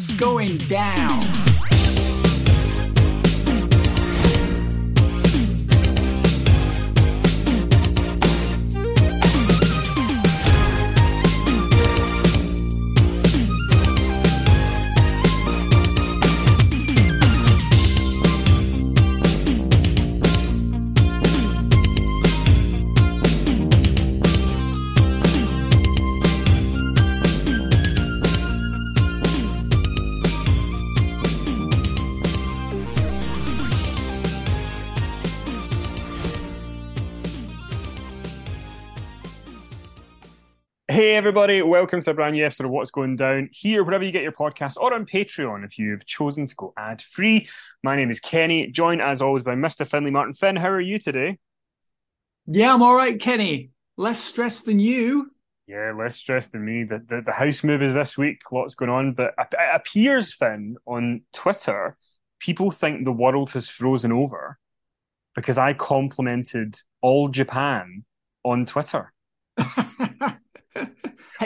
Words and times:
What's 0.00 0.12
going 0.12 0.56
down? 0.56 1.49
Everybody, 41.20 41.60
welcome 41.60 42.00
to 42.00 42.12
a 42.12 42.14
brand 42.14 42.34
new 42.34 42.46
episode 42.46 42.64
of 42.64 42.70
What's 42.70 42.90
Going 42.90 43.14
Down 43.14 43.50
here, 43.52 43.84
wherever 43.84 44.02
you 44.02 44.10
get 44.10 44.22
your 44.22 44.32
podcast 44.32 44.78
or 44.78 44.94
on 44.94 45.04
Patreon 45.04 45.66
if 45.66 45.78
you've 45.78 46.06
chosen 46.06 46.46
to 46.46 46.54
go 46.54 46.72
ad 46.78 47.02
free. 47.02 47.46
My 47.82 47.94
name 47.94 48.10
is 48.10 48.20
Kenny, 48.20 48.68
joined 48.68 49.02
as 49.02 49.20
always 49.20 49.42
by 49.42 49.54
Mr. 49.54 49.86
Finley 49.86 50.10
Martin. 50.10 50.32
Finn, 50.32 50.56
how 50.56 50.70
are 50.70 50.80
you 50.80 50.98
today? 50.98 51.38
Yeah, 52.46 52.72
I'm 52.72 52.82
all 52.82 52.94
right, 52.94 53.20
Kenny. 53.20 53.68
Less 53.98 54.18
stressed 54.18 54.64
than 54.64 54.78
you. 54.78 55.30
Yeah, 55.66 55.92
less 55.94 56.16
stressed 56.16 56.52
than 56.52 56.64
me. 56.64 56.84
The, 56.84 57.04
the, 57.06 57.20
the 57.20 57.32
house 57.32 57.62
move 57.62 57.82
is 57.82 57.92
this 57.92 58.16
week, 58.16 58.40
lots 58.50 58.74
going 58.74 58.90
on, 58.90 59.12
but 59.12 59.34
it 59.38 59.54
appears, 59.74 60.32
Finn, 60.32 60.78
on 60.86 61.20
Twitter, 61.34 61.98
people 62.38 62.70
think 62.70 63.04
the 63.04 63.12
world 63.12 63.50
has 63.50 63.68
frozen 63.68 64.10
over 64.10 64.58
because 65.34 65.58
I 65.58 65.74
complimented 65.74 66.80
all 67.02 67.28
Japan 67.28 68.06
on 68.42 68.64
Twitter. 68.64 69.12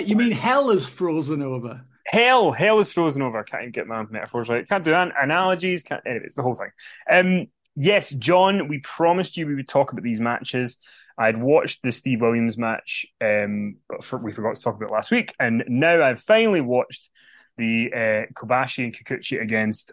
You 0.00 0.16
mean 0.16 0.32
hell 0.32 0.71
is 0.71 0.88
frozen 0.88 1.43
over? 1.43 1.82
Hell, 2.06 2.53
hell 2.53 2.81
is 2.81 2.93
frozen 2.93 3.22
over. 3.22 3.43
Can't 3.44 3.72
get 3.72 3.87
my 3.87 4.05
metaphors 4.05 4.49
right. 4.49 4.69
Can't 4.69 4.84
do 4.84 4.91
that. 4.91 5.12
analogies. 5.21 5.82
Can't, 5.82 6.03
anyways, 6.06 6.34
the 6.34 6.43
whole 6.43 6.55
thing. 6.55 6.71
Um, 7.10 7.47
yes, 7.77 8.10
John, 8.10 8.69
we 8.69 8.78
promised 8.81 9.37
you 9.37 9.47
we 9.47 9.54
would 9.54 9.69
talk 9.69 9.93
about 9.93 10.03
these 10.03 10.21
matches. 10.21 10.77
I'd 11.16 11.41
watched 11.41 11.83
the 11.83 11.93
Steve 11.93 12.21
Williams 12.21 12.59
match, 12.59 13.06
um, 13.21 13.77
but 13.88 14.03
for, 14.03 14.19
we 14.19 14.33
forgot 14.33 14.56
to 14.56 14.62
talk 14.62 14.75
about 14.77 14.91
last 14.91 15.10
week, 15.12 15.33
and 15.38 15.62
now 15.69 16.03
I've 16.03 16.21
finally 16.21 16.60
watched 16.60 17.09
the 17.56 17.93
uh, 17.93 18.33
Kobashi 18.34 18.84
and 18.84 18.93
Kikuchi 18.93 19.41
against. 19.41 19.93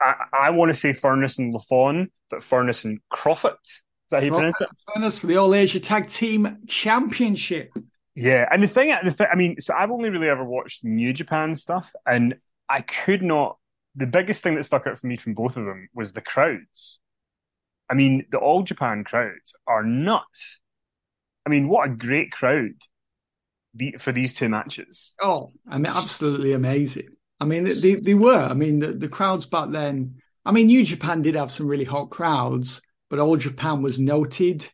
I, 0.00 0.14
I 0.32 0.50
want 0.50 0.70
to 0.70 0.74
say 0.74 0.92
Furnas 0.92 1.38
and 1.38 1.54
Lafon, 1.54 2.10
but 2.30 2.40
Furnas 2.40 2.84
and 2.84 2.98
Kroffat. 3.12 3.56
Is 3.64 3.82
that 4.10 4.20
how 4.20 4.24
you 4.24 4.32
pronounce 4.32 4.60
it? 4.60 4.68
Furnas 4.88 5.20
for 5.20 5.26
the 5.26 5.36
All 5.36 5.54
Asia 5.54 5.80
Tag 5.80 6.08
Team 6.08 6.58
Championship. 6.66 7.72
Yeah, 8.14 8.46
and 8.50 8.62
the 8.62 8.68
thing, 8.68 8.94
the 9.04 9.10
thing, 9.10 9.26
I 9.30 9.34
mean, 9.34 9.60
so 9.60 9.74
I've 9.74 9.90
only 9.90 10.08
really 10.08 10.28
ever 10.28 10.44
watched 10.44 10.84
New 10.84 11.12
Japan 11.12 11.56
stuff, 11.56 11.92
and 12.06 12.36
I 12.68 12.80
could 12.80 13.22
not. 13.22 13.58
The 13.96 14.06
biggest 14.06 14.42
thing 14.42 14.56
that 14.56 14.64
stuck 14.64 14.86
out 14.86 14.98
for 14.98 15.06
me 15.06 15.16
from 15.16 15.34
both 15.34 15.56
of 15.56 15.64
them 15.64 15.88
was 15.94 16.12
the 16.12 16.20
crowds. 16.20 16.98
I 17.90 17.94
mean, 17.94 18.26
the 18.30 18.38
All 18.38 18.62
Japan 18.62 19.04
crowds 19.04 19.54
are 19.66 19.84
nuts. 19.84 20.60
I 21.46 21.50
mean, 21.50 21.68
what 21.68 21.86
a 21.86 21.92
great 21.92 22.32
crowd 22.32 22.74
the, 23.74 23.96
for 23.98 24.12
these 24.12 24.32
two 24.32 24.48
matches. 24.48 25.12
Oh, 25.22 25.52
I 25.68 25.78
mean, 25.78 25.92
absolutely 25.92 26.52
amazing. 26.52 27.08
I 27.40 27.44
mean, 27.44 27.64
they 27.64 27.96
they 27.96 28.14
were. 28.14 28.38
I 28.38 28.54
mean, 28.54 28.78
the, 28.78 28.92
the 28.92 29.08
crowds 29.08 29.46
back 29.46 29.70
then. 29.70 30.16
I 30.44 30.52
mean, 30.52 30.66
New 30.68 30.84
Japan 30.84 31.22
did 31.22 31.34
have 31.34 31.50
some 31.50 31.66
really 31.66 31.84
hot 31.84 32.10
crowds, 32.10 32.80
but 33.10 33.18
All 33.18 33.36
Japan 33.36 33.82
was 33.82 33.98
noted 33.98 34.68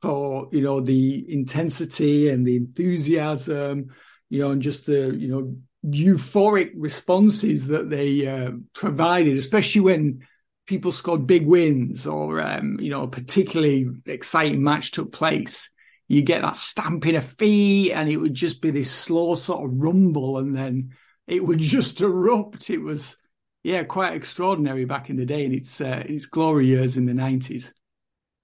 for 0.00 0.48
you 0.52 0.62
know 0.62 0.80
the 0.80 1.32
intensity 1.32 2.28
and 2.28 2.46
the 2.46 2.56
enthusiasm, 2.56 3.94
you 4.28 4.40
know, 4.40 4.52
and 4.52 4.62
just 4.62 4.86
the 4.86 5.14
you 5.16 5.28
know 5.28 5.56
euphoric 5.84 6.72
responses 6.76 7.68
that 7.68 7.90
they 7.90 8.26
uh, 8.26 8.50
provided, 8.74 9.36
especially 9.36 9.80
when 9.80 10.26
people 10.66 10.92
scored 10.92 11.26
big 11.26 11.46
wins 11.46 12.06
or 12.06 12.40
um, 12.40 12.78
you 12.80 12.90
know 12.90 13.02
a 13.02 13.08
particularly 13.08 13.86
exciting 14.06 14.62
match 14.62 14.92
took 14.92 15.12
place. 15.12 15.70
You 16.06 16.22
get 16.22 16.42
that 16.42 16.56
stamping 16.56 17.16
of 17.16 17.24
feet, 17.24 17.92
and 17.92 18.08
it 18.08 18.16
would 18.16 18.34
just 18.34 18.62
be 18.62 18.70
this 18.70 18.90
slow 18.90 19.34
sort 19.34 19.64
of 19.64 19.76
rumble, 19.76 20.38
and 20.38 20.56
then 20.56 20.92
it 21.26 21.44
would 21.44 21.58
just 21.60 22.00
erupt. 22.00 22.70
It 22.70 22.78
was 22.78 23.16
yeah, 23.62 23.82
quite 23.82 24.14
extraordinary 24.14 24.84
back 24.84 25.10
in 25.10 25.16
the 25.16 25.26
day, 25.26 25.44
and 25.44 25.54
it's 25.54 25.80
uh, 25.80 26.02
it's 26.06 26.26
glory 26.26 26.68
years 26.68 26.96
in 26.96 27.06
the 27.06 27.14
nineties. 27.14 27.72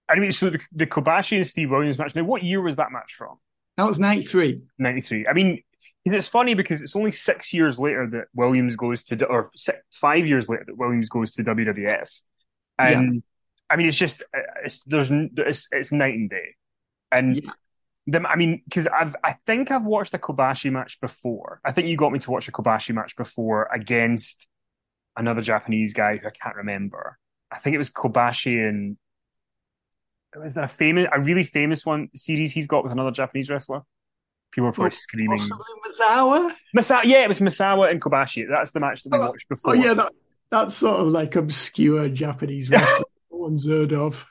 I 0.08 0.18
mean, 0.18 0.32
so 0.32 0.50
the, 0.50 0.60
the 0.72 0.86
Kobashi 0.86 1.36
and 1.36 1.46
Steve 1.46 1.70
Williams 1.70 1.98
match. 1.98 2.14
Now, 2.14 2.24
what 2.24 2.42
year 2.42 2.60
was 2.60 2.76
that 2.76 2.92
match 2.92 3.14
from? 3.14 3.36
That 3.76 3.86
was 3.86 3.98
ninety 3.98 4.24
three. 4.24 4.62
Ninety 4.78 5.00
three. 5.00 5.26
I 5.26 5.32
mean, 5.32 5.62
it's 6.04 6.28
funny 6.28 6.54
because 6.54 6.80
it's 6.80 6.94
only 6.94 7.10
six 7.10 7.52
years 7.52 7.78
later 7.78 8.08
that 8.10 8.26
Williams 8.34 8.76
goes 8.76 9.02
to, 9.04 9.24
or 9.24 9.50
six, 9.54 9.78
five 9.90 10.26
years 10.26 10.48
later 10.48 10.64
that 10.66 10.76
Williams 10.76 11.08
goes 11.08 11.32
to 11.34 11.44
WWF, 11.44 12.20
and 12.78 13.14
yeah. 13.14 13.20
I 13.70 13.76
mean, 13.76 13.88
it's 13.88 13.96
just 13.96 14.22
it's 14.64 14.82
there's 14.84 15.10
it's, 15.10 15.68
it's 15.72 15.92
night 15.92 16.14
and 16.14 16.30
day, 16.30 16.54
and. 17.10 17.36
Yeah. 17.36 17.50
The, 18.06 18.20
I 18.28 18.36
mean, 18.36 18.60
because 18.68 18.86
I've 18.86 19.16
I 19.24 19.36
think 19.46 19.70
I've 19.70 19.86
watched 19.86 20.12
a 20.12 20.18
Kobashi 20.18 20.70
match 20.70 21.00
before. 21.00 21.62
I 21.64 21.72
think 21.72 21.88
you 21.88 21.96
got 21.96 22.12
me 22.12 22.18
to 22.18 22.30
watch 22.30 22.46
a 22.48 22.52
Kobashi 22.52 22.94
match 22.94 23.16
before 23.16 23.66
against 23.72 24.46
another 25.16 25.40
Japanese 25.40 25.94
guy 25.94 26.18
who 26.18 26.26
I 26.26 26.30
can't 26.30 26.56
remember. 26.56 27.18
I 27.50 27.56
think 27.56 27.74
it 27.74 27.78
was 27.78 27.88
Kobashi 27.88 28.68
and 28.68 28.98
was 30.42 30.54
that 30.54 30.64
a 30.64 30.68
famous, 30.68 31.08
a 31.12 31.20
really 31.20 31.44
famous 31.44 31.84
one 31.86 32.08
series 32.14 32.52
he's 32.52 32.66
got 32.66 32.82
with 32.82 32.92
another 32.92 33.10
Japanese 33.10 33.50
wrestler? 33.50 33.82
People 34.52 34.66
were 34.66 34.72
probably 34.72 34.88
Oh, 34.88 34.90
screaming. 34.90 35.36
Possibly 35.36 35.64
Misawa. 35.88 36.52
Misawa, 36.76 37.04
yeah, 37.04 37.24
it 37.24 37.28
was 37.28 37.40
Misawa 37.40 37.90
and 37.90 38.00
Kobashi. 38.00 38.46
That's 38.48 38.72
the 38.72 38.80
match 38.80 39.02
that 39.02 39.12
we 39.12 39.18
oh, 39.18 39.26
watched 39.26 39.46
oh, 39.50 39.54
before. 39.54 39.72
Oh 39.72 39.74
yeah, 39.74 39.94
that 39.94 40.12
that's 40.50 40.74
sort 40.74 41.00
of 41.00 41.08
like 41.08 41.34
obscure 41.34 42.08
Japanese 42.08 42.70
wrestling 42.70 43.04
no 43.32 43.38
one's 43.38 43.66
heard 43.66 43.92
of. 43.92 44.26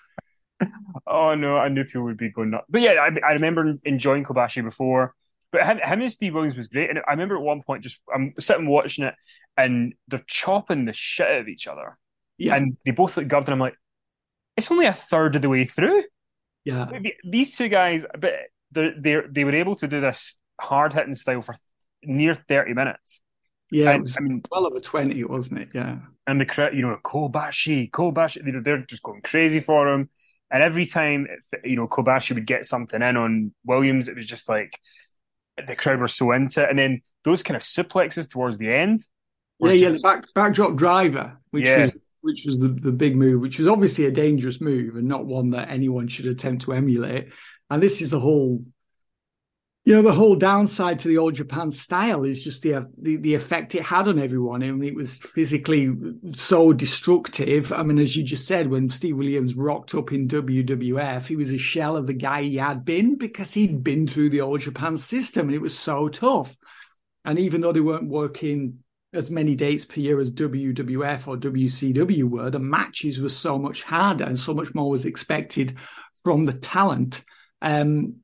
oh 1.05 1.35
no, 1.35 1.57
I 1.57 1.67
knew 1.67 1.83
people 1.83 2.03
would 2.03 2.17
be 2.17 2.29
going 2.29 2.51
nuts. 2.51 2.65
But 2.69 2.81
yeah, 2.81 2.93
I, 2.93 3.09
I 3.27 3.33
remember 3.33 3.75
enjoying 3.83 4.23
Kobashi 4.23 4.63
before. 4.63 5.13
But 5.51 5.65
him, 5.65 5.77
him 5.77 6.01
and 6.01 6.11
Steve 6.11 6.33
Williams 6.33 6.57
was 6.57 6.67
great. 6.67 6.89
And 6.89 6.99
I 7.07 7.11
remember 7.11 7.35
at 7.35 7.41
one 7.41 7.61
point, 7.61 7.83
just 7.83 7.99
I'm 8.13 8.33
sitting 8.39 8.67
watching 8.67 9.05
it, 9.05 9.15
and 9.57 9.93
they're 10.07 10.23
chopping 10.25 10.85
the 10.85 10.93
shit 10.93 11.27
out 11.27 11.41
of 11.41 11.47
each 11.47 11.67
other. 11.67 11.97
Yeah. 12.37 12.55
And 12.55 12.77
they 12.85 12.91
both 12.91 13.17
look 13.17 13.27
garbed, 13.27 13.47
and 13.47 13.53
I'm 13.53 13.59
like, 13.59 13.75
it's 14.57 14.71
only 14.71 14.85
a 14.85 14.93
third 14.93 15.35
of 15.35 15.41
the 15.41 15.49
way 15.49 15.65
through. 15.65 16.03
Yeah. 16.65 16.89
These 17.23 17.57
two 17.57 17.67
guys, 17.67 18.05
but 18.17 18.33
they 18.71 18.91
they 18.97 19.21
they 19.29 19.43
were 19.43 19.55
able 19.55 19.75
to 19.77 19.87
do 19.87 19.99
this 20.01 20.35
hard 20.59 20.93
hitting 20.93 21.15
style 21.15 21.41
for 21.41 21.55
near 22.03 22.35
30 22.47 22.73
minutes. 22.73 23.21
Yeah, 23.71 23.91
And, 23.91 24.07
I 24.17 24.21
mean, 24.21 24.41
well 24.51 24.67
over 24.67 24.79
20, 24.79 25.23
wasn't 25.23 25.61
it? 25.61 25.69
Yeah. 25.73 25.97
and 26.27 26.39
the 26.39 26.45
cra- 26.45 26.73
you 26.75 26.81
know 26.83 26.97
Kobashi, 27.03 27.89
Kobashi, 27.89 28.45
you 28.45 28.51
know 28.51 28.61
they're 28.61 28.85
just 28.85 29.03
going 29.03 29.21
crazy 29.21 29.59
for 29.59 29.87
him. 29.91 30.09
And 30.51 30.61
every 30.61 30.85
time 30.85 31.27
you 31.63 31.75
know 31.75 31.87
Kobashi 31.87 32.35
would 32.35 32.45
get 32.45 32.65
something 32.65 33.01
in 33.01 33.17
on 33.17 33.53
Williams, 33.65 34.07
it 34.07 34.15
was 34.15 34.27
just 34.27 34.47
like 34.47 34.79
the 35.67 35.75
crowd 35.75 35.99
were 35.99 36.07
so 36.07 36.31
into 36.31 36.63
it. 36.63 36.69
And 36.69 36.77
then 36.79 37.01
those 37.23 37.43
kind 37.43 37.55
of 37.55 37.63
suplexes 37.63 38.29
towards 38.29 38.57
the 38.57 38.71
end. 38.73 39.05
Yeah, 39.59 39.71
yeah, 39.71 39.89
the 39.89 39.99
back 39.99 40.25
backdrop 40.35 40.75
driver, 40.75 41.37
which 41.51 41.65
Yeah. 41.67 41.79
was 41.79 41.99
which 42.23 42.45
was 42.45 42.57
the, 42.57 42.69
the 42.69 42.91
big 42.91 43.15
move, 43.15 43.41
which 43.41 43.59
was 43.59 43.67
obviously 43.67 44.05
a 44.05 44.11
dangerous 44.11 44.61
move 44.61 44.95
and 44.95 45.07
not 45.07 45.25
one 45.25 45.51
that 45.51 45.69
anyone 45.69 46.07
should 46.07 46.25
attempt 46.25 46.63
to 46.63 46.73
emulate. 46.73 47.27
And 47.69 47.83
this 47.83 48.01
is 48.01 48.11
the 48.11 48.19
whole 48.19 48.63
you 49.85 49.93
know, 49.93 50.01
the 50.01 50.13
whole 50.13 50.37
downside 50.37 50.99
to 50.99 51.09
the 51.09 51.17
All 51.17 51.31
Japan 51.31 51.69
style 51.69 52.23
is 52.23 52.41
just 52.41 52.63
the, 52.63 52.89
the 53.01 53.17
the 53.17 53.33
effect 53.33 53.75
it 53.75 53.83
had 53.83 54.07
on 54.07 54.17
everyone. 54.17 54.63
I 54.63 54.71
mean, 54.71 54.89
it 54.89 54.95
was 54.95 55.17
physically 55.17 55.93
so 56.31 56.71
destructive. 56.71 57.73
I 57.73 57.83
mean, 57.83 57.99
as 57.99 58.15
you 58.15 58.23
just 58.23 58.47
said, 58.47 58.69
when 58.69 58.87
Steve 58.87 59.17
Williams 59.17 59.55
rocked 59.55 59.93
up 59.93 60.13
in 60.13 60.29
WWF, 60.29 61.27
he 61.27 61.35
was 61.35 61.51
a 61.51 61.57
shell 61.57 61.97
of 61.97 62.07
the 62.07 62.13
guy 62.13 62.43
he 62.43 62.55
had 62.55 62.85
been 62.85 63.17
because 63.17 63.53
he'd 63.53 63.83
been 63.83 64.07
through 64.07 64.29
the 64.29 64.39
All 64.39 64.57
Japan 64.57 64.95
system, 64.95 65.47
and 65.47 65.55
it 65.55 65.61
was 65.61 65.77
so 65.77 66.07
tough. 66.07 66.55
And 67.25 67.37
even 67.37 67.59
though 67.59 67.73
they 67.73 67.81
weren't 67.81 68.07
working 68.07 68.82
as 69.13 69.31
many 69.31 69.55
dates 69.55 69.85
per 69.85 69.99
year 69.99 70.19
as 70.19 70.31
WWF 70.31 71.27
or 71.27 71.37
WCW 71.37 72.23
were, 72.23 72.49
the 72.49 72.59
matches 72.59 73.19
were 73.19 73.29
so 73.29 73.57
much 73.57 73.83
harder 73.83 74.25
and 74.25 74.39
so 74.39 74.53
much 74.53 74.73
more 74.73 74.89
was 74.89 75.05
expected 75.05 75.77
from 76.23 76.43
the 76.43 76.53
talent. 76.53 77.23
Um, 77.61 78.15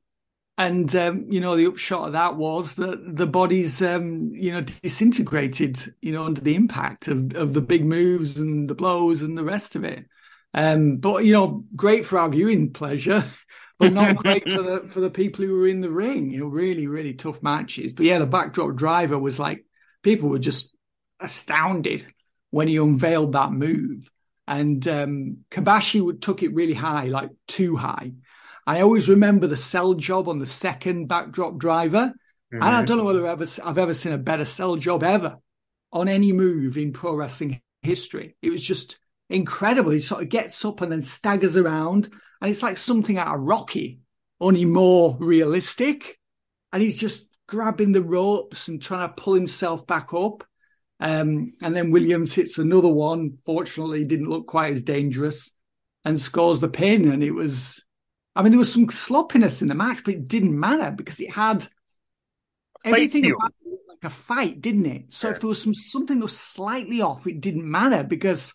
and 0.60 0.94
um, 0.94 1.24
you 1.30 1.40
know 1.40 1.56
the 1.56 1.66
upshot 1.66 2.08
of 2.08 2.12
that 2.12 2.36
was 2.36 2.74
that 2.74 3.16
the 3.16 3.26
bodies 3.26 3.80
um, 3.80 4.30
you 4.34 4.52
know 4.52 4.60
disintegrated 4.60 5.94
you 6.02 6.12
know 6.12 6.24
under 6.24 6.42
the 6.42 6.54
impact 6.54 7.08
of, 7.08 7.34
of 7.34 7.54
the 7.54 7.62
big 7.62 7.84
moves 7.84 8.38
and 8.38 8.68
the 8.68 8.74
blows 8.74 9.22
and 9.22 9.38
the 9.38 9.44
rest 9.44 9.74
of 9.74 9.84
it 9.84 10.04
um, 10.52 10.98
but 10.98 11.24
you 11.24 11.32
know 11.32 11.64
great 11.74 12.04
for 12.04 12.18
our 12.18 12.28
viewing 12.28 12.72
pleasure 12.72 13.24
but 13.78 13.94
not 13.94 14.16
great 14.16 14.50
for 14.50 14.60
the 14.60 14.80
for 14.86 15.00
the 15.00 15.08
people 15.08 15.46
who 15.46 15.54
were 15.54 15.66
in 15.66 15.80
the 15.80 15.90
ring 15.90 16.30
you 16.30 16.40
know 16.40 16.46
really 16.46 16.86
really 16.86 17.14
tough 17.14 17.42
matches 17.42 17.94
but 17.94 18.04
yeah 18.04 18.18
the 18.18 18.26
backdrop 18.26 18.76
driver 18.76 19.18
was 19.18 19.38
like 19.38 19.64
people 20.02 20.28
were 20.28 20.38
just 20.38 20.76
astounded 21.20 22.06
when 22.50 22.68
he 22.68 22.76
unveiled 22.76 23.32
that 23.32 23.52
move 23.52 24.10
and 24.46 24.86
um, 24.88 25.38
Kobashi 25.50 26.00
would, 26.02 26.20
took 26.20 26.42
it 26.42 26.54
really 26.54 26.74
high 26.74 27.04
like 27.04 27.30
too 27.46 27.76
high 27.76 28.12
I 28.70 28.82
always 28.82 29.08
remember 29.08 29.48
the 29.48 29.56
sell 29.56 29.94
job 29.94 30.28
on 30.28 30.38
the 30.38 30.46
second 30.46 31.08
backdrop 31.08 31.58
driver. 31.58 32.14
And 32.52 32.62
I 32.62 32.84
don't 32.84 32.98
know 32.98 33.04
whether 33.04 33.26
I've 33.26 33.42
ever, 33.42 33.62
I've 33.64 33.78
ever 33.78 33.94
seen 33.94 34.12
a 34.12 34.18
better 34.18 34.44
sell 34.44 34.76
job 34.76 35.02
ever 35.02 35.38
on 35.92 36.08
any 36.08 36.32
move 36.32 36.76
in 36.76 36.92
pro 36.92 37.14
wrestling 37.14 37.60
history. 37.82 38.36
It 38.42 38.50
was 38.50 38.62
just 38.62 38.98
incredible. 39.28 39.90
He 39.90 39.98
sort 39.98 40.22
of 40.22 40.28
gets 40.28 40.64
up 40.64 40.80
and 40.82 40.92
then 40.92 41.02
staggers 41.02 41.56
around, 41.56 42.12
and 42.40 42.50
it's 42.50 42.62
like 42.62 42.76
something 42.76 43.18
out 43.18 43.34
of 43.34 43.40
Rocky, 43.40 44.00
only 44.40 44.64
more 44.64 45.16
realistic. 45.18 46.18
And 46.72 46.80
he's 46.80 46.98
just 46.98 47.28
grabbing 47.48 47.90
the 47.90 48.02
ropes 48.02 48.68
and 48.68 48.80
trying 48.80 49.08
to 49.08 49.14
pull 49.14 49.34
himself 49.34 49.84
back 49.86 50.14
up. 50.14 50.44
Um, 51.00 51.54
and 51.62 51.74
then 51.74 51.90
Williams 51.90 52.34
hits 52.34 52.58
another 52.58 52.88
one. 52.88 53.38
Fortunately, 53.46 54.04
didn't 54.04 54.28
look 54.28 54.46
quite 54.46 54.74
as 54.74 54.82
dangerous 54.82 55.50
and 56.04 56.20
scores 56.20 56.60
the 56.60 56.68
pin. 56.68 57.10
And 57.10 57.24
it 57.24 57.30
was 57.32 57.82
I 58.36 58.42
mean, 58.42 58.52
there 58.52 58.58
was 58.58 58.72
some 58.72 58.88
sloppiness 58.88 59.62
in 59.62 59.68
the 59.68 59.74
match, 59.74 60.04
but 60.04 60.14
it 60.14 60.28
didn't 60.28 60.58
matter 60.58 60.90
because 60.90 61.20
it 61.20 61.30
had 61.30 61.66
everything 62.84 63.24
it 63.24 63.34
like 63.88 64.04
a 64.04 64.10
fight, 64.10 64.60
didn't 64.60 64.86
it? 64.86 65.12
So 65.12 65.30
if 65.30 65.40
there 65.40 65.48
was 65.48 65.62
some 65.62 65.74
something 65.74 66.18
that 66.18 66.24
was 66.24 66.38
slightly 66.38 67.00
off, 67.02 67.26
it 67.26 67.40
didn't 67.40 67.68
matter 67.70 68.02
because 68.02 68.54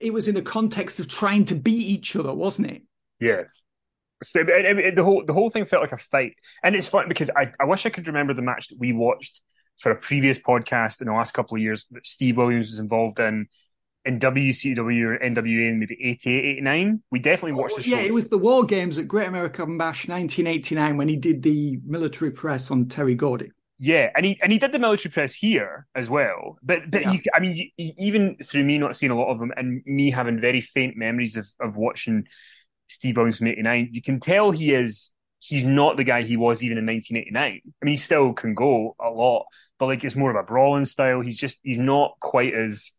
it 0.00 0.12
was 0.12 0.28
in 0.28 0.34
the 0.34 0.42
context 0.42 0.98
of 1.00 1.08
trying 1.08 1.44
to 1.46 1.54
beat 1.54 1.86
each 1.86 2.16
other, 2.16 2.32
wasn't 2.32 2.70
it? 2.70 2.82
Yeah. 3.20 3.42
So, 4.22 4.40
and- 4.40 4.50
and- 4.50 4.80
and 4.80 4.98
the 4.98 5.04
whole 5.04 5.24
the 5.24 5.32
whole 5.32 5.50
thing 5.50 5.64
felt 5.64 5.82
like 5.82 5.92
a 5.92 5.96
fight, 5.96 6.34
and 6.62 6.74
it's 6.74 6.88
fun 6.88 7.08
because 7.08 7.30
I, 7.36 7.52
I 7.60 7.64
wish 7.64 7.86
I 7.86 7.90
could 7.90 8.06
remember 8.06 8.34
the 8.34 8.42
match 8.42 8.68
that 8.68 8.78
we 8.78 8.92
watched 8.92 9.40
for 9.80 9.90
a 9.90 9.96
previous 9.96 10.38
podcast 10.38 11.00
in 11.00 11.06
the 11.08 11.12
last 11.12 11.32
couple 11.32 11.56
of 11.56 11.62
years 11.62 11.86
that 11.90 12.06
Steve 12.06 12.36
Williams 12.36 12.70
was 12.70 12.78
involved 12.78 13.18
in 13.20 13.46
in 14.04 14.18
WCW 14.18 15.04
or 15.04 15.18
NWA 15.18 15.68
in 15.68 15.78
maybe 15.78 15.96
88, 16.02 16.44
89. 16.44 17.02
We 17.10 17.18
definitely 17.18 17.52
watched 17.52 17.76
the 17.76 17.82
show. 17.82 17.96
Yeah, 17.96 18.02
it 18.02 18.14
was 18.14 18.28
the 18.30 18.38
War 18.38 18.64
Games 18.64 18.96
at 18.98 19.06
Great 19.06 19.28
American 19.28 19.76
Bash 19.76 20.08
1989 20.08 20.96
when 20.96 21.08
he 21.08 21.16
did 21.16 21.42
the 21.42 21.78
military 21.84 22.30
press 22.30 22.70
on 22.70 22.88
Terry 22.88 23.14
Gordy. 23.14 23.52
Yeah, 23.78 24.10
and 24.14 24.26
he 24.26 24.38
and 24.42 24.52
he 24.52 24.58
did 24.58 24.72
the 24.72 24.78
military 24.78 25.10
press 25.10 25.34
here 25.34 25.86
as 25.94 26.08
well. 26.08 26.58
But 26.62 26.90
but 26.90 27.02
Yeah. 27.02 27.12
you, 27.12 27.20
I 27.34 27.40
mean, 27.40 27.56
you, 27.56 27.92
even 27.98 28.36
through 28.44 28.64
me 28.64 28.78
not 28.78 28.96
seeing 28.96 29.12
a 29.12 29.16
lot 29.16 29.30
of 29.30 29.38
them 29.38 29.52
and 29.56 29.82
me 29.86 30.10
having 30.10 30.40
very 30.40 30.60
faint 30.60 30.96
memories 30.96 31.36
of 31.36 31.46
of 31.60 31.76
watching 31.76 32.26
Steve 32.88 33.16
Williams 33.16 33.38
from 33.38 33.48
'89, 33.48 33.88
you 33.92 34.02
can 34.02 34.20
tell 34.20 34.50
he 34.50 34.74
is 34.74 35.10
he's 35.40 35.64
not 35.64 35.96
the 35.96 36.04
guy 36.04 36.22
he 36.22 36.36
was 36.36 36.62
even 36.62 36.76
in 36.76 36.84
1989. 36.86 37.60
I 37.64 37.84
mean, 37.84 37.92
he 37.92 37.96
still 37.96 38.34
can 38.34 38.54
go 38.54 38.94
a 39.00 39.08
lot, 39.08 39.46
but 39.80 39.88
like 39.88 40.04
it's 40.04 40.16
more 40.16 40.30
of 40.30 40.36
a 40.36 40.44
brawling 40.46 40.86
style. 40.86 41.22
He's 41.22 41.38
just 41.38 41.58
he's 41.64 41.78
not 41.78 42.16
quite 42.20 42.54
as 42.54 42.92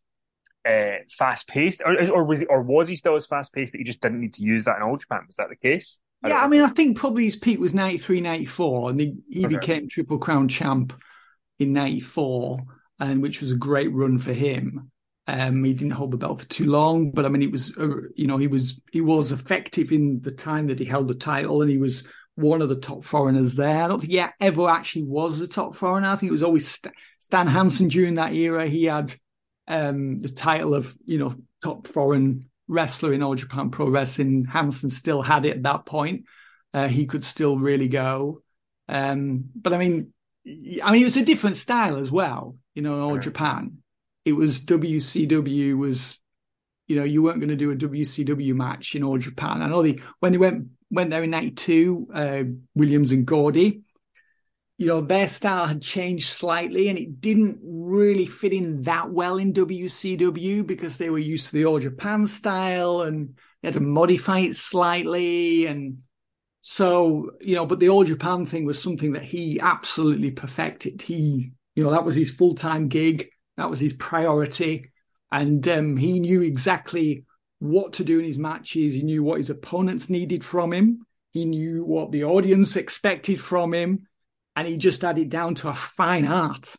uh, 0.68 0.98
fast 1.10 1.48
paced, 1.48 1.82
or 1.84 1.96
or 2.10 2.24
was 2.24 2.40
he, 2.40 2.46
or 2.46 2.62
was 2.62 2.88
he 2.88 2.96
still 2.96 3.16
as 3.16 3.26
fast 3.26 3.52
paced, 3.52 3.72
but 3.72 3.78
he 3.80 3.84
just 3.84 4.00
didn't 4.00 4.20
need 4.20 4.34
to 4.34 4.42
use 4.42 4.64
that 4.64 4.76
in 4.76 4.82
All 4.82 4.96
Japan? 4.96 5.22
Was 5.26 5.36
that 5.36 5.48
the 5.50 5.56
case? 5.56 6.00
Yeah, 6.20 6.38
don't 6.38 6.42
I 6.42 6.46
mean, 6.46 6.62
I 6.62 6.68
think 6.68 6.96
probably 6.96 7.24
his 7.24 7.36
peak 7.36 7.58
was 7.58 7.74
93, 7.74 8.20
94, 8.20 8.90
and 8.90 9.00
he, 9.00 9.14
he 9.28 9.44
Okay. 9.44 9.46
became 9.46 9.88
Triple 9.88 10.18
Crown 10.18 10.48
champ 10.48 10.92
in 11.58 11.72
94, 11.72 12.60
and 13.00 13.22
which 13.22 13.40
was 13.40 13.52
a 13.52 13.56
great 13.56 13.92
run 13.92 14.18
for 14.18 14.32
him. 14.32 14.90
Um, 15.26 15.64
he 15.64 15.72
didn't 15.72 15.92
hold 15.92 16.12
the 16.12 16.16
belt 16.16 16.40
for 16.40 16.48
too 16.48 16.66
long, 16.66 17.10
but 17.10 17.24
I 17.24 17.28
mean, 17.28 17.42
it 17.42 17.50
was, 17.52 17.76
uh, 17.76 17.88
you 18.14 18.26
know, 18.28 18.38
he 18.38 18.46
was 18.48 18.80
he 18.92 19.00
was 19.00 19.32
effective 19.32 19.92
in 19.92 20.20
the 20.20 20.32
time 20.32 20.68
that 20.68 20.78
he 20.78 20.84
held 20.84 21.08
the 21.08 21.14
title, 21.14 21.62
and 21.62 21.70
he 21.70 21.78
was 21.78 22.04
one 22.34 22.62
of 22.62 22.68
the 22.68 22.76
top 22.76 23.04
foreigners 23.04 23.54
there. 23.54 23.84
I 23.84 23.88
don't 23.88 24.00
think 24.00 24.12
he 24.12 24.24
ever 24.40 24.68
actually 24.68 25.04
was 25.04 25.38
the 25.38 25.46
top 25.46 25.74
foreigner. 25.74 26.08
I 26.08 26.16
think 26.16 26.30
it 26.30 26.32
was 26.32 26.42
always 26.42 26.68
St- 26.68 26.94
Stan 27.18 27.46
Hansen 27.46 27.88
during 27.88 28.14
that 28.14 28.34
era. 28.34 28.66
He 28.66 28.84
had 28.84 29.14
um, 29.68 30.22
the 30.22 30.28
title 30.28 30.74
of, 30.74 30.94
you 31.04 31.18
know, 31.18 31.34
top 31.62 31.86
foreign 31.86 32.48
wrestler 32.68 33.12
in 33.12 33.22
All 33.22 33.34
Japan 33.34 33.70
Pro 33.70 33.88
Wrestling. 33.88 34.46
Hansen 34.46 34.90
still 34.90 35.22
had 35.22 35.44
it 35.44 35.56
at 35.56 35.62
that 35.64 35.84
point. 35.84 36.24
Uh, 36.72 36.88
he 36.88 37.06
could 37.06 37.24
still 37.24 37.58
really 37.58 37.88
go. 37.88 38.42
Um, 38.88 39.44
but 39.54 39.72
I 39.72 39.78
mean, 39.78 40.12
I 40.46 40.92
mean, 40.92 41.02
it 41.02 41.04
was 41.04 41.16
a 41.16 41.24
different 41.24 41.56
style 41.56 41.98
as 41.98 42.10
well. 42.10 42.56
You 42.74 42.82
know, 42.82 42.94
in 42.94 43.00
All. 43.00 43.18
Japan, 43.18 43.78
it 44.24 44.32
was 44.32 44.62
WCW 44.62 45.76
was, 45.76 46.18
you 46.86 46.96
know, 46.96 47.04
you 47.04 47.22
weren't 47.22 47.40
going 47.40 47.50
to 47.50 47.56
do 47.56 47.70
a 47.70 47.76
WCW 47.76 48.54
match 48.54 48.94
in 48.94 49.04
All 49.04 49.18
Japan. 49.18 49.62
I 49.62 49.68
know 49.68 49.82
they 49.82 49.98
when 50.20 50.32
they 50.32 50.38
went 50.38 50.68
went 50.92 51.10
there 51.10 51.24
in 51.24 51.30
'92, 51.30 52.08
uh, 52.14 52.42
Williams 52.74 53.10
and 53.10 53.26
Gordy. 53.26 53.82
You 54.78 54.86
know, 54.86 55.00
their 55.00 55.28
style 55.28 55.66
had 55.66 55.82
changed 55.82 56.28
slightly, 56.28 56.88
and 56.88 56.98
it 56.98 57.20
didn't 57.20 57.58
really 57.62 58.26
fit 58.26 58.52
in 58.52 58.82
that 58.82 59.10
well 59.10 59.38
in 59.38 59.52
WCW 59.52 60.66
because 60.66 60.98
they 60.98 61.10
were 61.10 61.18
used 61.18 61.48
to 61.48 61.52
the 61.54 61.64
All 61.64 61.78
Japan 61.78 62.26
style 62.26 63.02
and 63.02 63.36
they 63.60 63.68
had 63.68 63.74
to 63.74 63.80
modify 63.80 64.40
it 64.40 64.56
slightly 64.56 65.66
and 65.66 65.98
so, 66.62 67.32
you 67.40 67.56
know, 67.56 67.66
but 67.66 67.80
the 67.80 67.88
All 67.88 68.04
Japan 68.04 68.46
thing 68.46 68.64
was 68.64 68.80
something 68.80 69.12
that 69.12 69.22
he 69.22 69.58
absolutely 69.60 70.30
perfected. 70.30 71.02
He, 71.02 71.52
you 71.74 71.82
know, 71.82 71.90
that 71.90 72.04
was 72.04 72.14
his 72.14 72.30
full 72.30 72.54
time 72.54 72.88
gig, 72.88 73.28
that 73.56 73.68
was 73.68 73.80
his 73.80 73.92
priority. 73.92 74.90
And 75.32 75.66
um, 75.66 75.96
he 75.96 76.20
knew 76.20 76.40
exactly 76.40 77.24
what 77.62 77.94
to 77.94 78.04
do 78.04 78.18
in 78.18 78.24
his 78.24 78.38
matches. 78.38 78.94
He 78.94 79.02
knew 79.02 79.22
what 79.22 79.38
his 79.38 79.50
opponents 79.50 80.10
needed 80.10 80.44
from 80.44 80.72
him. 80.72 81.06
He 81.30 81.44
knew 81.44 81.84
what 81.84 82.10
the 82.10 82.24
audience 82.24 82.76
expected 82.76 83.40
from 83.40 83.72
him. 83.72 84.08
And 84.56 84.66
he 84.66 84.76
just 84.76 85.02
had 85.02 85.16
it 85.16 85.28
down 85.28 85.54
to 85.56 85.68
a 85.68 85.74
fine 85.74 86.26
art. 86.26 86.74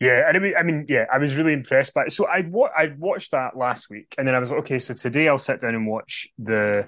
Yeah, 0.00 0.28
and 0.28 0.36
I 0.36 0.40
mean, 0.40 0.54
I 0.56 0.62
mean, 0.62 0.86
yeah, 0.88 1.06
I 1.12 1.18
was 1.18 1.36
really 1.36 1.52
impressed 1.52 1.92
by 1.92 2.04
it. 2.04 2.12
So 2.12 2.26
I'd 2.26 2.52
wa- 2.52 2.70
I'd 2.76 3.00
watched 3.00 3.32
that 3.32 3.56
last 3.56 3.90
week, 3.90 4.14
and 4.16 4.28
then 4.28 4.36
I 4.36 4.38
was 4.38 4.52
like, 4.52 4.60
okay, 4.60 4.78
so 4.78 4.94
today 4.94 5.26
I'll 5.26 5.38
sit 5.38 5.60
down 5.60 5.74
and 5.74 5.88
watch 5.88 6.28
the 6.38 6.86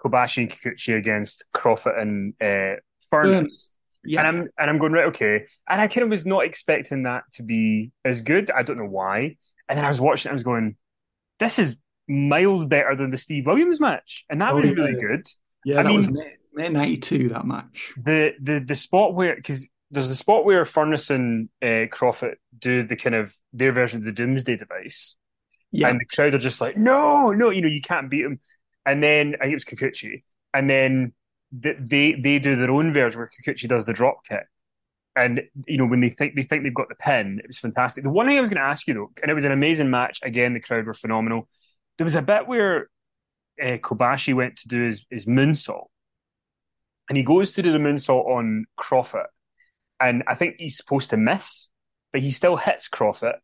Kobashi 0.00 0.38
and 0.38 0.50
Kikuchi 0.50 0.96
against 0.96 1.44
Kroffat 1.54 2.00
and 2.00 2.34
uh, 2.40 2.80
Furnas. 3.12 3.68
Yeah. 4.04 4.20
And 4.20 4.28
I'm 4.28 4.48
and 4.58 4.70
I'm 4.70 4.78
going 4.78 4.92
right, 4.92 5.06
okay. 5.06 5.46
And 5.68 5.80
I 5.80 5.86
kind 5.86 6.02
of 6.02 6.10
was 6.10 6.26
not 6.26 6.46
expecting 6.46 7.04
that 7.04 7.24
to 7.34 7.44
be 7.44 7.92
as 8.04 8.22
good. 8.22 8.50
I 8.50 8.64
don't 8.64 8.78
know 8.78 8.86
why. 8.86 9.36
And 9.68 9.76
then 9.78 9.84
I 9.84 9.88
was 9.88 10.00
watching, 10.00 10.30
it, 10.30 10.32
I 10.32 10.34
was 10.34 10.42
going, 10.42 10.76
this 11.40 11.58
is 11.58 11.76
miles 12.08 12.64
better 12.64 12.94
than 12.96 13.10
the 13.10 13.18
Steve 13.18 13.46
Williams 13.46 13.80
match, 13.80 14.24
and 14.30 14.40
that 14.40 14.52
Oh, 14.52 14.56
was 14.56 14.66
yeah. 14.66 14.74
really 14.74 14.94
good. 15.00 15.26
Yeah, 15.64 15.80
I 15.80 15.82
that 15.82 15.88
mean- 15.88 15.96
was 15.98 16.10
May, 16.10 16.34
May 16.54 16.68
92, 16.70 17.28
that 17.30 17.46
match. 17.46 17.92
The 17.96 18.32
the 18.40 18.60
the 18.60 18.74
spot 18.74 19.14
where 19.14 19.36
because 19.36 19.66
there's 19.90 20.08
the 20.08 20.16
spot 20.16 20.44
where 20.44 20.64
Furnas 20.64 21.10
and 21.10 21.48
uh, 21.62 21.86
Kroffat 21.94 22.34
do 22.58 22.82
the 22.86 22.96
kind 22.96 23.14
of 23.14 23.34
their 23.52 23.72
version 23.72 24.00
of 24.00 24.04
the 24.04 24.12
Doomsday 24.12 24.56
device, 24.56 25.16
Yeah. 25.72 25.88
and 25.88 26.00
the 26.00 26.04
crowd 26.04 26.34
are 26.34 26.38
just 26.38 26.60
like, 26.60 26.76
no, 26.76 27.30
no, 27.32 27.50
you 27.50 27.62
know, 27.62 27.68
you 27.68 27.80
can't 27.80 28.10
beat 28.10 28.22
them. 28.22 28.40
And 28.84 29.02
then 29.02 29.34
I 29.40 29.44
think 29.44 29.52
it 29.52 29.54
was 29.54 29.64
Kikuchi, 29.64 30.24
and 30.54 30.68
then 30.68 31.12
th- 31.62 31.76
they 31.80 32.12
they 32.14 32.38
do 32.38 32.56
their 32.56 32.70
own 32.70 32.92
version 32.92 33.18
where 33.20 33.30
Kikuchi 33.30 33.68
does 33.68 33.84
the 33.84 33.92
drop 33.92 34.26
kick. 34.28 34.46
And 35.18 35.42
you 35.66 35.78
know 35.78 35.86
when 35.86 36.00
they 36.00 36.10
think 36.10 36.36
they 36.36 36.44
think 36.44 36.62
they've 36.62 36.72
got 36.72 36.88
the 36.88 36.94
pin, 36.94 37.40
it 37.42 37.48
was 37.48 37.58
fantastic. 37.58 38.04
The 38.04 38.10
one 38.10 38.28
thing 38.28 38.38
I 38.38 38.40
was 38.40 38.50
going 38.50 38.62
to 38.62 38.68
ask 38.68 38.86
you 38.86 38.94
though, 38.94 39.10
and 39.20 39.30
it 39.30 39.34
was 39.34 39.44
an 39.44 39.50
amazing 39.50 39.90
match. 39.90 40.20
Again, 40.22 40.54
the 40.54 40.60
crowd 40.60 40.86
were 40.86 40.94
phenomenal. 40.94 41.48
There 41.96 42.04
was 42.04 42.14
a 42.14 42.22
bit 42.22 42.46
where 42.46 42.88
uh, 43.60 43.78
Kobashi 43.78 44.32
went 44.32 44.58
to 44.58 44.68
do 44.68 44.82
his, 44.82 45.04
his 45.10 45.26
moonsault, 45.26 45.86
and 47.08 47.16
he 47.18 47.24
goes 47.24 47.50
to 47.52 47.62
do 47.62 47.72
the 47.72 47.78
moonsault 47.78 48.26
on 48.26 48.66
Kroffat, 48.78 49.26
and 49.98 50.22
I 50.28 50.36
think 50.36 50.54
he's 50.58 50.76
supposed 50.76 51.10
to 51.10 51.16
miss, 51.16 51.68
but 52.12 52.22
he 52.22 52.30
still 52.30 52.56
hits 52.56 52.88
Kroffat, 52.88 53.38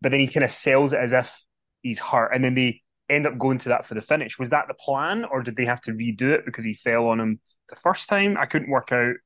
but 0.00 0.12
then 0.12 0.20
he 0.20 0.28
kind 0.28 0.44
of 0.44 0.52
sells 0.52 0.92
it 0.92 1.00
as 1.00 1.12
if 1.12 1.42
he's 1.82 1.98
hurt, 1.98 2.30
and 2.32 2.44
then 2.44 2.54
they 2.54 2.82
end 3.08 3.26
up 3.26 3.36
going 3.36 3.58
to 3.58 3.70
that 3.70 3.84
for 3.84 3.94
the 3.94 4.00
finish. 4.00 4.38
Was 4.38 4.50
that 4.50 4.68
the 4.68 4.74
plan, 4.74 5.24
or 5.24 5.42
did 5.42 5.56
they 5.56 5.64
have 5.64 5.80
to 5.80 5.92
redo 5.92 6.32
it 6.32 6.44
because 6.44 6.64
he 6.64 6.74
fell 6.74 7.08
on 7.08 7.18
him 7.18 7.40
the 7.68 7.74
first 7.74 8.08
time? 8.08 8.36
I 8.38 8.46
couldn't 8.46 8.70
work 8.70 8.92
out 8.92 9.16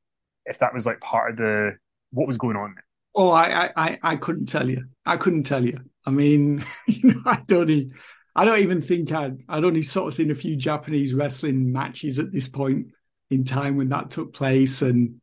if 0.47 0.59
that 0.59 0.75
was 0.75 0.87
like 0.87 1.01
part 1.01 1.31
of 1.33 1.37
the 1.37 1.73
what 2.13 2.27
was 2.27 2.39
going 2.39 2.57
on. 2.57 2.77
Oh, 3.15 3.31
I, 3.31 3.71
I, 3.77 3.99
I- 4.03 4.17
couldn't 4.17 4.47
tell 4.47 4.69
you. 4.69 4.85
I 5.07 5.17
couldn't 5.17 5.45
tell 5.45 5.65
you. 5.65 5.79
I 6.07 6.11
mean, 6.11 6.65
you 6.89 7.15
know, 7.15 7.21
I 7.27 7.41
don't, 7.47 7.71
even, 7.71 7.95
I 8.35 8.45
don't 8.45 8.59
even 8.61 8.83
think 8.83 9.13
I'd, 9.13 9.39
I'd 9.49 9.65
only 9.65 9.83
sort 9.83 10.09
of 10.09 10.15
seen 10.15 10.31
a 10.31 10.35
few 10.35 10.57
Japanese 10.57 11.15
wrestling 11.15 11.73
matches 11.73 12.19
at 12.19 12.33
this 12.33 12.49
point 12.49 12.89
in 13.31 13.45
time 13.45 13.77
when 13.77 13.89
that 13.91 14.11
took 14.11 14.35
place, 14.35 14.83
and 14.83 15.21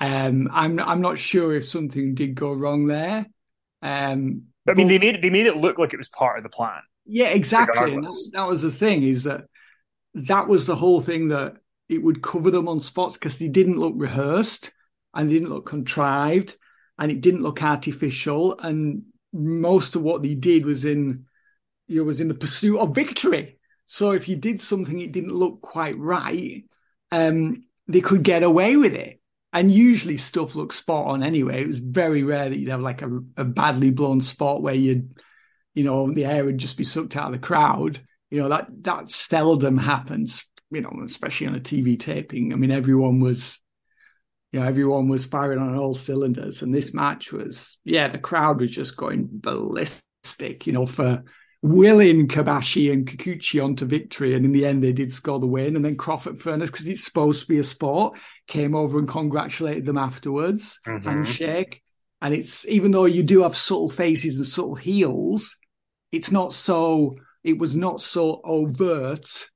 um, 0.00 0.48
I'm, 0.52 0.78
I'm 0.80 1.00
not 1.00 1.18
sure 1.18 1.54
if 1.54 1.64
something 1.66 2.14
did 2.14 2.34
go 2.34 2.52
wrong 2.52 2.86
there. 2.86 3.26
Um, 3.82 4.44
But, 4.64 4.72
I 4.72 4.74
mean, 4.76 4.86
but- 4.86 4.88
they 4.88 4.98
made 4.98 5.14
it, 5.16 5.22
they 5.22 5.30
made 5.30 5.46
it 5.46 5.56
look 5.56 5.78
like 5.78 5.92
it 5.92 5.98
was 5.98 6.08
part 6.08 6.38
of 6.38 6.42
the 6.44 6.48
plan. 6.50 6.80
Yeah, 7.06 7.28
exactly. 7.28 7.94
And 7.94 8.04
that, 8.04 8.30
that 8.32 8.48
was 8.48 8.62
the 8.62 8.70
thing 8.70 9.02
is 9.02 9.24
that 9.24 9.42
that 10.14 10.48
was 10.48 10.66
the 10.66 10.76
whole 10.76 11.00
thing 11.02 11.28
that 11.28 11.56
it 11.88 12.02
would 12.02 12.22
cover 12.22 12.50
them 12.50 12.68
on 12.68 12.80
spots 12.80 13.14
because 13.14 13.38
they 13.38 13.48
didn't 13.48 13.78
look 13.78 13.94
rehearsed 13.96 14.72
and 15.14 15.28
they 15.28 15.34
didn't 15.34 15.50
look 15.50 15.66
contrived 15.66 16.56
and 16.98 17.10
it 17.10 17.20
didn't 17.20 17.42
look 17.42 17.62
artificial. 17.62 18.58
And 18.58 19.04
most 19.32 19.96
of 19.96 20.02
what 20.02 20.22
they 20.22 20.34
did 20.34 20.64
was 20.64 20.84
in, 20.84 21.26
you 21.86 21.98
know, 21.98 22.04
was 22.04 22.20
in 22.20 22.28
the 22.28 22.34
pursuit 22.34 22.78
of 22.78 22.94
victory. 22.94 23.58
So 23.86 24.12
if 24.12 24.28
you 24.28 24.36
did 24.36 24.60
something 24.60 25.00
it 25.00 25.12
didn't 25.12 25.34
look 25.34 25.60
quite 25.60 25.98
right, 25.98 26.64
um, 27.12 27.64
they 27.86 28.00
could 28.00 28.22
get 28.22 28.42
away 28.42 28.76
with 28.76 28.94
it. 28.94 29.20
And 29.52 29.70
usually 29.70 30.16
stuff 30.16 30.56
looked 30.56 30.74
spot 30.74 31.06
on 31.06 31.22
anyway. 31.22 31.62
It 31.62 31.68
was 31.68 31.78
very 31.78 32.24
rare 32.24 32.48
that 32.48 32.56
you'd 32.56 32.70
have 32.70 32.80
like 32.80 33.02
a, 33.02 33.20
a 33.36 33.44
badly 33.44 33.90
blown 33.90 34.20
spot 34.20 34.62
where 34.62 34.74
you'd 34.74 35.14
you 35.74 35.82
know, 35.82 36.12
the 36.12 36.24
air 36.24 36.44
would 36.44 36.58
just 36.58 36.78
be 36.78 36.84
sucked 36.84 37.16
out 37.16 37.26
of 37.26 37.32
the 37.32 37.46
crowd. 37.46 38.00
You 38.30 38.40
know, 38.40 38.48
that 38.48 38.68
that 38.82 39.10
seldom 39.10 39.76
happens, 39.76 40.46
you 40.74 40.80
know, 40.80 40.92
especially 41.04 41.46
on 41.46 41.54
a 41.54 41.60
TV 41.60 41.98
taping. 41.98 42.52
I 42.52 42.56
mean, 42.56 42.70
everyone 42.70 43.20
was, 43.20 43.60
you 44.52 44.60
know, 44.60 44.66
everyone 44.66 45.08
was 45.08 45.24
firing 45.24 45.58
on 45.58 45.76
all 45.76 45.94
cylinders. 45.94 46.62
And 46.62 46.74
this 46.74 46.92
match 46.94 47.32
was, 47.32 47.78
yeah, 47.84 48.08
the 48.08 48.18
crowd 48.18 48.60
was 48.60 48.70
just 48.70 48.96
going 48.96 49.28
ballistic, 49.30 50.66
you 50.66 50.72
know, 50.72 50.86
for 50.86 51.22
willing 51.62 52.28
Kobashi 52.28 52.92
and 52.92 53.06
Kikuchi 53.06 53.64
onto 53.64 53.86
victory. 53.86 54.34
And 54.34 54.44
in 54.44 54.52
the 54.52 54.66
end, 54.66 54.82
they 54.82 54.92
did 54.92 55.12
score 55.12 55.40
the 55.40 55.46
win. 55.46 55.76
And 55.76 55.84
then 55.84 55.96
Kroffat 55.96 56.38
Furnas, 56.38 56.66
because 56.66 56.86
it's 56.86 57.04
supposed 57.04 57.42
to 57.42 57.48
be 57.48 57.58
a 57.58 57.64
sport, 57.64 58.18
came 58.46 58.74
over 58.74 58.98
and 58.98 59.08
congratulated 59.08 59.84
them 59.84 59.98
afterwards, 59.98 60.78
Mhm. 60.86 61.04
handshake. 61.04 61.82
And 62.20 62.34
it's 62.34 62.66
even 62.68 62.90
though 62.90 63.04
you 63.04 63.22
do 63.22 63.42
have 63.42 63.56
subtle 63.56 63.88
faces 63.88 64.36
and 64.36 64.46
subtle 64.46 64.74
heels, 64.74 65.56
it's 66.12 66.30
not 66.30 66.52
so 66.52 67.16
it 67.42 67.58
was 67.58 67.76
not 67.76 68.00
so 68.00 68.40
overt 68.42 69.50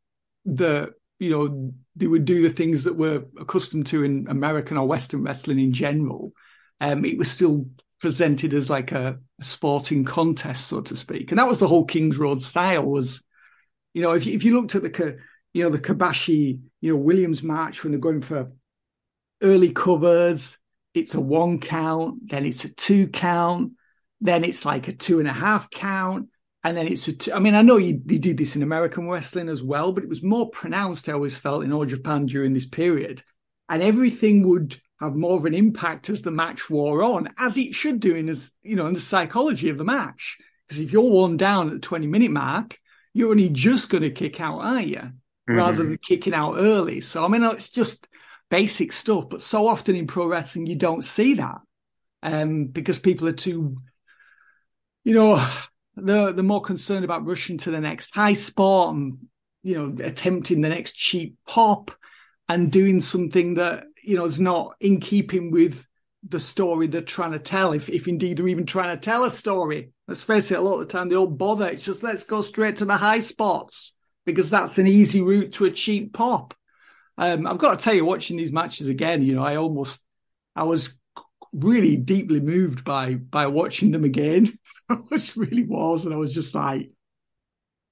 that 0.45 0.91
you 1.19 1.31
know 1.31 1.73
they 1.97 2.07
would 2.07 2.25
do 2.25 2.43
the 2.43 2.51
things 2.51 2.85
that 2.85 2.97
we're 2.97 3.25
accustomed 3.41 3.87
to 3.89 4.05
in 4.05 4.27
American 4.29 4.77
or 4.77 4.87
Western 4.87 5.23
wrestling 5.23 5.59
in 5.59 5.73
general. 5.73 6.33
Um, 6.81 7.05
it 7.05 7.19
was 7.19 7.31
still 7.31 7.67
presented 8.01 8.55
as 8.55 8.71
like 8.71 8.93
a, 8.93 9.19
a 9.41 9.45
sporting 9.45 10.05
contest, 10.05 10.69
so 10.69 10.81
to 10.81 10.97
speak, 10.97 11.31
and 11.31 11.39
that 11.39 11.49
was 11.49 11.59
the 11.59 11.69
whole 11.69 11.85
Kings 11.85 12.17
Road 12.17 12.41
style. 12.41 12.85
Was 12.85 13.25
you 13.95 14.03
know 14.03 14.13
if 14.13 14.27
you, 14.27 14.35
if 14.35 14.45
you 14.45 14.55
looked 14.55 14.75
at 14.75 14.83
the 14.83 15.19
you 15.53 15.65
know 15.65 15.71
the 15.71 15.79
Kobashi 15.79 16.61
you 16.81 16.93
know 16.93 16.99
Williams 16.99 17.43
match 17.43 17.83
when 17.83 17.93
they're 17.93 18.01
going 18.01 18.23
for 18.23 18.53
early 19.43 19.73
covers, 19.73 20.59
it's 20.95 21.15
a 21.15 21.21
one 21.21 21.59
count, 21.59 22.29
then 22.29 22.45
it's 22.45 22.65
a 22.65 22.75
two 22.75 23.09
count, 23.09 23.73
then 24.21 24.45
it's 24.45 24.65
like 24.65 24.89
a 24.89 24.93
two 24.93 25.19
and 25.19 25.29
a 25.29 25.33
half 25.33 25.71
count, 25.71 26.29
and 26.65 26.77
then 26.77 26.88
it's 26.88 27.07
a 27.09 27.17
two. 27.17 27.33
I 27.33 27.38
mean, 27.38 27.55
I 27.55 27.62
know 27.62 27.77
you, 27.77 28.00
you 28.07 28.19
do 28.19 28.35
this 28.35 28.57
in 28.57 28.62
American 28.62 29.09
wrestling 29.09 29.49
as 29.49 29.62
well, 29.62 29.93
but 29.93 30.03
it 30.03 30.09
was 30.09 30.23
more 30.23 30.50
pronounced, 30.50 31.09
I 31.09 31.12
always 31.12 31.38
felt, 31.38 31.65
in 31.65 31.73
all 31.73 31.85
Japan 31.85 32.27
during 32.27 32.53
this 32.53 32.67
period. 32.67 33.23
And 33.69 33.83
everything 33.83 34.49
would 34.49 34.81
have 35.00 35.15
more 35.15 35.37
of 35.37 35.45
an 35.45 35.55
impact 35.55 36.11
as 36.11 36.23
the 36.23 36.31
match 36.31 36.69
wore 36.69 37.03
on, 37.03 37.29
as 37.38 37.57
it 37.57 37.75
should 37.75 38.00
do 38.00 38.15
in 38.15 38.29
as 38.29 38.53
you 38.62 38.75
know, 38.75 38.87
in 38.87 38.95
the 38.95 39.00
psychology 39.00 39.69
of 39.69 39.79
the 39.79 39.85
match. 39.85 40.38
Because 40.67 40.83
if 40.83 40.93
you're 40.93 41.03
worn 41.03 41.37
down 41.37 41.69
at 41.69 41.75
the 41.75 41.81
20 41.81 42.07
minute 42.07 42.31
mark, 42.31 42.79
you're 43.15 43.31
only 43.31 43.49
just 43.49 43.91
going 43.91 44.03
to 44.03 44.11
kick 44.11 44.41
out, 44.41 44.59
are 44.59 44.83
you? 44.83 45.12
Rather 45.47 45.85
than 45.85 45.97
kicking 45.97 46.35
out 46.35 46.57
early. 46.59 47.00
So 47.00 47.25
I 47.25 47.29
mean, 47.29 47.43
it's 47.43 47.71
just 47.71 48.07
basic 48.50 48.93
stuff, 48.93 49.31
but 49.31 49.43
so 49.43 49.67
often 49.67 49.97
in 49.97 50.07
pro 50.07 50.27
wrestling 50.27 50.67
you 50.67 50.77
don't 50.77 51.03
see 51.03 51.35
that. 51.35 51.61
Um, 52.23 52.67
because 52.67 52.99
people 52.99 53.29
are 53.29 53.33
too 53.33 53.79
you 55.09 55.15
know, 55.15 55.43
they're, 56.07 56.33
they're 56.33 56.45
more 56.45 56.61
concerned 56.61 57.05
about 57.05 57.26
rushing 57.26 57.59
to 57.59 57.71
the 57.71 57.81
next 57.81 58.14
high 58.14 58.33
spot 58.33 58.95
and, 58.95 59.19
you 59.62 59.75
know, 59.75 60.05
attempting 60.05 60.61
the 60.61 60.69
next 60.69 60.93
cheap 60.93 61.37
pop 61.47 61.90
and 62.49 62.73
doing 62.73 63.00
something 63.00 63.55
that, 63.55 63.85
you 64.02 64.17
know, 64.17 64.25
is 64.25 64.40
not 64.40 64.75
in 64.81 65.00
keeping 65.00 65.50
with 65.50 65.85
the 66.28 66.40
story 66.40 66.87
they're 66.87 67.02
trying 67.02 67.33
to 67.33 67.38
tell, 67.38 67.73
if, 67.73 67.88
if 67.88 68.09
indeed 68.09 68.37
they're 68.37 68.49
even 68.49 68.67
trying 68.67 68.97
to 68.97 69.00
tell 69.00 69.25
a 69.25 69.31
story. 69.31 69.90
Let's 70.07 70.25
face 70.25 70.50
it, 70.50 70.59
a 70.59 70.61
lot 70.61 70.75
of 70.75 70.81
the 70.81 70.87
time 70.87 71.09
they 71.09 71.14
don't 71.14 71.38
bother. 71.38 71.69
It's 71.69 71.85
just 71.85 72.02
let's 72.02 72.25
go 72.25 72.40
straight 72.40 72.76
to 72.78 72.85
the 72.85 72.97
high 72.97 73.21
spots 73.21 73.95
because 74.25 74.50
that's 74.50 74.78
an 74.78 74.87
easy 74.87 75.21
route 75.21 75.52
to 75.52 75.67
a 75.67 75.71
cheap 75.71 76.12
pop. 76.12 76.55
Um, 77.17 77.47
I've 77.47 77.59
got 77.59 77.78
to 77.78 77.85
tell 77.85 77.95
you, 77.95 78.05
watching 78.05 78.37
these 78.37 78.52
matches 78.52 78.88
again, 78.88 79.23
you 79.23 79.35
know, 79.35 79.43
I 79.43 79.57
almost, 79.57 80.02
I 80.55 80.64
was 80.64 80.98
really 81.52 81.97
deeply 81.97 82.40
moved 82.40 82.85
by 82.85 83.14
by 83.14 83.47
watching 83.47 83.90
them 83.90 84.05
again. 84.05 84.59
I 84.88 84.99
was 85.11 85.37
really 85.37 85.64
was, 85.64 86.05
and 86.05 86.14
I 86.14 86.17
was 86.17 86.33
just 86.35 86.55
like, 86.55 86.90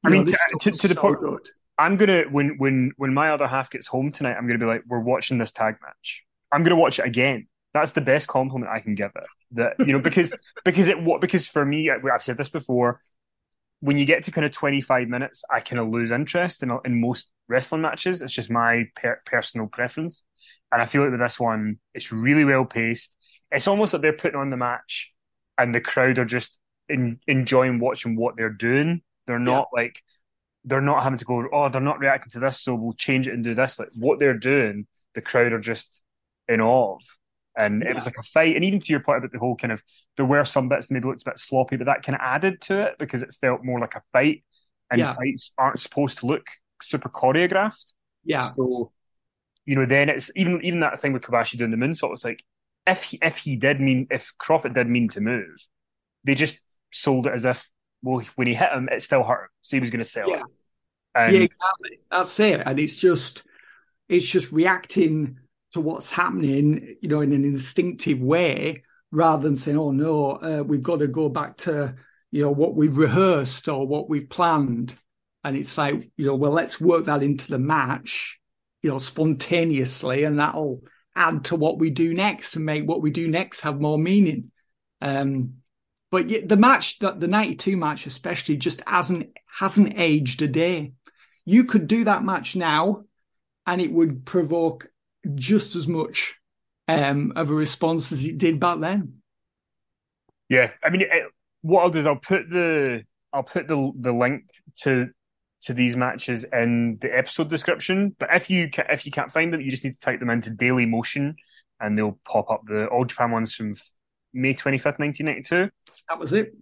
I 0.04 0.08
mean, 0.10 0.25
know, 0.25 0.32
to- 0.32 0.70
to- 0.70 0.78
to 0.78 0.88
the 0.88 0.94
so 0.94 1.00
point- 1.00 1.20
good. 1.20 1.48
I'm 1.78 1.96
gonna 1.96 2.22
when 2.30 2.56
when 2.58 2.92
when 2.96 3.12
my 3.12 3.30
other 3.30 3.46
half 3.46 3.68
gets 3.70 3.86
home 3.86 4.10
tonight, 4.10 4.34
I'm 4.36 4.46
gonna 4.46 4.58
be 4.58 4.64
like, 4.64 4.82
we're 4.86 5.00
watching 5.00 5.36
this 5.38 5.52
tag 5.52 5.76
match. 5.82 6.25
I'm 6.50 6.62
gonna 6.62 6.76
watch 6.76 6.98
it 6.98 7.04
again. 7.04 7.48
That's 7.75 7.92
the 7.92 8.00
best 8.00 8.28
compliment 8.28 8.72
I 8.72 8.80
can 8.80 8.94
give 8.94 9.10
it. 9.14 9.26
That 9.52 9.75
you 9.86 9.92
know 9.92 9.98
because 9.98 10.32
because 10.64 10.88
it 10.88 11.02
what 11.02 11.20
because 11.20 11.46
for 11.46 11.64
me, 11.64 11.90
I've 11.90 12.22
said 12.22 12.38
this 12.38 12.48
before. 12.48 13.00
When 13.80 13.98
you 13.98 14.06
get 14.06 14.25
to 14.25 14.30
kind 14.30 14.46
of 14.46 14.52
25 14.52 15.06
minutes, 15.08 15.44
I 15.52 15.60
kind 15.60 15.78
of 15.78 15.88
lose 15.90 16.10
interest 16.10 16.62
in 16.62 16.72
in 16.86 16.98
most 16.98 17.30
wrestling 17.46 17.82
matches. 17.82 18.22
It's 18.22 18.32
just 18.32 18.48
my 18.50 18.84
per- 18.94 19.20
personal 19.26 19.66
preference, 19.66 20.22
and 20.72 20.80
I 20.80 20.86
feel 20.86 21.02
like 21.02 21.10
with 21.10 21.20
this 21.20 21.38
one, 21.38 21.78
it's 21.92 22.10
really 22.10 22.44
well 22.46 22.64
paced. 22.64 23.14
It's 23.50 23.68
almost 23.68 23.92
like 23.92 24.02
they're 24.02 24.12
putting 24.12 24.38
on 24.40 24.50
the 24.50 24.56
match, 24.56 25.12
and 25.58 25.74
the 25.74 25.80
crowd 25.80 26.18
are 26.18 26.24
just 26.24 26.58
in, 26.88 27.18
enjoying 27.26 27.78
watching 27.78 28.16
what 28.16 28.36
they're 28.36 28.50
doing. 28.50 29.02
They're 29.26 29.38
not 29.38 29.68
like 29.72 30.02
they're 30.64 30.80
not 30.80 31.02
having 31.02 31.18
to 31.18 31.24
go, 31.24 31.46
oh, 31.52 31.68
they're 31.68 31.80
not 31.80 32.00
reacting 32.00 32.30
to 32.32 32.40
this, 32.40 32.60
so 32.60 32.74
we'll 32.74 32.92
change 32.94 33.28
it 33.28 33.34
and 33.34 33.44
do 33.44 33.54
this. 33.54 33.78
Like 33.78 33.90
what 33.94 34.18
they're 34.18 34.38
doing, 34.38 34.86
the 35.14 35.22
crowd 35.22 35.52
are 35.52 35.60
just 35.60 36.02
in 36.48 36.60
awe 36.60 36.96
of. 36.96 37.02
And 37.56 37.82
it 37.82 37.94
was 37.94 38.04
like 38.04 38.18
a 38.18 38.22
fight. 38.22 38.54
And 38.56 38.64
even 38.64 38.80
to 38.80 38.92
your 38.92 39.00
point 39.00 39.18
about 39.18 39.32
the 39.32 39.38
whole 39.38 39.56
kind 39.56 39.72
of, 39.72 39.82
there 40.16 40.26
were 40.26 40.44
some 40.44 40.68
bits 40.68 40.88
that 40.88 40.94
maybe 40.94 41.08
looked 41.08 41.22
a 41.22 41.30
bit 41.30 41.38
sloppy, 41.38 41.76
but 41.76 41.86
that 41.86 42.02
kind 42.02 42.16
of 42.16 42.20
added 42.20 42.60
to 42.62 42.82
it 42.82 42.96
because 42.98 43.22
it 43.22 43.34
felt 43.40 43.64
more 43.64 43.80
like 43.80 43.94
a 43.94 44.02
fight. 44.12 44.44
And 44.90 45.00
Yeah. 45.00 45.14
fights 45.14 45.52
aren't 45.56 45.80
supposed 45.80 46.18
to 46.18 46.26
look 46.26 46.46
super 46.82 47.08
choreographed. 47.08 47.92
Yeah, 48.24 48.50
So, 48.52 48.92
you 49.64 49.74
know, 49.76 49.86
then 49.86 50.08
it's 50.08 50.30
even 50.36 50.60
even 50.64 50.80
that 50.80 51.00
thing 51.00 51.12
with 51.12 51.22
Kobashi 51.22 51.56
doing 51.56 51.70
the 51.70 51.76
moonsault. 51.76 52.12
It's 52.12 52.24
like 52.24 52.44
if 52.87 53.02
he, 53.05 53.19
if 53.23 53.38
he 53.38 53.57
did 53.57 53.81
mean 53.81 54.07
if 54.11 54.33
Kroffat 54.40 54.75
did 54.75 54.88
mean 54.88 55.09
to 55.11 55.21
move, 55.21 55.57
they 56.25 56.35
just 56.35 56.61
sold 56.93 57.26
it 57.26 57.35
as 57.35 57.45
if 57.45 57.69
well 58.02 58.23
when 58.37 58.47
he 58.49 58.55
hit 58.55 58.73
him, 58.73 58.88
it 58.93 59.02
still 59.02 59.25
hurt, 59.25 59.45
him, 59.45 59.50
so 59.62 59.76
he 59.76 59.81
was 59.81 59.90
going 59.90 60.02
to 60.05 60.09
sell 60.11 60.35
Yeah. 60.35 60.37
it. 60.37 60.43
And 61.14 61.38
yeah, 61.38 61.40
exactly. 61.40 62.00
That's 62.11 62.40
it. 62.40 62.62
And 62.66 62.78
it's 62.81 62.99
just, 62.99 63.45
it's 64.09 64.28
just 64.31 64.52
reacting 64.52 65.38
to 65.73 65.81
what's 65.81 66.12
happening, 66.12 66.97
you 67.02 67.09
know, 67.09 67.21
in 67.23 67.33
an 67.33 67.45
instinctive 67.45 68.21
way, 68.21 68.85
rather 69.12 69.43
than 69.45 69.57
saying, 69.57 69.78
"Oh 69.78 69.93
no, 69.93 70.33
uh, 70.33 70.64
we've 70.66 70.83
got 70.83 71.00
to 71.00 71.09
go 71.09 71.28
back 71.28 71.59
to, 71.59 71.97
you 72.33 72.43
know, 72.43 72.50
what 72.52 72.76
we've 72.76 72.97
rehearsed 72.97 73.69
or 73.69 73.87
what 73.87 74.09
we've 74.11 74.28
planned." 74.31 74.97
and 75.45 75.57
it's 75.57 75.78
like 75.78 76.11
you 76.16 76.26
know, 76.26 76.37
well, 76.37 76.52
let's 76.52 76.81
work 76.81 77.07
that 77.07 77.23
into 77.23 77.50
the 77.50 77.59
match, 77.59 78.40
you 78.83 78.90
know, 78.90 78.99
spontaneously, 78.99 80.25
and 80.25 80.38
that'll 80.40 80.83
add 81.16 81.46
to 81.46 81.56
what 81.56 81.78
we 81.78 81.90
do 81.90 82.14
next 82.14 82.54
and 82.54 82.64
make 82.64 82.87
what 82.87 83.02
we 83.02 83.11
do 83.11 83.26
next 83.26 83.62
have 83.62 83.80
more 83.80 83.99
meaning. 83.99 84.52
Um, 85.00 85.54
but 86.11 86.28
the 86.28 86.56
match, 86.56 86.99
the, 86.99 87.12
the 87.12 87.26
92 87.26 87.76
match 87.76 88.06
especially, 88.06 88.56
just 88.56 88.82
hasn't 88.87 89.30
hasn't 89.58 89.99
aged 89.99 90.42
a 90.42 90.49
day. 90.49 90.92
You 91.44 91.64
could 91.64 91.87
do 91.87 92.04
that 92.04 92.25
match 92.25 92.54
now, 92.54 93.04
and 93.66 93.80
it 93.80 93.90
would 93.90 94.25
provoke 94.25 94.88
just 95.35 95.75
as 95.75 95.88
much 95.88 96.37
um, 96.88 97.32
of 97.35 97.50
a 97.50 97.54
response 97.54 98.12
as 98.12 98.25
it 98.25 98.38
did 98.38 98.61
back 98.61 98.80
then. 98.80 99.20
Yeah, 100.49 100.70
I 100.82 100.90
mean, 100.90 101.02
it, 101.02 101.11
what 101.62 101.82
I'll 101.82 101.90
do 101.90 102.06
I'll 102.06 102.16
put 102.16 102.49
the 102.49 103.02
I'll 103.32 103.42
put 103.42 103.66
the 103.66 103.92
the 103.99 104.12
link 104.12 104.44
to 104.82 105.11
to 105.66 105.75
these 105.75 105.96
matches 105.96 106.44
in 106.52 106.99
the 107.00 107.16
episode 107.16 107.49
description. 107.49 108.16
But 108.18 108.30
if 108.32 108.49
you 108.50 108.70
if 108.88 109.04
you 109.04 109.12
can't 109.12 109.30
find 109.30 109.52
them, 109.52 109.61
you 109.61 109.70
just 109.70 109.85
need 109.85 109.94
to 109.94 110.00
type 110.00 110.20
them 110.20 110.30
into 110.30 110.50
Daily 110.50 110.87
Motion, 110.87 111.37
and 111.80 111.96
they'll 111.96 112.18
pop 112.25 112.50
up 112.50 112.62
the 112.64 112.87
All 112.87 113.04
Japan 113.04 113.30
ones 113.30 113.54
from 113.54 113.75
May 114.32 114.54
twenty 114.54 114.78
fifth, 114.78 114.99
nineteen 114.99 115.26
ninety 115.26 115.42
two. 115.42 115.70
That 116.08 116.18
was 116.18 116.32
it. 116.32 116.54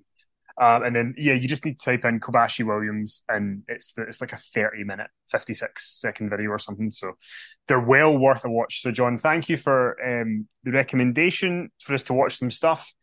Um, 0.61 0.85
and 0.85 0.95
then 0.95 1.15
yeah, 1.19 1.35
you 1.35 1.49
just 1.49 1.65
need 1.65 1.79
to 1.79 1.85
type 1.85 2.05
in 2.05 2.21
Kobashi 2.21 2.65
Williams, 2.65 3.23
and 3.29 3.65
it's 3.69 3.93
the, 3.93 4.03
it's 4.03 4.21
like 4.21 4.33
a 4.33 4.37
thirty 4.37 4.85
minute, 4.85 5.11
fifty 5.29 5.53
six 5.53 6.01
second 6.01 6.31
video 6.31 6.51
or 6.51 6.59
something. 6.59 6.93
So 6.93 7.13
they're 7.69 7.81
well 7.81 8.17
worth 8.17 8.45
a 8.45 8.51
watch. 8.51 8.81
So 8.81 8.91
John, 8.91 9.19
thank 9.19 9.49
you 9.49 9.57
for 9.57 9.97
um, 10.01 10.47
the 10.63 10.71
recommendation 10.71 11.71
for 11.81 11.95
us 11.95 12.05
to 12.05 12.15
watch 12.15 12.39
some 12.39 12.51
stuff, 12.51 12.95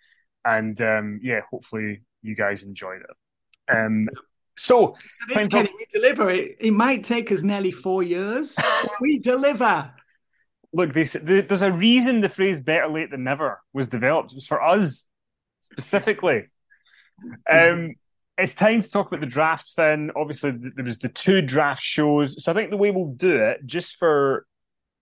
and 0.45 0.79
um, 0.81 1.19
yeah, 1.21 1.41
hopefully 1.51 2.03
you 2.21 2.35
guys 2.35 2.63
enjoyed 2.63 3.01
it. 3.01 3.75
So 4.61 4.95
this 5.27 5.49
we 5.51 5.87
deliver. 5.91 6.29
It, 6.29 6.57
it 6.59 6.71
might 6.71 7.03
take 7.03 7.31
us 7.31 7.41
nearly 7.41 7.71
four 7.71 8.03
years. 8.03 8.55
we 9.01 9.17
deliver. 9.17 9.91
Look, 10.71 10.93
they, 10.93 11.03
there's 11.03 11.63
a 11.63 11.71
reason 11.71 12.21
the 12.21 12.29
phrase 12.29 12.61
"better 12.61 12.87
late 12.87 13.09
than 13.09 13.23
never" 13.23 13.59
was 13.73 13.87
developed. 13.87 14.33
It 14.33 14.35
was 14.35 14.45
for 14.45 14.61
us 14.61 15.09
specifically. 15.61 16.45
Um, 17.51 17.95
it's 18.37 18.53
time 18.53 18.83
to 18.83 18.89
talk 18.89 19.07
about 19.07 19.21
the 19.21 19.25
draft, 19.25 19.67
Finn. 19.75 20.11
Obviously, 20.15 20.51
there 20.51 20.85
was 20.85 20.99
the 20.99 21.09
two 21.09 21.41
draft 21.41 21.81
shows. 21.81 22.43
So 22.43 22.51
I 22.51 22.55
think 22.55 22.69
the 22.69 22.77
way 22.77 22.91
we'll 22.91 23.13
do 23.13 23.37
it, 23.37 23.65
just 23.65 23.95
for 23.95 24.45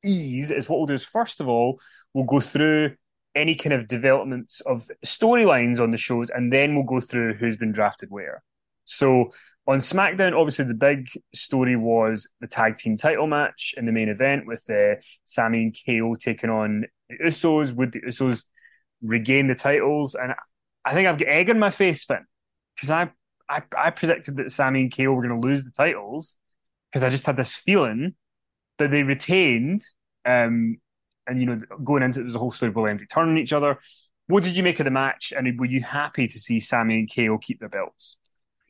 ease, 0.06 0.52
is 0.52 0.70
what 0.70 0.80
we'll 0.80 0.88
do 0.88 0.94
is 0.94 1.04
first 1.04 1.42
of 1.42 1.50
all, 1.50 1.82
we'll 2.14 2.24
go 2.24 2.40
through 2.40 2.96
any 3.36 3.56
kind 3.56 3.74
of 3.74 3.88
developments 3.90 4.62
of 4.62 4.90
storylines 5.06 5.82
on 5.82 5.92
the 5.92 5.98
shows, 5.98 6.30
and 6.30 6.52
then 6.52 6.76
we'll 6.76 6.86
go 6.86 7.02
through 7.02 7.34
who's 7.34 7.58
been 7.58 7.74
drafted 7.74 8.10
where. 8.10 8.42
So 8.90 9.32
on 9.68 9.78
SmackDown, 9.78 10.34
obviously 10.34 10.66
the 10.66 10.74
big 10.74 11.10
story 11.34 11.76
was 11.76 12.28
the 12.42 12.48
tag 12.48 12.78
team 12.78 12.98
title 12.98 13.28
match 13.28 13.74
in 13.78 13.86
the 13.86 13.92
main 13.92 14.10
event 14.10 14.48
with 14.48 14.68
uh, 14.70 14.96
Sami 15.26 15.64
and 15.64 15.78
KO 15.86 16.16
taking 16.16 16.50
on 16.50 16.86
the 17.10 17.18
Usos. 17.18 17.74
Would 17.74 17.92
the 17.92 18.02
Usos 18.02 18.44
regain 19.02 19.48
the 19.48 19.56
titles? 19.56 20.16
And 20.16 20.34
I 20.84 20.94
think 20.94 21.08
I've 21.08 21.20
got 21.20 21.28
egg 21.28 21.50
in 21.50 21.60
my 21.60 21.70
face, 21.70 22.04
Finn, 22.04 22.26
because 22.76 22.90
I, 22.90 23.12
I 23.48 23.62
I 23.78 23.90
predicted 23.92 24.38
that 24.38 24.52
Sami 24.52 24.82
and 24.82 24.96
KO 24.96 25.14
were 25.14 25.26
going 25.26 25.40
to 25.40 25.48
lose 25.48 25.64
the 25.64 25.72
titles 25.72 26.36
because 26.92 27.04
I 27.04 27.10
just 27.10 27.26
had 27.26 27.38
this 27.38 27.54
feeling 27.54 28.16
that 28.80 28.90
they 28.90 29.04
retained. 29.04 29.84
Um, 30.26 30.78
and 31.28 31.40
you 31.40 31.46
know, 31.46 31.60
going 31.84 32.02
into 32.02 32.22
it, 32.22 32.24
there's 32.24 32.36
a 32.36 32.40
whole 32.40 32.52
story 32.52 32.70
of 32.70 32.76
them 32.76 33.08
turning 33.12 33.38
each 33.38 33.54
other. 33.54 33.78
What 34.26 34.44
did 34.44 34.58
you 34.58 34.64
make 34.64 34.80
of 34.80 34.86
the 34.86 34.92
match? 34.92 35.32
And 35.36 35.60
were 35.60 35.66
you 35.66 35.82
happy 35.82 36.28
to 36.28 36.40
see 36.40 36.60
Sami 36.60 37.00
and 37.00 37.10
KO 37.14 37.38
keep 37.38 37.60
their 37.60 37.70
belts? 37.70 38.18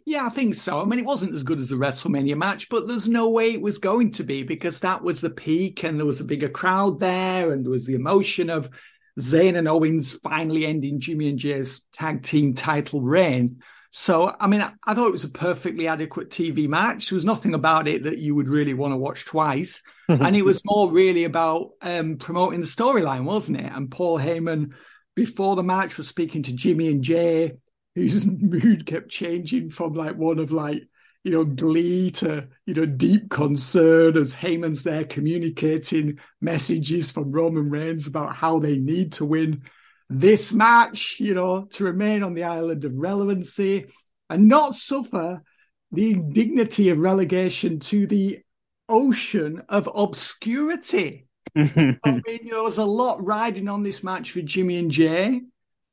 Yeah, 0.09 0.25
I 0.25 0.29
think 0.29 0.55
so. 0.55 0.81
I 0.81 0.85
mean, 0.85 0.97
it 0.97 1.05
wasn't 1.05 1.35
as 1.35 1.43
good 1.43 1.59
as 1.59 1.69
the 1.69 1.75
WrestleMania 1.75 2.35
match, 2.35 2.67
but 2.69 2.87
there's 2.87 3.07
no 3.07 3.29
way 3.29 3.51
it 3.51 3.61
was 3.61 3.77
going 3.77 4.13
to 4.13 4.23
be 4.23 4.41
because 4.41 4.79
that 4.79 5.03
was 5.03 5.21
the 5.21 5.29
peak 5.29 5.83
and 5.83 5.99
there 5.99 6.05
was 6.07 6.19
a 6.19 6.23
bigger 6.23 6.49
crowd 6.49 6.99
there 6.99 7.51
and 7.51 7.63
there 7.63 7.69
was 7.69 7.85
the 7.85 7.93
emotion 7.93 8.49
of 8.49 8.71
Zayn 9.19 9.55
and 9.55 9.67
Owens 9.67 10.13
finally 10.13 10.65
ending 10.65 10.99
Jimmy 10.99 11.29
and 11.29 11.37
Jay's 11.37 11.81
tag 11.93 12.23
team 12.23 12.55
title 12.55 13.03
reign. 13.03 13.61
So, 13.91 14.35
I 14.39 14.47
mean, 14.47 14.63
I, 14.83 14.95
thought 14.95 15.09
it 15.09 15.11
was 15.11 15.25
a 15.25 15.29
perfectly 15.29 15.87
adequate 15.87 16.31
TV 16.31 16.67
match. 16.67 17.11
There 17.11 17.15
was 17.15 17.23
nothing 17.23 17.53
about 17.53 17.87
it 17.87 18.05
that 18.05 18.17
you 18.17 18.33
would 18.33 18.49
really 18.49 18.73
want 18.73 18.93
to 18.93 18.97
watch 18.97 19.25
twice. 19.25 19.83
and 20.07 20.35
it 20.35 20.43
was 20.43 20.65
more 20.65 20.89
really 20.89 21.25
about 21.25 21.73
um, 21.83 22.17
promoting 22.17 22.61
the 22.61 22.65
storyline, 22.65 23.25
wasn't 23.25 23.59
it? 23.59 23.71
And 23.71 23.91
Paul 23.91 24.17
Heyman, 24.17 24.71
before 25.13 25.55
the 25.55 25.61
match, 25.61 25.99
was 25.99 26.07
speaking 26.07 26.41
to 26.43 26.55
Jimmy 26.55 26.87
and 26.87 27.03
Jay, 27.03 27.51
whose 27.95 28.25
mood 28.25 28.85
kept 28.85 29.09
changing 29.09 29.69
from 29.69 29.93
like 29.93 30.15
one 30.15 30.39
of 30.39 30.51
like, 30.51 30.83
you 31.23 31.31
know, 31.31 31.43
glee 31.43 32.11
to, 32.11 32.47
you 32.65 32.73
know, 32.73 32.85
deep 32.85 33.29
concern 33.29 34.15
as 34.17 34.35
Heyman's 34.35 34.83
there 34.83 35.03
communicating 35.03 36.19
messages 36.39 37.11
from 37.11 37.31
Roman 37.31 37.69
Reigns 37.69 38.07
about 38.07 38.35
how 38.35 38.59
they 38.59 38.77
need 38.77 39.13
to 39.13 39.25
win 39.25 39.63
this 40.09 40.53
match, 40.53 41.17
you 41.19 41.33
know, 41.33 41.65
to 41.71 41.83
remain 41.83 42.23
on 42.23 42.33
the 42.33 42.43
island 42.43 42.85
of 42.85 42.95
relevancy 42.95 43.87
and 44.29 44.47
not 44.47 44.75
suffer 44.75 45.43
the 45.91 46.11
indignity 46.11 46.89
of 46.89 46.99
relegation 46.99 47.79
to 47.79 48.07
the 48.07 48.39
ocean 48.87 49.61
of 49.69 49.89
obscurity. 49.93 51.27
I 51.55 51.61
mean, 52.05 52.39
you 52.43 52.51
know, 52.51 52.55
there 52.55 52.63
was 52.63 52.77
a 52.77 52.85
lot 52.85 53.23
riding 53.25 53.67
on 53.67 53.83
this 53.83 54.03
match 54.03 54.31
for 54.31 54.41
Jimmy 54.41 54.77
and 54.77 54.91
Jay. 54.91 55.41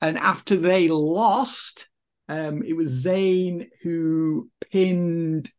And 0.00 0.18
after 0.18 0.56
they 0.56 0.88
lost, 0.88 1.88
um, 2.28 2.62
it 2.62 2.74
was 2.74 3.04
Zayn 3.04 3.68
who 3.82 4.50
pinned 4.70 5.50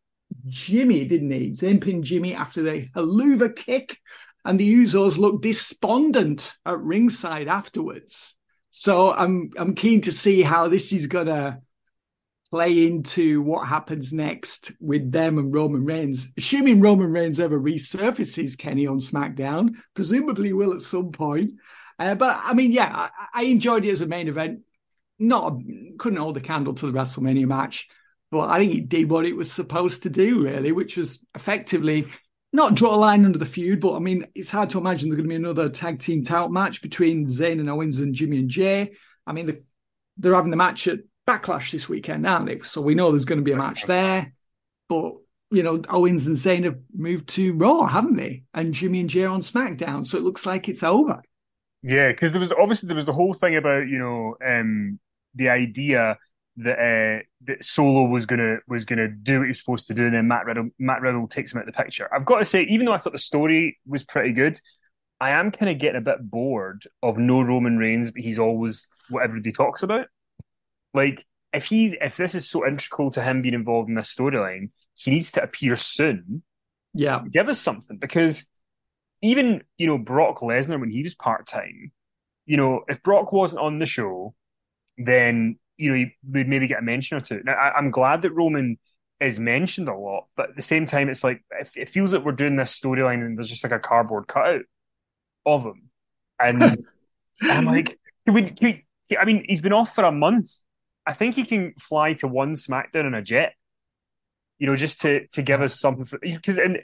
Jimmy, 0.46 1.04
didn't 1.06 1.30
he? 1.30 1.50
Zayn 1.52 1.82
pinned 1.82 2.04
Jimmy 2.04 2.34
after 2.34 2.62
the 2.62 2.88
Helluva 2.94 3.54
kick, 3.54 3.98
and 4.44 4.58
the 4.58 4.74
Usos 4.82 5.18
looked 5.18 5.42
despondent 5.42 6.54
at 6.64 6.80
ringside 6.80 7.48
afterwards. 7.48 8.34
So 8.70 9.12
I'm 9.12 9.50
I'm 9.56 9.74
keen 9.74 10.02
to 10.02 10.12
see 10.12 10.42
how 10.42 10.68
this 10.68 10.92
is 10.92 11.06
gonna 11.06 11.60
play 12.50 12.86
into 12.86 13.42
what 13.42 13.68
happens 13.68 14.12
next 14.12 14.72
with 14.80 15.10
them 15.12 15.38
and 15.38 15.54
Roman 15.54 15.84
Reigns. 15.84 16.30
Assuming 16.38 16.80
Roman 16.80 17.10
Reigns 17.10 17.40
ever 17.40 17.60
resurfaces 17.60 18.56
Kenny 18.56 18.86
on 18.86 18.98
SmackDown, 18.98 19.74
presumably 19.94 20.52
will 20.52 20.72
at 20.72 20.82
some 20.82 21.12
point. 21.12 21.52
Uh, 21.98 22.14
but 22.14 22.38
I 22.42 22.54
mean, 22.54 22.72
yeah, 22.72 22.90
I, 22.94 23.10
I, 23.34 23.42
enjoyed 23.44 23.84
it 23.84 23.90
as 23.90 24.02
a 24.02 24.06
main 24.06 24.28
event. 24.28 24.60
Not 25.18 25.60
couldn't 25.98 26.20
hold 26.20 26.36
a 26.36 26.40
candle 26.40 26.74
to 26.74 26.86
the 26.86 26.96
WrestleMania 26.96 27.46
match, 27.46 27.88
but 28.30 28.48
I 28.48 28.58
think 28.58 28.74
it 28.74 28.88
did 28.88 29.10
what 29.10 29.26
it 29.26 29.36
was 29.36 29.50
supposed 29.50 30.04
to 30.04 30.10
do, 30.10 30.44
really, 30.44 30.70
which 30.70 30.96
was 30.96 31.24
effectively 31.34 32.06
not 32.52 32.74
draw 32.74 32.94
a 32.94 32.96
line 32.96 33.24
under 33.24 33.38
the 33.38 33.46
feud. 33.46 33.80
But 33.80 33.96
I 33.96 33.98
mean, 33.98 34.26
it's 34.34 34.50
hard 34.50 34.70
to 34.70 34.78
imagine 34.78 35.08
there's 35.08 35.16
going 35.16 35.28
to 35.28 35.32
be 35.32 35.34
another 35.36 35.68
tag 35.68 35.98
team 35.98 36.22
title 36.22 36.50
match 36.50 36.82
between 36.82 37.26
Zayn 37.26 37.58
and 37.58 37.68
Owens 37.68 38.00
and 38.00 38.14
Jimmy 38.14 38.38
and 38.38 38.48
Jay. 38.48 38.92
I 39.26 39.32
mean, 39.32 39.46
the, 39.46 39.62
they're 40.18 40.34
having 40.34 40.52
the 40.52 40.56
match 40.56 40.86
at 40.86 41.00
Backlash 41.26 41.72
this 41.72 41.88
weekend, 41.88 42.26
aren't 42.26 42.46
they? 42.46 42.60
So 42.60 42.80
we 42.80 42.94
know 42.94 43.10
there's 43.10 43.24
going 43.24 43.40
to 43.40 43.44
be 43.44 43.52
a 43.52 43.56
match 43.56 43.84
there. 43.86 44.32
But 44.88 45.14
you 45.50 45.62
know, 45.62 45.80
Owens 45.88 46.26
and 46.26 46.36
Zayn 46.36 46.64
have 46.64 46.78
moved 46.94 47.28
to 47.30 47.54
Raw, 47.54 47.86
haven't 47.86 48.16
they? 48.16 48.44
And 48.54 48.74
Jimmy 48.74 49.00
and 49.00 49.10
Jay 49.10 49.24
on 49.24 49.40
SmackDown. 49.40 50.06
So 50.06 50.18
it 50.18 50.24
looks 50.24 50.46
like 50.46 50.68
it's 50.68 50.82
over. 50.82 51.22
Yeah, 51.82 52.08
because 52.08 52.32
there 52.32 52.40
was 52.40 52.52
obviously 52.52 52.88
there 52.88 52.96
was 52.96 53.06
the 53.06 53.12
whole 53.12 53.34
thing 53.34 53.56
about 53.56 53.88
you 53.88 53.98
know 53.98 54.36
um, 54.44 54.98
the 55.34 55.48
idea 55.48 56.18
that 56.58 56.78
uh, 56.78 57.22
that 57.46 57.64
Solo 57.64 58.04
was 58.04 58.26
gonna 58.26 58.58
was 58.66 58.84
gonna 58.84 59.08
do 59.08 59.38
what 59.38 59.44
he 59.44 59.48
was 59.50 59.58
supposed 59.58 59.86
to 59.86 59.94
do, 59.94 60.06
and 60.06 60.14
then 60.14 60.28
Matt 60.28 60.44
Riddle 60.44 60.70
Matt 60.78 61.02
Riddle 61.02 61.28
takes 61.28 61.52
him 61.52 61.58
out 61.58 61.68
of 61.68 61.74
the 61.74 61.82
picture. 61.82 62.12
I've 62.12 62.24
got 62.24 62.38
to 62.38 62.44
say, 62.44 62.62
even 62.64 62.86
though 62.86 62.92
I 62.92 62.98
thought 62.98 63.12
the 63.12 63.18
story 63.18 63.78
was 63.86 64.04
pretty 64.04 64.32
good, 64.32 64.60
I 65.20 65.30
am 65.30 65.50
kind 65.50 65.70
of 65.70 65.78
getting 65.78 65.98
a 65.98 66.04
bit 66.04 66.18
bored 66.20 66.84
of 67.02 67.16
no 67.16 67.42
Roman 67.42 67.78
Reigns, 67.78 68.10
but 68.10 68.22
he's 68.22 68.38
always 68.38 68.88
what 69.08 69.22
everybody 69.22 69.52
talks 69.52 69.82
about. 69.82 70.06
Like 70.94 71.24
if 71.52 71.66
he's 71.66 71.94
if 72.00 72.16
this 72.16 72.34
is 72.34 72.48
so 72.48 72.66
integral 72.66 73.10
to 73.12 73.22
him 73.22 73.40
being 73.42 73.54
involved 73.54 73.88
in 73.88 73.94
this 73.94 74.14
storyline, 74.14 74.70
he 74.94 75.12
needs 75.12 75.30
to 75.32 75.42
appear 75.42 75.76
soon. 75.76 76.42
Yeah, 76.92 77.22
give 77.30 77.48
us 77.48 77.60
something 77.60 77.98
because 77.98 78.44
even 79.22 79.62
you 79.76 79.86
know 79.86 79.98
Brock 79.98 80.40
Lesnar 80.40 80.80
when 80.80 80.90
he 80.90 81.02
was 81.02 81.14
part 81.14 81.46
time, 81.46 81.92
you 82.46 82.56
know 82.56 82.84
if 82.88 83.02
Brock 83.02 83.32
wasn't 83.32 83.60
on 83.60 83.78
the 83.78 83.86
show 83.86 84.34
then 84.98 85.58
you 85.76 85.94
know 85.94 86.10
we'd 86.30 86.48
maybe 86.48 86.66
get 86.66 86.80
a 86.80 86.82
mention 86.82 87.16
or 87.16 87.20
two. 87.20 87.40
Now, 87.44 87.52
I, 87.52 87.78
am 87.78 87.90
glad 87.90 88.22
that 88.22 88.32
Roman 88.32 88.78
is 89.20 89.38
mentioned 89.38 89.88
a 89.88 89.94
lot, 89.96 90.26
but 90.36 90.50
at 90.50 90.56
the 90.56 90.62
same 90.62 90.86
time, 90.86 91.08
it's 91.08 91.24
like 91.24 91.42
it, 91.58 91.70
it 91.76 91.88
feels 91.88 92.12
like 92.12 92.24
we're 92.24 92.32
doing 92.32 92.56
this 92.56 92.78
storyline 92.78 93.24
and 93.24 93.38
there's 93.38 93.48
just 93.48 93.64
like 93.64 93.72
a 93.72 93.78
cardboard 93.78 94.26
cutout 94.26 94.62
of 95.46 95.64
him, 95.64 95.90
and 96.38 96.84
I'm 97.42 97.64
like, 97.64 97.98
can 98.26 98.34
we, 98.34 98.42
can 98.42 98.84
we, 99.08 99.16
I 99.16 99.24
mean, 99.24 99.44
he's 99.48 99.60
been 99.60 99.72
off 99.72 99.94
for 99.94 100.04
a 100.04 100.12
month. 100.12 100.50
I 101.06 101.14
think 101.14 101.36
he 101.36 101.44
can 101.44 101.72
fly 101.78 102.14
to 102.14 102.28
one 102.28 102.54
SmackDown 102.54 103.06
in 103.06 103.14
a 103.14 103.22
jet, 103.22 103.54
you 104.58 104.66
know, 104.66 104.76
just 104.76 105.00
to 105.02 105.26
to 105.28 105.42
give 105.42 105.62
us 105.62 105.80
something 105.80 106.04
for 106.04 106.18
because 106.18 106.58
and 106.58 106.80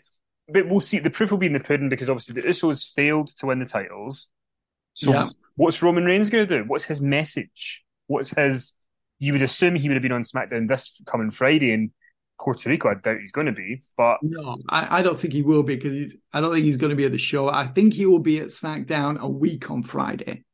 but 0.48 0.68
we'll 0.68 0.80
see. 0.80 0.98
The 0.98 1.10
proof 1.10 1.30
will 1.30 1.38
be 1.38 1.46
in 1.46 1.52
the 1.52 1.60
pudding 1.60 1.88
because 1.88 2.10
obviously 2.10 2.40
the 2.40 2.48
Usos 2.48 2.92
failed 2.92 3.28
to 3.38 3.46
win 3.46 3.58
the 3.58 3.66
titles. 3.66 4.28
So 4.92 5.12
yeah. 5.12 5.28
what's 5.56 5.82
Roman 5.82 6.04
Reigns 6.04 6.30
going 6.30 6.46
to 6.46 6.58
do? 6.58 6.64
What's 6.66 6.84
his 6.84 7.00
message? 7.00 7.84
what's 8.06 8.30
his? 8.30 8.72
You 9.18 9.32
would 9.32 9.42
assume 9.42 9.74
he 9.74 9.88
would 9.88 9.94
have 9.94 10.02
been 10.02 10.12
on 10.12 10.24
SmackDown 10.24 10.68
this 10.68 11.00
coming 11.06 11.30
Friday, 11.30 11.72
in 11.72 11.92
Puerto 12.40 12.68
Rico, 12.68 12.90
I 12.90 12.94
doubt 12.94 13.20
he's 13.20 13.32
going 13.32 13.46
to 13.46 13.52
be. 13.52 13.80
But 13.96 14.18
no, 14.22 14.58
I, 14.68 14.98
I 14.98 15.02
don't 15.02 15.18
think 15.18 15.32
he 15.32 15.42
will 15.42 15.62
be 15.62 15.76
because 15.76 16.14
I 16.32 16.40
don't 16.40 16.52
think 16.52 16.64
he's 16.64 16.76
going 16.76 16.90
to 16.90 16.96
be 16.96 17.04
at 17.04 17.12
the 17.12 17.18
show. 17.18 17.48
I 17.48 17.66
think 17.66 17.94
he 17.94 18.06
will 18.06 18.18
be 18.18 18.40
at 18.40 18.48
SmackDown 18.48 19.18
a 19.20 19.28
week 19.28 19.70
on 19.70 19.82
Friday. 19.82 20.44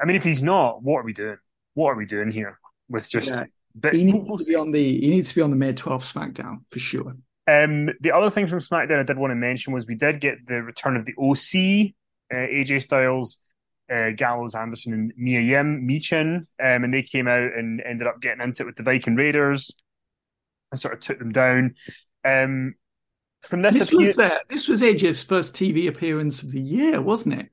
I 0.00 0.06
mean, 0.06 0.16
if 0.16 0.24
he's 0.24 0.42
not, 0.42 0.82
what 0.82 0.98
are 0.98 1.04
we 1.04 1.12
doing? 1.12 1.36
What 1.74 1.90
are 1.90 1.96
we 1.96 2.06
doing 2.06 2.30
here 2.30 2.58
with 2.88 3.08
just? 3.08 3.28
Yeah. 3.28 3.44
But 3.74 3.92
He 3.92 4.04
needs 4.04 4.46
to 4.46 4.50
be 4.50 4.54
on 4.54 4.70
the 4.70 5.00
he 5.00 5.08
needs 5.08 5.28
to 5.28 5.34
be 5.34 5.42
on 5.42 5.50
the 5.50 5.56
May 5.56 5.74
12th 5.74 6.12
SmackDown 6.12 6.60
for 6.70 6.78
sure. 6.78 7.14
Um, 7.48 7.90
the 8.00 8.12
other 8.12 8.30
thing 8.30 8.46
from 8.48 8.58
SmackDown 8.58 8.98
I 8.98 9.04
did 9.04 9.18
want 9.18 9.30
to 9.30 9.36
mention 9.36 9.72
was 9.72 9.86
we 9.86 9.94
did 9.94 10.20
get 10.20 10.46
the 10.46 10.62
return 10.62 10.96
of 10.96 11.04
the 11.04 11.14
OC, 11.16 11.92
uh, 12.32 12.36
AJ 12.36 12.82
Styles, 12.82 13.38
uh, 13.92 14.10
Gallows, 14.16 14.54
Anderson, 14.54 14.92
and 14.92 15.12
Mia 15.16 15.40
Yim, 15.40 15.86
Michin, 15.88 16.36
um, 16.38 16.44
and 16.84 16.92
they 16.92 17.02
came 17.02 17.28
out 17.28 17.52
and 17.56 17.80
ended 17.80 18.08
up 18.08 18.20
getting 18.20 18.42
into 18.42 18.64
it 18.64 18.66
with 18.66 18.76
the 18.76 18.82
Viking 18.82 19.14
Raiders 19.14 19.70
and 20.72 20.80
sort 20.80 20.94
of 20.94 21.00
took 21.00 21.18
them 21.20 21.30
down. 21.30 21.74
Um, 22.24 22.74
from 23.42 23.62
this, 23.62 23.78
This 23.78 23.88
appear- 23.92 24.06
was 24.06 24.18
uh, 24.18 24.38
this 24.48 24.66
was 24.68 24.82
AJ's 24.82 25.22
first 25.22 25.54
TV 25.54 25.86
appearance 25.86 26.42
of 26.42 26.50
the 26.50 26.60
year, 26.60 27.00
wasn't 27.00 27.40
it? 27.40 27.48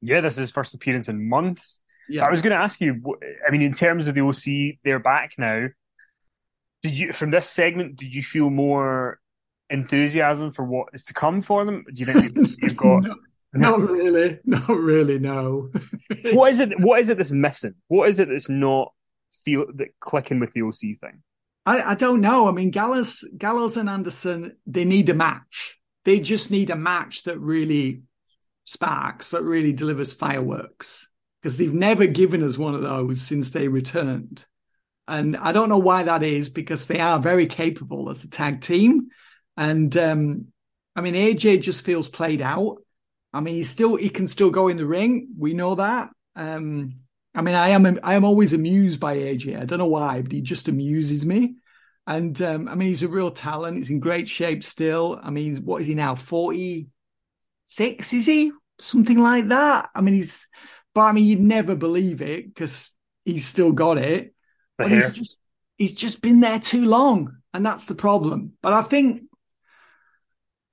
yeah, 0.00 0.20
this 0.20 0.34
is 0.34 0.38
his 0.38 0.50
first 0.50 0.74
appearance 0.74 1.08
in 1.08 1.28
months. 1.28 1.80
Yeah. 2.08 2.24
I 2.24 2.30
was 2.30 2.40
going 2.40 2.52
to 2.52 2.58
ask 2.62 2.80
you, 2.80 3.02
I 3.46 3.50
mean, 3.50 3.62
in 3.62 3.72
terms 3.72 4.06
of 4.06 4.14
the 4.14 4.20
OC, 4.22 4.78
they're 4.84 4.98
back 5.00 5.32
now. 5.38 5.66
Did 6.82 6.96
you, 6.98 7.12
from 7.12 7.30
this 7.30 7.48
segment, 7.50 7.96
did 7.96 8.14
you 8.14 8.22
feel 8.22 8.48
more 8.48 9.18
enthusiasm 9.70 10.50
for 10.50 10.64
what 10.64 10.88
is 10.92 11.04
to 11.04 11.14
come 11.14 11.40
for 11.40 11.64
them? 11.64 11.84
Do 11.92 12.00
you 12.00 12.06
think 12.06 12.36
you've 12.62 12.76
got? 12.76 13.04
no, 13.04 13.16
not 13.52 13.80
really. 13.80 14.38
Not 14.44 14.68
really. 14.68 15.18
No. 15.18 15.70
what 16.32 16.50
is 16.50 16.60
it? 16.60 16.78
What 16.80 17.00
is 17.00 17.08
it 17.08 17.18
that's 17.18 17.30
missing? 17.30 17.74
What 17.88 18.08
is 18.08 18.18
it 18.18 18.28
that's 18.28 18.48
not 18.48 18.92
feel 19.44 19.66
that 19.74 19.98
clicking 20.00 20.40
with 20.40 20.52
the 20.52 20.62
OC 20.62 20.98
thing? 21.00 21.22
I, 21.66 21.90
I 21.90 21.94
don't 21.94 22.20
know. 22.20 22.48
I 22.48 22.52
mean, 22.52 22.70
Gallows, 22.70 23.28
Gallows 23.36 23.76
and 23.76 23.90
Anderson, 23.90 24.56
they 24.66 24.84
need 24.84 25.08
a 25.10 25.14
match. 25.14 25.78
They 26.04 26.20
just 26.20 26.50
need 26.50 26.70
a 26.70 26.76
match 26.76 27.24
that 27.24 27.38
really 27.38 28.02
sparks, 28.64 29.32
that 29.32 29.42
really 29.42 29.72
delivers 29.72 30.12
fireworks. 30.12 31.08
Because 31.40 31.58
they've 31.58 31.72
never 31.72 32.06
given 32.06 32.42
us 32.42 32.58
one 32.58 32.74
of 32.74 32.82
those 32.82 33.20
since 33.20 33.50
they 33.50 33.68
returned. 33.68 34.44
And 35.06 35.36
I 35.36 35.52
don't 35.52 35.68
know 35.68 35.78
why 35.78 36.02
that 36.04 36.22
is, 36.22 36.50
because 36.50 36.86
they 36.86 37.00
are 37.00 37.18
very 37.18 37.46
capable 37.46 38.10
as 38.10 38.24
a 38.24 38.30
tag 38.30 38.60
team. 38.60 39.08
And 39.58 39.94
um, 39.96 40.46
I 40.94 41.00
mean, 41.00 41.14
AJ 41.14 41.62
just 41.62 41.84
feels 41.84 42.08
played 42.08 42.40
out. 42.40 42.78
I 43.32 43.40
mean, 43.40 43.56
he's 43.56 43.68
still 43.68 43.96
he 43.96 44.08
can 44.08 44.28
still 44.28 44.50
go 44.50 44.68
in 44.68 44.76
the 44.76 44.86
ring. 44.86 45.30
We 45.36 45.52
know 45.52 45.74
that. 45.74 46.10
Um, 46.36 47.00
I 47.34 47.42
mean, 47.42 47.56
I 47.56 47.70
am 47.70 47.98
I 48.04 48.14
am 48.14 48.24
always 48.24 48.52
amused 48.52 49.00
by 49.00 49.16
AJ. 49.16 49.60
I 49.60 49.64
don't 49.64 49.80
know 49.80 49.86
why, 49.86 50.22
but 50.22 50.30
he 50.30 50.40
just 50.42 50.68
amuses 50.68 51.26
me. 51.26 51.56
And 52.06 52.40
um, 52.40 52.68
I 52.68 52.76
mean, 52.76 52.88
he's 52.88 53.02
a 53.02 53.08
real 53.08 53.32
talent. 53.32 53.78
He's 53.78 53.90
in 53.90 53.98
great 53.98 54.28
shape 54.28 54.62
still. 54.62 55.20
I 55.20 55.30
mean, 55.30 55.56
what 55.56 55.80
is 55.80 55.88
he 55.88 55.94
now? 55.94 56.14
Forty 56.14 56.86
six? 57.64 58.12
Is 58.12 58.26
he 58.26 58.52
something 58.80 59.18
like 59.18 59.48
that? 59.48 59.90
I 59.94 60.00
mean, 60.00 60.14
he's. 60.14 60.46
But 60.94 61.02
I 61.02 61.12
mean, 61.12 61.26
you'd 61.26 61.40
never 61.40 61.74
believe 61.74 62.22
it 62.22 62.46
because 62.46 62.92
he's 63.24 63.44
still 63.44 63.72
got 63.72 63.98
it. 63.98 64.34
But 64.78 64.90
he's 64.90 65.12
just 65.12 65.36
he's 65.76 65.94
just 65.94 66.22
been 66.22 66.40
there 66.40 66.60
too 66.60 66.86
long, 66.86 67.36
and 67.52 67.66
that's 67.66 67.86
the 67.86 67.96
problem. 67.96 68.52
But 68.62 68.72
I 68.72 68.82
think 68.82 69.27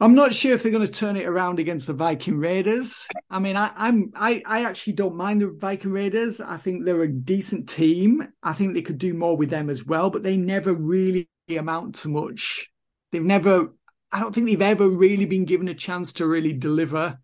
I'm 0.01 0.13
not 0.13 0.33
sure 0.33 0.53
if 0.53 0.61
they're 0.61 0.73
going 0.73 0.85
to 0.85 0.91
turn 0.91 1.15
it 1.15 1.25
around 1.25 1.59
against 1.59 1.87
the 1.87 1.93
Viking 1.93 2.37
Raiders. 2.37 3.07
I 3.29 3.39
mean, 3.39 3.55
I, 3.55 3.71
I'm 3.75 4.11
I 4.13 4.43
I 4.45 4.65
actually 4.65 4.93
don't 4.93 5.15
mind 5.15 5.41
the 5.41 5.55
Viking 5.57 5.91
Raiders. 5.91 6.41
I 6.41 6.57
think 6.57 6.83
they're 6.83 7.01
a 7.01 7.11
decent 7.11 7.69
team. 7.69 8.27
I 8.43 8.51
think 8.53 8.73
they 8.73 8.81
could 8.81 8.97
do 8.97 9.13
more 9.13 9.37
with 9.37 9.49
them 9.49 9.69
as 9.69 9.85
well, 9.85 10.09
but 10.09 10.21
they 10.21 10.35
never 10.35 10.73
really 10.73 11.29
amount 11.49 11.95
to 11.95 12.09
much. 12.09 12.69
They've 13.11 13.23
never. 13.23 13.73
I 14.11 14.19
don't 14.19 14.35
think 14.35 14.47
they've 14.47 14.61
ever 14.61 14.87
really 14.87 15.25
been 15.25 15.45
given 15.45 15.67
a 15.69 15.73
chance 15.73 16.13
to 16.13 16.27
really 16.27 16.53
deliver 16.53 17.17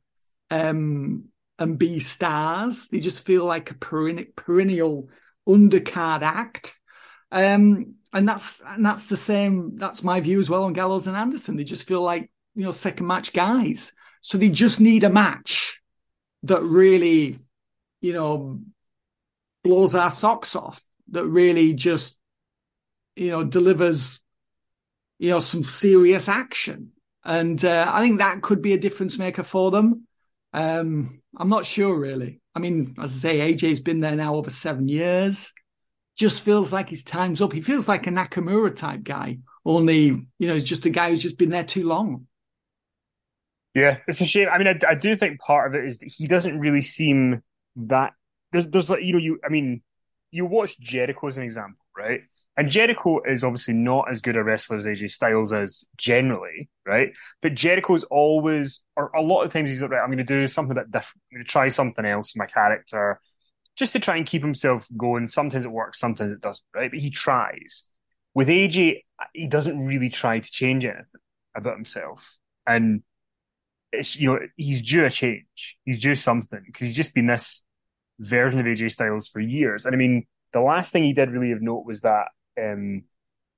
um, 0.50 1.26
and 1.60 1.78
be 1.78 2.00
stars. 2.00 2.88
They 2.88 3.00
just 3.00 3.26
feel 3.26 3.46
like 3.46 3.72
a 3.72 3.76
perenn- 3.76 4.34
perennial 4.36 5.10
undercard 5.48 6.22
act. 6.22 6.80
Um, 7.32 7.96
and 8.14 8.28
that's 8.28 8.62
and 8.66 8.86
that's 8.86 9.08
the 9.08 9.18
same. 9.18 9.76
That's 9.76 10.04
my 10.04 10.22
view 10.22 10.40
as 10.40 10.50
well 10.50 10.64
on 10.64 10.74
Gallows 10.74 11.08
and 11.08 11.18
Anderson. 11.18 11.58
They 11.58 11.64
just 11.66 11.88
feel 11.88 12.02
like 12.02 12.32
you 12.56 12.66
know 12.66 12.72
second 12.72 13.08
match 13.08 13.34
guys. 13.34 13.94
So 14.22 14.38
they 14.38 14.50
just 14.50 14.80
need 14.80 15.04
a 15.04 15.10
match 15.10 15.82
that 16.44 16.62
really, 16.62 17.40
you 18.02 18.14
know, 18.14 18.60
blows 19.64 19.96
our 19.96 20.12
socks 20.12 20.56
off. 20.56 20.82
That 21.10 21.26
really 21.26 21.74
just, 21.74 22.18
you 23.16 23.32
know, 23.32 23.44
delivers, 23.44 24.20
you 25.20 25.32
know, 25.32 25.40
some 25.40 25.64
serious 25.64 26.30
action. 26.30 26.92
And 27.24 27.64
uh, 27.64 27.90
I 27.92 28.02
think 28.02 28.20
that 28.20 28.42
could 28.42 28.62
be 28.62 28.74
a 28.74 28.80
difference 28.80 29.18
maker 29.18 29.44
for 29.44 29.72
them. 29.72 30.08
Um, 30.54 31.22
I'm 31.38 31.50
not 31.50 31.66
sure 31.66 31.98
really. 31.98 32.42
I 32.56 32.60
mean, 32.60 32.96
as 33.00 33.16
I 33.16 33.20
say, 33.20 33.54
AJ's 33.54 33.80
been 33.80 34.02
there 34.02 34.16
now 34.16 34.36
over 34.36 34.50
seven 34.50 34.88
years 34.88 35.52
just 36.18 36.44
feels 36.44 36.74
like 36.74 36.90
his 36.90 37.04
time's 37.04 37.42
up. 37.42 37.54
He 37.54 37.62
feels 37.62 37.88
like 37.88 38.06
a 38.06 38.12
Nakamura 38.12 38.76
type 38.76 39.04
guy, 39.04 39.40
only, 39.66 40.06
you 40.38 40.48
know, 40.48 40.54
he's 40.54 40.64
just 40.64 40.86
a 40.86 40.90
guy 40.90 41.10
who's 41.10 41.22
just 41.22 41.38
been 41.38 41.50
there 41.50 41.64
too 41.64 41.88
long. 41.88 42.28
Yeah, 43.74 43.98
it's 44.08 44.20
a 44.22 44.26
shame. 44.26 44.50
I 44.52 44.58
mean, 44.58 44.68
I, 44.68 44.80
I 44.90 44.96
do 44.96 45.16
think 45.16 45.40
part 45.40 45.68
of 45.68 45.76
it 45.82 45.86
is 45.88 45.98
that 46.00 46.12
he 46.12 46.28
doesn't 46.28 46.60
really 46.60 46.82
seem 46.82 47.42
that. 47.78 48.14
There's, 48.52 48.68
there's 48.68 48.90
like 48.90 49.04
you 49.04 49.14
know, 49.14 49.20
you. 49.20 49.40
I 49.46 49.50
mean, 49.50 49.82
you 50.32 50.46
watch 50.46 50.78
Jericho 50.80 51.28
as 51.28 51.38
an 51.38 51.44
example, 51.44 51.86
right? 51.98 52.22
And 52.58 52.70
Jericho 52.70 53.22
is 53.24 53.46
obviously 53.46 53.74
not 53.74 54.12
as 54.12 54.22
good 54.22 54.36
a 54.36 54.44
wrestler 54.44 54.76
as 54.76 54.86
AJ 54.86 55.12
Styles 55.12 55.54
is 55.54 55.86
generally, 55.96 56.70
right? 56.86 57.14
But 57.42 57.56
Jericho's 57.56 58.04
always, 58.04 58.82
or 58.98 59.10
a 59.16 59.22
lot 59.22 59.44
of 59.44 59.54
times, 59.54 59.70
he's 59.70 59.82
like, 59.82 59.92
right, 59.92 60.02
I'm 60.02 60.08
going 60.10 60.18
to 60.18 60.24
do 60.26 60.48
something 60.50 60.74
a 60.78 60.82
bit 60.82 60.92
different. 60.92 61.22
I'm 61.32 61.38
going 61.38 61.46
to 61.46 61.52
try 61.52 61.70
something 61.70 62.06
else 62.06 62.34
my 62.36 62.46
character, 62.48 63.20
just 63.78 63.94
to 63.94 64.00
try 64.00 64.18
and 64.18 64.26
keep 64.26 64.42
himself 64.42 64.88
going. 64.98 65.28
Sometimes 65.30 65.66
it 65.66 65.72
works, 65.72 66.00
sometimes 66.00 66.32
it 66.32 66.42
doesn't, 66.42 66.64
right? 66.76 66.92
But 66.92 67.00
he 67.00 67.10
tries. 67.10 67.84
With 68.34 68.50
AJ, 68.50 69.04
he 69.34 69.48
doesn't 69.48 69.80
really 69.86 70.10
try 70.10 70.40
to 70.40 70.52
change 70.52 70.86
anything 70.86 71.06
about 71.56 71.76
himself, 71.76 72.38
and 72.68 73.04
it's 73.92 74.20
you 74.20 74.32
know 74.32 74.40
he's 74.56 74.82
due 74.82 75.06
a 75.06 75.10
change. 75.10 75.78
He's 75.86 76.00
due 76.00 76.16
something 76.16 76.62
because 76.66 76.88
he's 76.88 76.96
just 76.96 77.14
been 77.14 77.28
this 77.28 77.62
version 78.20 78.60
of 78.60 78.66
AJ 78.66 78.92
Styles 78.92 79.28
for 79.28 79.40
years. 79.40 79.86
And 79.86 79.96
I 79.96 79.98
mean, 79.98 80.26
the 80.54 80.62
last 80.62 80.92
thing 80.92 81.04
he 81.04 81.14
did 81.14 81.32
really 81.32 81.52
of 81.52 81.62
note 81.62 81.86
was 81.86 82.02
that 82.02 82.28
um, 82.62 83.04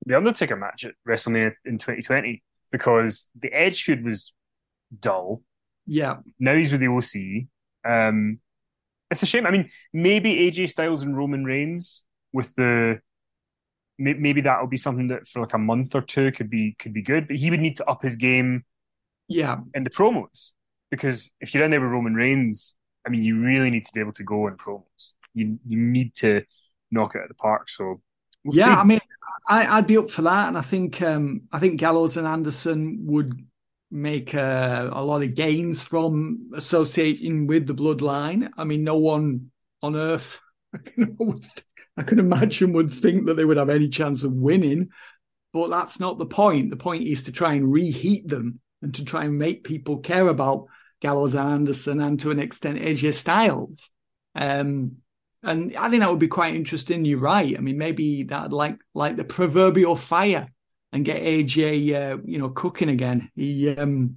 the 0.06 0.16
Undertaker 0.16 0.56
match 0.56 0.84
at 0.84 0.94
WrestleMania 1.06 1.52
in 1.64 1.78
2020 1.78 2.42
because 2.70 3.28
the 3.40 3.52
Edge 3.52 3.82
feud 3.82 4.04
was 4.04 4.32
dull. 4.98 5.42
Yeah. 5.86 6.16
Now 6.38 6.54
he's 6.54 6.72
with 6.72 6.80
the 6.80 6.88
OC. 6.88 7.48
Um, 7.90 8.40
it's 9.10 9.22
a 9.22 9.26
shame. 9.26 9.46
I 9.46 9.50
mean, 9.50 9.70
maybe 9.92 10.50
AJ 10.50 10.70
Styles 10.70 11.02
and 11.02 11.16
Roman 11.16 11.44
Reigns 11.44 12.02
with 12.32 12.54
the 12.56 13.00
maybe 13.96 14.40
that'll 14.40 14.66
be 14.66 14.76
something 14.76 15.06
that 15.08 15.28
for 15.28 15.40
like 15.40 15.54
a 15.54 15.58
month 15.58 15.94
or 15.94 16.00
two 16.00 16.32
could 16.32 16.50
be 16.50 16.74
could 16.78 16.92
be 16.92 17.02
good. 17.02 17.28
But 17.28 17.36
he 17.36 17.50
would 17.50 17.60
need 17.60 17.76
to 17.76 17.88
up 17.88 18.02
his 18.02 18.16
game 18.16 18.64
Yeah. 19.28 19.58
in 19.74 19.84
the 19.84 19.90
promos 19.90 20.50
because 20.90 21.30
if 21.40 21.54
you're 21.54 21.64
in 21.64 21.70
there 21.70 21.80
with 21.80 21.90
Roman 21.90 22.14
Reigns, 22.14 22.74
I 23.06 23.10
mean, 23.10 23.24
you 23.24 23.42
really 23.42 23.70
need 23.70 23.86
to 23.86 23.92
be 23.92 24.00
able 24.00 24.12
to 24.12 24.24
go 24.24 24.46
in 24.46 24.56
promos. 24.56 25.12
You 25.34 25.58
you 25.66 25.78
need 25.78 26.14
to 26.16 26.42
knock 26.90 27.14
it 27.14 27.18
out 27.18 27.24
of 27.24 27.28
the 27.28 27.34
park. 27.34 27.68
So 27.68 28.00
we'll 28.44 28.56
yeah, 28.56 28.74
see. 28.74 28.80
I 28.80 28.84
mean, 28.84 29.00
I, 29.48 29.78
I'd 29.78 29.86
be 29.86 29.98
up 29.98 30.10
for 30.10 30.22
that, 30.22 30.48
and 30.48 30.56
I 30.56 30.60
think 30.60 31.02
um, 31.02 31.42
I 31.52 31.58
think 31.58 31.80
Gallows 31.80 32.16
and 32.16 32.26
Anderson 32.26 32.98
would 33.06 33.44
make 33.90 34.34
uh, 34.34 34.90
a 34.92 35.04
lot 35.04 35.22
of 35.22 35.34
gains 35.34 35.82
from 35.82 36.50
associating 36.54 37.46
with 37.46 37.66
the 37.66 37.74
bloodline. 37.74 38.50
I 38.56 38.64
mean, 38.64 38.84
no 38.84 38.96
one 38.96 39.50
on 39.82 39.96
earth 39.96 40.40
I 40.74 40.78
can, 40.78 41.40
I 41.96 42.02
can 42.02 42.18
imagine 42.18 42.72
would 42.72 42.90
think 42.90 43.26
that 43.26 43.34
they 43.34 43.44
would 43.44 43.56
have 43.56 43.70
any 43.70 43.88
chance 43.88 44.24
of 44.24 44.32
winning, 44.32 44.88
but 45.52 45.68
that's 45.68 46.00
not 46.00 46.18
the 46.18 46.26
point. 46.26 46.70
The 46.70 46.76
point 46.76 47.06
is 47.06 47.24
to 47.24 47.32
try 47.32 47.54
and 47.54 47.72
reheat 47.72 48.26
them 48.28 48.60
and 48.84 48.94
to 48.94 49.04
try 49.04 49.24
and 49.24 49.38
make 49.38 49.64
people 49.64 49.98
care 49.98 50.28
about 50.28 50.66
Gallows 51.00 51.34
and 51.34 51.48
Anderson 51.48 52.00
and 52.00 52.20
to 52.20 52.30
an 52.30 52.38
extent 52.38 52.78
AJ 52.78 53.14
Styles. 53.14 53.90
Um, 54.34 54.98
and 55.42 55.74
I 55.76 55.88
think 55.88 56.00
that 56.00 56.10
would 56.10 56.18
be 56.18 56.28
quite 56.28 56.54
interesting. 56.54 57.04
You're 57.04 57.18
right. 57.18 57.56
I 57.56 57.60
mean, 57.60 57.78
maybe 57.78 58.24
that'd 58.24 58.52
like 58.52 58.78
like 58.94 59.16
the 59.16 59.24
proverbial 59.24 59.96
fire 59.96 60.48
and 60.92 61.04
get 61.04 61.22
AJ, 61.22 61.94
uh, 61.94 62.18
you 62.24 62.38
know, 62.38 62.50
cooking 62.50 62.88
again. 62.88 63.30
He, 63.34 63.74
um, 63.74 64.16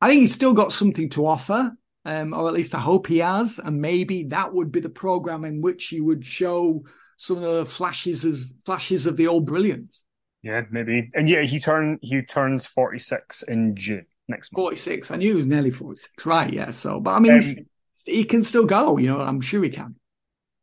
I 0.00 0.08
think 0.08 0.20
he's 0.20 0.34
still 0.34 0.54
got 0.54 0.72
something 0.72 1.08
to 1.10 1.26
offer, 1.26 1.72
um, 2.04 2.34
or 2.34 2.48
at 2.48 2.54
least 2.54 2.74
I 2.74 2.80
hope 2.80 3.06
he 3.06 3.18
has. 3.18 3.58
And 3.58 3.80
maybe 3.80 4.24
that 4.24 4.52
would 4.52 4.72
be 4.72 4.80
the 4.80 4.88
program 4.88 5.44
in 5.44 5.60
which 5.60 5.86
he 5.88 6.00
would 6.00 6.24
show 6.24 6.84
some 7.16 7.36
of 7.36 7.42
the 7.42 7.66
flashes 7.66 8.24
of 8.24 8.38
flashes 8.64 9.06
of 9.06 9.16
the 9.16 9.26
old 9.26 9.46
brilliance. 9.46 10.03
Yeah, 10.44 10.62
maybe. 10.70 11.10
And 11.14 11.28
yeah, 11.28 11.42
he 11.42 11.58
turn 11.58 11.98
he 12.02 12.20
turns 12.22 12.66
46 12.66 13.42
in 13.44 13.74
June 13.74 14.04
next 14.28 14.52
month. 14.52 14.62
46. 14.62 15.10
I 15.10 15.16
knew 15.16 15.30
he 15.30 15.36
was 15.36 15.46
nearly 15.46 15.70
46. 15.70 16.26
Right. 16.26 16.52
Yeah. 16.52 16.70
So, 16.70 17.00
but 17.00 17.12
I 17.12 17.18
mean, 17.18 17.32
Um, 17.32 17.42
he 18.04 18.24
can 18.24 18.44
still 18.44 18.66
go. 18.66 18.98
You 18.98 19.08
know, 19.08 19.20
I'm 19.20 19.40
sure 19.40 19.64
he 19.64 19.70
can. 19.70 19.96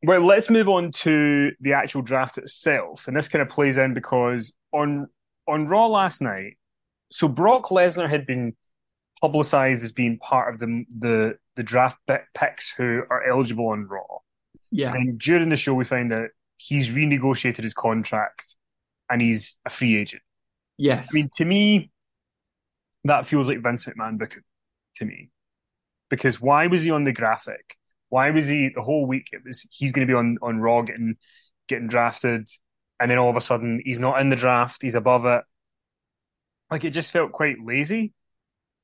Well, 0.03 0.21
let's 0.21 0.49
move 0.49 0.69
on 0.69 0.91
to 0.91 1.51
the 1.59 1.73
actual 1.73 2.03
draft 2.03 2.37
itself, 2.37 3.07
and 3.07 3.17
this 3.17 3.27
kind 3.27 3.41
of 3.41 3.49
plays 3.49 3.77
in 3.77 3.93
because 3.95 4.53
on 4.71 5.07
on 5.47 5.67
Raw 5.67 5.87
last 5.87 6.21
night, 6.21 6.57
so 7.11 7.27
Brock 7.27 7.69
Lesnar 7.69 8.09
had 8.09 8.25
been 8.27 8.55
publicized 9.19 9.83
as 9.83 9.91
being 9.91 10.19
part 10.19 10.53
of 10.53 10.59
the 10.59 10.85
the 10.99 11.37
the 11.55 11.63
draft 11.63 11.97
picks 12.35 12.71
who 12.71 13.01
are 13.09 13.23
eligible 13.27 13.69
on 13.69 13.87
Raw. 13.87 14.19
Yeah. 14.71 14.93
And 14.93 15.19
during 15.19 15.49
the 15.49 15.57
show, 15.57 15.73
we 15.73 15.85
find 15.85 16.13
out 16.13 16.29
he's 16.57 16.91
renegotiated 16.91 17.63
his 17.63 17.73
contract 17.73 18.55
and 19.11 19.21
he's 19.21 19.57
a 19.65 19.69
free 19.69 19.97
agent. 19.97 20.23
Yes. 20.77 21.09
I 21.11 21.15
mean, 21.15 21.29
to 21.37 21.45
me, 21.45 21.91
that 23.03 23.25
feels 23.25 23.47
like 23.47 23.61
Vince 23.61 23.85
McMahon 23.85 24.17
booking 24.17 24.43
to 24.95 25.05
me. 25.05 25.29
Because 26.09 26.39
why 26.41 26.67
was 26.67 26.83
he 26.83 26.91
on 26.91 27.03
the 27.03 27.13
graphic? 27.13 27.75
Why 28.09 28.31
was 28.31 28.47
he 28.47 28.69
the 28.73 28.81
whole 28.81 29.05
week? 29.05 29.29
It 29.31 29.41
was 29.45 29.65
he's 29.71 29.91
going 29.91 30.07
to 30.07 30.11
be 30.11 30.17
on 30.17 30.37
on 30.41 30.59
Raw 30.59 30.81
getting 30.81 31.15
getting 31.67 31.87
drafted, 31.87 32.49
and 32.99 33.09
then 33.09 33.17
all 33.17 33.29
of 33.29 33.37
a 33.37 33.41
sudden 33.41 33.81
he's 33.83 33.99
not 33.99 34.19
in 34.19 34.29
the 34.29 34.35
draft. 34.35 34.81
He's 34.81 34.95
above 34.95 35.25
it. 35.25 35.43
Like 36.69 36.83
it 36.83 36.91
just 36.91 37.11
felt 37.11 37.31
quite 37.31 37.57
lazy. 37.63 38.13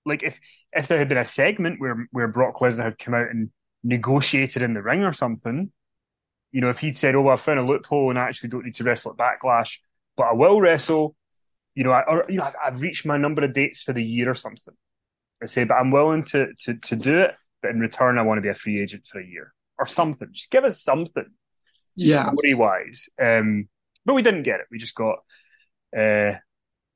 Like 0.05 0.23
if 0.23 0.39
if 0.71 0.87
there 0.87 0.99
had 0.99 1.09
been 1.09 1.17
a 1.17 1.25
segment 1.25 1.81
where 1.81 2.07
where 2.11 2.27
Brock 2.27 2.57
Lesnar 2.57 2.83
had 2.83 2.99
come 2.99 3.13
out 3.13 3.29
and 3.29 3.49
negotiated 3.83 4.63
in 4.63 4.73
the 4.73 4.81
ring 4.81 5.03
or 5.03 5.13
something, 5.13 5.71
you 6.51 6.61
know, 6.61 6.69
if 6.69 6.79
he'd 6.79 6.95
said, 6.95 7.15
"Oh, 7.15 7.23
well, 7.23 7.33
I 7.33 7.37
found 7.37 7.59
a 7.59 7.63
loophole 7.63 8.09
and 8.09 8.17
I 8.17 8.27
actually 8.27 8.49
don't 8.49 8.65
need 8.65 8.75
to 8.75 8.83
wrestle 8.85 9.11
at 9.11 9.17
Backlash, 9.17 9.79
but 10.17 10.27
I 10.27 10.33
will 10.33 10.59
wrestle," 10.59 11.15
you 11.75 11.83
know, 11.83 11.91
I, 11.91 12.01
or 12.07 12.25
you 12.27 12.37
know, 12.37 12.43
I've, 12.43 12.55
I've 12.63 12.81
reached 12.81 13.05
my 13.05 13.17
number 13.17 13.43
of 13.43 13.53
dates 13.53 13.83
for 13.83 13.93
the 13.93 14.03
year 14.03 14.29
or 14.29 14.33
something. 14.33 14.73
I 15.41 15.45
say, 15.45 15.63
but 15.63 15.75
I'm 15.75 15.91
willing 15.91 16.23
to 16.23 16.47
to 16.63 16.73
to 16.75 16.95
do 16.95 17.19
it, 17.19 17.35
but 17.61 17.71
in 17.71 17.79
return, 17.79 18.17
I 18.17 18.23
want 18.23 18.37
to 18.37 18.41
be 18.41 18.49
a 18.49 18.55
free 18.55 18.81
agent 18.81 19.05
for 19.05 19.19
a 19.19 19.25
year 19.25 19.53
or 19.77 19.85
something. 19.85 20.29
Just 20.31 20.49
give 20.49 20.63
us 20.63 20.81
something, 20.81 21.27
yeah, 21.95 22.31
story 22.31 22.53
wise. 22.55 23.07
Um, 23.21 23.69
but 24.05 24.15
we 24.15 24.23
didn't 24.23 24.43
get 24.43 24.59
it. 24.59 24.67
We 24.71 24.79
just 24.79 24.95
got. 24.95 25.19
Uh, 25.95 26.33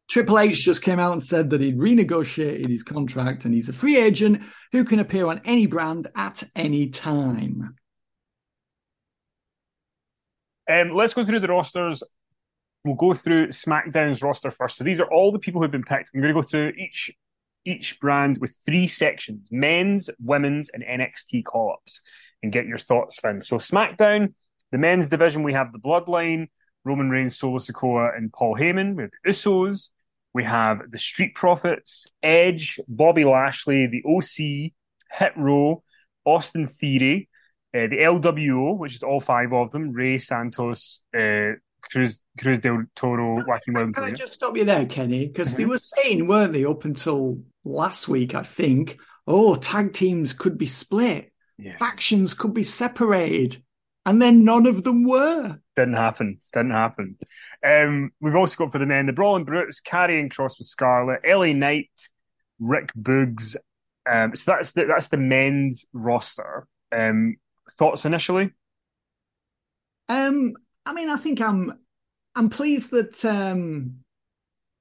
Triple 0.10 0.40
H 0.40 0.62
just 0.62 0.82
came 0.82 1.00
out 1.00 1.14
and 1.14 1.24
said 1.24 1.52
that 1.52 1.62
he'd 1.62 1.78
renegotiated 1.78 2.68
his 2.68 2.84
contract 2.84 3.46
and 3.46 3.54
he's 3.54 3.70
a 3.70 3.74
free 3.74 3.98
agent 3.98 4.42
who 4.74 4.84
can 4.84 5.00
appear 5.00 5.28
on 5.28 5.40
any 5.46 5.68
brand 5.68 6.08
at 6.18 6.44
any 6.54 6.90
time. 6.90 7.76
Um, 10.70 10.94
let's 10.94 11.14
go 11.14 11.26
through 11.26 11.40
the 11.40 11.48
rosters. 11.48 12.04
We'll 12.84 12.96
go 12.96 13.14
through 13.14 13.50
SmackDown's 13.50 14.24
roster 14.24 14.50
first. 14.52 14.78
So 14.78 14.84
these 14.84 15.00
are 15.00 15.12
all 15.12 15.32
the 15.32 15.40
people 15.40 15.62
who've 15.62 15.72
been 15.72 15.84
picked. 15.84 16.12
I'm 16.14 16.22
going 16.22 16.34
to 16.34 16.42
go 16.42 16.48
through 16.48 16.74
each 16.78 17.12
each 17.64 18.00
brand 18.00 18.40
with 18.40 18.58
three 18.66 18.88
sections: 18.88 19.50
men's, 19.52 20.10
women's, 20.20 20.70
and 20.70 20.84
NXT 20.84 21.44
call-ups, 21.44 22.02
and 22.42 22.52
get 22.52 22.66
your 22.66 22.80
thoughts, 22.80 23.20
Finn. 23.20 23.42
So 23.42 23.58
SmackDown, 23.58 24.34
the 24.72 24.80
men's 24.80 25.10
division, 25.10 25.44
we 25.44 25.54
have 25.54 25.72
the 25.72 25.80
Bloodline, 25.80 26.48
Roman 26.84 27.10
Reigns, 27.10 27.38
Solo 27.38 27.60
Sikoa, 27.60 28.18
and 28.18 28.34
Paul 28.34 28.56
Heyman. 28.56 28.96
We 28.96 29.04
have 29.04 29.12
the 29.24 29.30
Usos. 29.30 29.90
We 30.34 30.44
have 30.46 30.90
the 30.90 30.98
Street 30.98 31.36
Profits, 31.36 32.06
Edge, 32.24 32.80
Bobby 32.88 33.26
Lashley, 33.26 33.88
the 33.88 34.04
OC, 34.06 34.72
Hit 35.12 35.34
Row, 35.36 35.84
Austin 36.24 36.68
Theory, 36.68 37.28
uh, 37.76 37.88
the 37.88 37.98
LWO, 37.98 38.78
which 38.78 38.96
is 38.96 39.04
all 39.04 39.20
five 39.20 39.52
of 39.52 39.72
them, 39.72 39.92
Rey 39.92 40.18
Santos, 40.18 41.02
uh, 41.14 41.52
Cruz, 41.92 42.20
Cruz 42.40 42.62
del 42.62 42.86
Toro, 42.96 43.44
Joaquin. 43.46 43.94
Can 43.94 44.04
I 44.04 44.12
just 44.12 44.34
stop 44.34 44.58
you 44.58 44.66
there, 44.66 44.86
Kenny? 44.86 45.28
Because 45.28 45.50
mm-hmm. 45.50 45.58
they 45.58 45.66
were 45.66 45.78
saying, 45.78 46.28
weren't 46.28 46.54
they, 46.54 46.66
up 46.66 46.86
until 46.86 47.40
last 47.64 48.08
week, 48.08 48.36
I 48.36 48.44
think, 48.44 49.00
oh, 49.28 49.56
tag 49.56 49.94
teams 49.94 50.34
could 50.34 50.58
be 50.58 50.66
split, 50.66 51.32
yes. 51.58 51.78
factions 51.78 52.34
could 52.34 52.54
be 52.54 52.64
separated, 52.64 53.62
and 54.06 54.22
then 54.22 54.44
none 54.44 54.66
of 54.66 54.84
them 54.84 55.04
were. 55.04 55.60
Didn't 55.76 55.94
happen. 55.94 56.40
Didn't 56.54 56.72
happen. 56.72 57.18
Um, 57.66 58.12
we've 58.20 58.36
also 58.36 58.56
got 58.58 58.72
for 58.72 58.80
the 58.80 58.86
men 58.86 59.06
the 59.06 59.14
Brawling 59.14 59.46
Brutes, 59.46 59.82
Karrion 59.82 60.32
Kross 60.32 60.58
with 60.58 60.68
Scarlett, 60.68 61.22
LA 61.26 61.54
Knight, 61.54 61.92
Rick 62.60 62.92
Boogs. 63.00 63.56
Um, 64.10 64.36
so 64.36 64.52
that's 64.52 64.72
the, 64.72 64.86
that's 64.86 65.10
the 65.10 65.18
men's 65.18 65.86
roster. 65.94 66.68
Um, 66.92 67.38
thoughts 67.78 68.06
initially? 68.06 68.52
Um, 70.10 70.56
I 70.86 70.94
mean, 70.94 71.10
I 71.10 71.18
think 71.18 71.42
I'm 71.42 71.80
I'm 72.36 72.50
pleased 72.50 72.92
that 72.92 73.24
um, 73.26 74.00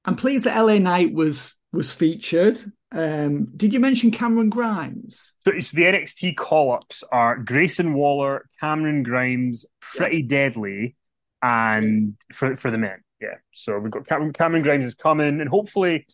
I'm 0.05 0.17
pleased 0.17 0.45
that 0.45 0.61
LA 0.61 0.79
Knight 0.79 1.13
was 1.13 1.55
was 1.73 1.93
featured. 1.93 2.61
Um, 2.93 3.49
did 3.57 3.73
you 3.73 3.79
mention 3.79 4.11
Cameron 4.11 4.51
Grimes? 4.51 5.33
So, 5.45 5.53
so 5.61 5.77
the 5.77 5.85
NXT 5.85 6.37
call 6.37 6.73
ups 6.73 7.05
are 7.13 7.37
Grayson 7.37 7.95
Waller, 7.95 8.47
Cameron 8.59 9.05
Grimes, 9.05 9.65
Pretty 9.81 10.19
yeah. 10.19 10.27
Deadly, 10.29 10.97
and 11.43 12.17
for 12.33 12.57
for 12.57 12.71
the 12.71 12.79
men, 12.79 13.03
yeah. 13.21 13.37
So 13.53 13.79
we've 13.79 13.93
got 13.93 14.07
Cameron, 14.07 14.33
Cameron 14.33 14.63
Grimes 14.63 14.85
is 14.85 14.95
coming, 14.95 15.41
and 15.41 15.49
hopefully 15.49 16.07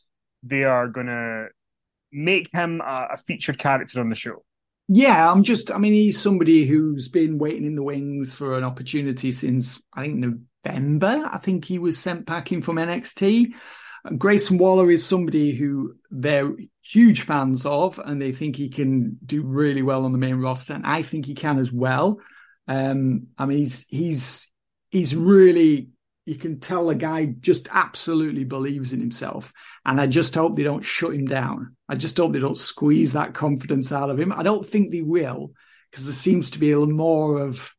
they 0.43 0.65
are 0.65 0.89
gonna 0.89 1.47
make 2.13 2.51
him 2.53 2.81
a, 2.81 3.09
a 3.13 3.17
featured 3.17 3.59
character 3.59 4.01
on 4.01 4.09
the 4.09 4.15
show. 4.15 4.45
Yeah, 4.89 5.31
I'm 5.31 5.43
just. 5.43 5.71
I 5.73 5.79
mean, 5.79 5.93
he's 5.95 6.21
somebody 6.21 6.65
who's 6.65 7.09
been 7.09 7.39
waiting 7.39 7.65
in 7.65 7.75
the 7.75 7.83
wings 7.83 8.35
for 8.35 8.57
an 8.57 8.65
opportunity 8.65 9.33
since 9.33 9.83
I 9.93 10.03
think 10.03 10.17
November. 10.65 11.29
I 11.33 11.39
think 11.39 11.65
he 11.65 11.79
was 11.79 11.99
sent 11.99 12.27
packing 12.27 12.63
from 12.63 12.79
NXT. 12.79 13.55
Grayson 14.17 14.59
Waller 14.59 14.89
is 14.91 15.05
somebody 15.05 15.53
who 15.53 15.97
they're 16.11 16.53
huge 16.83 17.23
fans 17.23 17.67
of, 17.67 17.99
and 17.99 18.23
they 18.23 18.31
think 18.31 18.55
he 18.55 18.69
can 18.69 19.19
do 19.27 19.43
really 19.43 19.83
well 19.83 20.05
on 20.05 20.13
the 20.13 20.19
main 20.19 20.37
roster, 20.37 20.75
and 20.75 20.87
I 20.87 21.03
think 21.03 21.27
he 21.27 21.35
can 21.35 21.59
as 21.59 21.73
well. 21.73 22.21
Um, 22.69 23.29
I 23.37 23.47
mean, 23.47 23.59
he's 23.59 23.87
he's 23.89 24.51
he's 24.91 25.17
really 25.17 25.89
you 26.27 26.37
can 26.37 26.59
tell 26.61 26.91
a 26.91 26.95
guy 26.95 27.27
just 27.41 27.69
absolutely 27.71 28.45
believes 28.45 28.93
in 28.93 29.01
himself. 29.01 29.53
And 29.87 30.01
I 30.01 30.09
just 30.09 30.35
hope 30.35 30.57
they 30.57 30.65
don't 30.65 30.85
shut 30.85 31.15
him 31.15 31.27
down. 31.27 31.77
I 31.89 31.95
just 31.95 32.17
hope 32.17 32.33
they 32.33 32.41
don't 32.41 32.59
squeeze 32.59 33.13
that 33.13 33.35
confidence 33.35 33.93
out 33.93 34.11
of 34.11 34.19
him. 34.19 34.33
I 34.33 34.43
don't 34.43 34.67
think 34.67 34.91
they 34.91 35.01
will, 35.01 35.53
because 35.91 36.07
there 36.07 36.13
seems 36.13 36.51
to 36.51 36.59
be 36.59 36.73
a 36.73 36.79
little 36.79 36.93
more 36.93 37.39
of, 37.39 37.73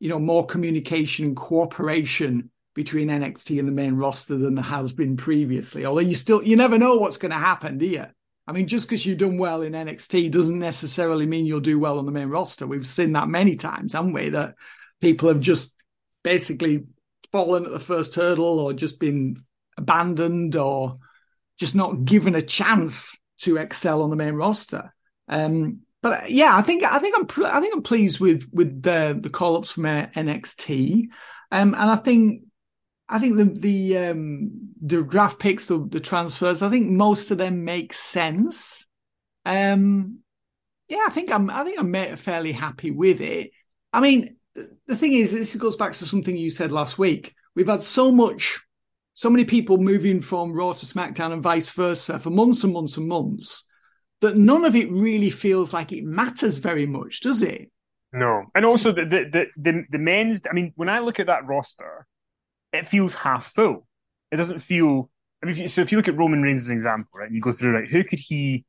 you 0.00 0.08
know, 0.08 0.18
more 0.18 0.44
communication 0.44 1.26
and 1.26 1.36
cooperation 1.36 2.50
between 2.74 3.06
NXT 3.06 3.60
and 3.60 3.68
the 3.68 3.72
main 3.72 3.94
roster 3.94 4.36
than 4.36 4.56
there 4.56 4.64
has 4.64 4.92
been 4.92 5.16
previously. 5.16 5.86
Although 5.86 6.00
you 6.00 6.16
still, 6.16 6.42
you 6.42 6.56
never 6.56 6.76
know 6.76 6.96
what's 6.96 7.18
going 7.18 7.30
to 7.30 7.38
happen, 7.38 7.78
do 7.78 7.86
you? 7.86 8.06
I 8.48 8.52
mean, 8.52 8.66
just 8.66 8.88
because 8.88 9.06
you've 9.06 9.18
done 9.18 9.38
well 9.38 9.62
in 9.62 9.74
NXT 9.74 10.32
doesn't 10.32 10.58
necessarily 10.58 11.24
mean 11.24 11.46
you'll 11.46 11.60
do 11.60 11.78
well 11.78 12.00
on 12.00 12.04
the 12.04 12.10
main 12.10 12.30
roster. 12.30 12.66
We've 12.66 12.84
seen 12.84 13.12
that 13.12 13.28
many 13.28 13.54
times, 13.54 13.92
haven't 13.92 14.12
we? 14.12 14.30
That 14.30 14.56
people 15.00 15.28
have 15.28 15.40
just 15.40 15.72
basically 16.24 16.86
fallen 17.30 17.64
at 17.64 17.70
the 17.70 17.78
first 17.78 18.16
hurdle 18.16 18.58
or 18.58 18.72
just 18.72 18.98
been 18.98 19.44
abandoned 19.78 20.56
or 20.56 20.98
just 21.58 21.74
not 21.74 22.04
given 22.04 22.34
a 22.34 22.42
chance 22.42 23.16
to 23.40 23.56
excel 23.56 24.02
on 24.02 24.10
the 24.10 24.16
main 24.16 24.34
roster. 24.34 24.94
Um, 25.28 25.80
but 26.02 26.24
uh, 26.24 26.26
yeah, 26.28 26.56
I 26.56 26.62
think 26.62 26.82
I 26.82 26.98
think 26.98 27.16
I'm 27.16 27.46
I 27.46 27.60
think 27.60 27.74
I'm 27.74 27.82
pleased 27.82 28.20
with 28.20 28.48
with 28.52 28.82
the 28.82 29.18
the 29.20 29.30
call 29.30 29.56
ups 29.56 29.72
from 29.72 29.84
NXT, 29.84 31.08
um, 31.50 31.74
and 31.74 31.90
I 31.90 31.96
think 31.96 32.42
I 33.08 33.18
think 33.18 33.36
the 33.36 33.44
the 33.44 33.98
um, 33.98 34.70
the 34.82 35.02
draft 35.02 35.38
picks, 35.38 35.66
the, 35.66 35.86
the 35.88 36.00
transfers, 36.00 36.62
I 36.62 36.70
think 36.70 36.90
most 36.90 37.30
of 37.30 37.38
them 37.38 37.64
make 37.64 37.92
sense. 37.92 38.86
Um, 39.46 40.18
yeah, 40.88 41.04
I 41.06 41.10
think 41.10 41.30
I'm 41.32 41.50
I 41.50 41.64
think 41.64 41.78
I'm 41.78 42.16
fairly 42.16 42.52
happy 42.52 42.90
with 42.90 43.20
it. 43.20 43.50
I 43.92 44.00
mean, 44.00 44.36
the 44.86 44.96
thing 44.96 45.12
is, 45.12 45.32
this 45.32 45.56
goes 45.56 45.76
back 45.76 45.92
to 45.94 46.06
something 46.06 46.36
you 46.36 46.50
said 46.50 46.72
last 46.72 46.98
week. 46.98 47.34
We've 47.54 47.68
had 47.68 47.82
so 47.82 48.10
much, 48.10 48.60
so 49.14 49.30
many 49.30 49.44
people 49.44 49.78
moving 49.78 50.20
from 50.20 50.52
Raw 50.52 50.72
to 50.72 50.86
SmackDown 50.86 51.32
and 51.32 51.42
vice 51.42 51.70
versa 51.70 52.18
for 52.18 52.30
months 52.30 52.64
and 52.64 52.72
months 52.72 52.96
and 52.96 53.08
months 53.08 53.66
that 54.20 54.36
none 54.36 54.64
of 54.64 54.74
it 54.74 54.90
really 54.90 55.30
feels 55.30 55.72
like 55.72 55.92
it 55.92 56.04
matters 56.04 56.58
very 56.58 56.86
much, 56.86 57.20
does 57.20 57.42
it? 57.42 57.70
No, 58.12 58.44
and 58.54 58.64
also 58.64 58.92
the 58.92 59.04
the 59.04 59.46
the, 59.56 59.84
the 59.90 59.98
men's. 59.98 60.42
I 60.48 60.52
mean, 60.52 60.72
when 60.76 60.88
I 60.88 61.00
look 61.00 61.18
at 61.18 61.26
that 61.26 61.46
roster, 61.46 62.06
it 62.72 62.86
feels 62.86 63.14
half 63.14 63.46
full. 63.46 63.86
It 64.30 64.36
doesn't 64.36 64.60
feel. 64.60 65.10
I 65.42 65.46
mean, 65.46 65.54
if 65.54 65.58
you, 65.58 65.68
so 65.68 65.80
if 65.80 65.92
you 65.92 65.98
look 65.98 66.08
at 66.08 66.16
Roman 66.16 66.42
Reigns 66.42 66.60
as 66.60 66.68
an 66.68 66.74
example, 66.74 67.10
right, 67.14 67.26
and 67.26 67.34
you 67.34 67.40
go 67.40 67.52
through, 67.52 67.74
right, 67.74 67.88
who 67.88 68.02
could 68.04 68.20
he 68.20 68.64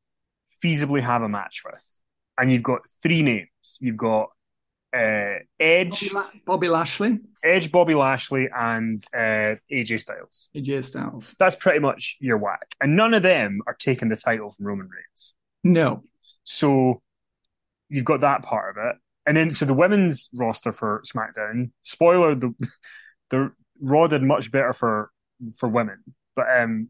feasibly 0.64 1.02
have 1.02 1.22
a 1.22 1.30
match 1.30 1.62
with? 1.64 2.02
And 2.38 2.52
you've 2.52 2.64
got 2.64 2.82
three 3.02 3.22
names. 3.22 3.78
You've 3.80 3.98
got 3.98 4.30
uh, 4.96 5.40
Edge, 5.60 6.12
Bobby, 6.12 6.42
Bobby, 6.46 6.68
Lashley, 6.70 7.20
Edge, 7.44 7.72
Bobby 7.72 7.96
Lashley, 7.96 8.48
and 8.56 9.06
uh, 9.14 9.56
AJ 9.72 10.02
Styles. 10.02 10.50
AJ 10.56 10.84
Styles. 10.86 11.36
That's 11.38 11.56
pretty 11.56 11.80
much 11.80 12.18
your 12.20 12.38
whack, 12.38 12.76
and 12.80 12.96
none 12.96 13.14
of 13.14 13.24
them 13.24 13.62
are 13.68 13.74
taking 13.74 14.10
the 14.10 14.16
title 14.16 14.52
from 14.52 14.68
Roman 14.68 14.88
Reigns. 14.88 15.34
No. 15.64 16.04
So 16.44 17.02
you've 17.90 18.06
got 18.06 18.22
that 18.22 18.44
part 18.44 18.78
of 18.78 18.86
it, 18.86 18.96
and 19.26 19.36
then 19.36 19.52
so 19.52 19.66
the 19.66 19.74
women's 19.74 20.30
roster 20.34 20.72
for 20.72 21.04
SmackDown. 21.06 21.72
Spoiler: 21.82 22.36
the 22.36 22.54
the 23.30 23.52
Raw 23.82 24.08
did 24.08 24.24
much 24.24 24.52
better 24.52 24.72
for 24.72 25.12
for 25.58 25.68
women, 25.68 25.98
but 26.36 26.46
um, 26.58 26.90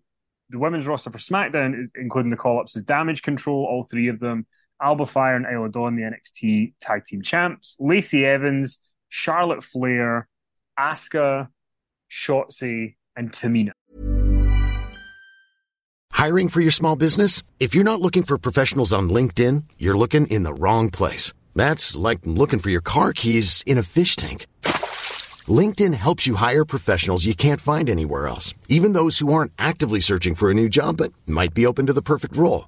the 0.49 0.59
women's 0.59 0.85
roster 0.85 1.09
for 1.09 1.17
SmackDown, 1.17 1.81
is, 1.81 1.91
including 1.95 2.29
the 2.29 2.37
call 2.37 2.59
ups, 2.59 2.75
is 2.75 2.83
Damage 2.83 3.23
Control, 3.23 3.65
all 3.65 3.83
three 3.83 4.09
of 4.09 4.19
them. 4.19 4.45
Alba 4.81 5.05
Fyre 5.05 5.35
and 5.35 5.45
Isla 5.45 5.69
Dawn, 5.69 5.95
the 5.95 6.03
NXT 6.03 6.73
Tag 6.79 7.05
Team 7.05 7.21
Champs, 7.21 7.75
Lacey 7.79 8.25
Evans, 8.25 8.77
Charlotte 9.09 9.63
Flair, 9.63 10.27
Asuka, 10.77 11.47
Shotzi, 12.11 12.95
and 13.15 13.31
Tamina. 13.31 13.71
Hiring 16.11 16.49
for 16.49 16.61
your 16.61 16.71
small 16.71 16.95
business? 16.95 17.43
If 17.59 17.75
you're 17.75 17.83
not 17.83 18.01
looking 18.01 18.23
for 18.23 18.37
professionals 18.37 18.93
on 18.93 19.09
LinkedIn, 19.09 19.63
you're 19.77 19.97
looking 19.97 20.27
in 20.27 20.43
the 20.43 20.53
wrong 20.53 20.89
place. 20.89 21.33
That's 21.53 21.95
like 21.95 22.19
looking 22.23 22.59
for 22.59 22.69
your 22.69 22.81
car 22.81 23.13
keys 23.13 23.63
in 23.65 23.77
a 23.77 23.83
fish 23.83 24.15
tank. 24.15 24.47
LinkedIn 25.47 25.93
helps 25.93 26.25
you 26.25 26.35
hire 26.35 26.65
professionals 26.65 27.25
you 27.25 27.35
can't 27.35 27.61
find 27.61 27.89
anywhere 27.89 28.27
else, 28.27 28.53
even 28.67 28.93
those 28.93 29.19
who 29.19 29.31
aren't 29.31 29.51
actively 29.59 29.99
searching 29.99 30.35
for 30.35 30.49
a 30.49 30.53
new 30.53 30.69
job 30.69 30.97
but 30.97 31.13
might 31.27 31.53
be 31.53 31.65
open 31.65 31.85
to 31.85 31.93
the 31.93 32.01
perfect 32.01 32.35
role. 32.35 32.67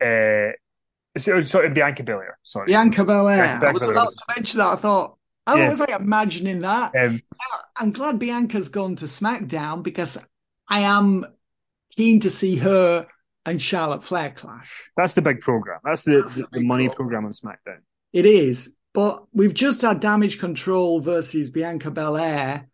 Uh, 0.00 0.52
so, 1.16 1.42
so 1.42 1.68
Bianca 1.70 2.02
Belair, 2.02 2.38
sorry. 2.42 2.66
Bianca 2.66 3.04
Belair. 3.04 3.42
Bianca 3.44 3.68
I 3.68 3.72
was 3.72 3.82
Belair. 3.82 3.96
about 3.96 4.10
to 4.10 4.24
mention 4.36 4.58
that. 4.58 4.66
I 4.72 4.74
thought, 4.76 5.16
I 5.46 5.58
Yeah. 5.58 5.68
was 5.70 5.80
like 5.80 5.90
imagining 5.90 6.60
that. 6.60 6.92
Um, 6.98 7.22
I'm 7.76 7.90
glad 7.90 8.18
Bianca's 8.18 8.68
gone 8.68 8.96
to 8.96 9.04
SmackDown 9.04 9.82
because 9.82 10.18
I 10.68 10.80
am 10.80 11.24
keen 11.96 12.20
to 12.20 12.30
see 12.30 12.56
her 12.56 13.06
and 13.46 13.60
Charlotte 13.60 14.02
Flair 14.02 14.30
clash. 14.30 14.90
that's 14.96 15.12
the 15.14 15.22
big 15.22 15.40
program. 15.40 15.78
That's 15.84 16.02
the, 16.02 16.22
That's 16.22 16.34
the 16.36 16.42
the, 16.42 16.48
the 16.52 16.62
money 16.62 16.88
program. 16.88 17.22
program 17.22 17.26
on 17.26 17.32
SmackDown. 17.32 17.80
It 18.12 18.26
is, 18.26 18.74
but 18.94 19.24
we've 19.32 19.54
just 19.54 19.82
had 19.82 20.00
Damage 20.00 20.38
Control 20.40 21.00
versus 21.00 21.50
Bianca 21.50 21.90
Belair 21.90 22.68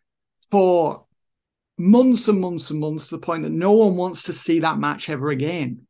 for 0.51 1.07
months 1.77 2.29
and 2.29 2.41
months 2.41 2.71
and 2.71 2.79
months 2.81 3.09
to 3.09 3.17
the 3.17 3.21
point 3.21 3.43
that 3.43 3.51
no 3.51 3.73
one 3.73 3.97
wants 3.97 4.23
to 4.25 4.33
see 4.33 4.61
that 4.61 4.79
match 4.79 5.09
ever 5.11 5.31
again. 5.31 5.87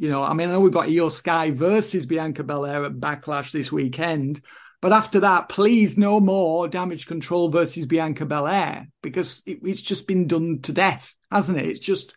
You 0.00 0.08
know, 0.08 0.22
I 0.22 0.32
mean, 0.32 0.48
I 0.48 0.52
know 0.52 0.60
we've 0.60 0.72
got 0.72 0.88
Iyo 0.88 1.12
Sky 1.12 1.50
versus 1.50 2.06
Bianca 2.06 2.42
Belair 2.42 2.86
at 2.86 2.94
Backlash 2.94 3.52
this 3.52 3.70
weekend, 3.70 4.40
but 4.80 4.94
after 4.94 5.20
that, 5.20 5.50
please 5.50 5.98
no 5.98 6.20
more 6.20 6.68
Damage 6.68 7.06
Control 7.06 7.50
versus 7.50 7.84
Bianca 7.84 8.24
Belair 8.24 8.88
because 9.02 9.42
it, 9.44 9.58
it's 9.62 9.82
just 9.82 10.06
been 10.06 10.26
done 10.26 10.60
to 10.62 10.72
death, 10.72 11.14
hasn't 11.30 11.58
it? 11.58 11.66
It's 11.68 11.80
just 11.80 12.14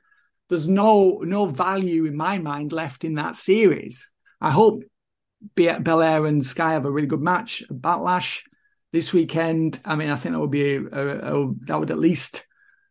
there's 0.47 0.65
no 0.65 1.17
no 1.25 1.45
value 1.45 2.05
in 2.05 2.15
my 2.15 2.37
mind 2.37 2.71
left 2.71 3.03
in 3.03 3.15
that 3.15 3.35
series. 3.35 4.09
I 4.39 4.51
hope 4.51 4.83
Be- 5.53 5.77
Belair 5.77 6.25
and 6.25 6.45
Sky 6.45 6.71
have 6.73 6.85
a 6.85 6.91
really 6.91 7.07
good 7.07 7.19
match 7.21 7.63
at 7.63 7.67
Backlash 7.75 8.43
this 8.93 9.11
weekend. 9.11 9.81
I 9.83 9.97
mean, 9.97 10.09
I 10.09 10.15
think 10.15 10.35
that 10.35 10.39
would 10.39 10.51
be 10.51 10.75
a, 10.75 10.81
a, 10.83 11.41
a- 11.49 11.53
that 11.65 11.81
would 11.81 11.91
at 11.91 11.99
least 11.99 12.47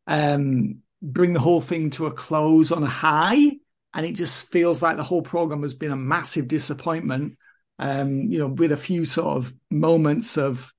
um, 0.07 0.81
bring 1.01 1.33
the 1.33 1.41
whole 1.41 1.63
thing 1.63 1.89
to 1.93 2.05
a 2.05 2.13
close 2.13 2.73
on 2.73 2.83
a 2.83 2.87
high. 2.87 3.53
And 3.95 4.07
it 4.07 4.13
just 4.13 4.51
feels 4.51 4.83
like 4.83 4.97
the 4.97 5.03
whole 5.03 5.23
program 5.23 5.63
has 5.63 5.75
been 5.75 5.93
a 5.93 5.97
massive 5.97 6.49
disappointment. 6.49 7.37
Um, 7.79 8.31
you 8.31 8.39
know, 8.39 8.49
with 8.49 8.73
a 8.73 8.77
few 8.77 9.05
sort 9.05 9.37
of 9.37 9.53
moments 9.71 10.37
of 10.39 10.73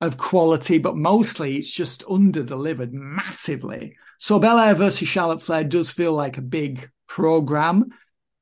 of 0.00 0.18
quality, 0.18 0.78
but 0.78 0.96
mostly 0.96 1.56
it's 1.56 1.70
just 1.70 2.04
under 2.08 2.42
delivered 2.42 2.92
massively. 2.92 3.96
So 4.18 4.38
Belair 4.38 4.74
versus 4.74 5.08
Charlotte 5.08 5.42
Flair 5.42 5.64
does 5.64 5.90
feel 5.90 6.12
like 6.12 6.36
a 6.36 6.42
big 6.42 6.90
program 7.06 7.90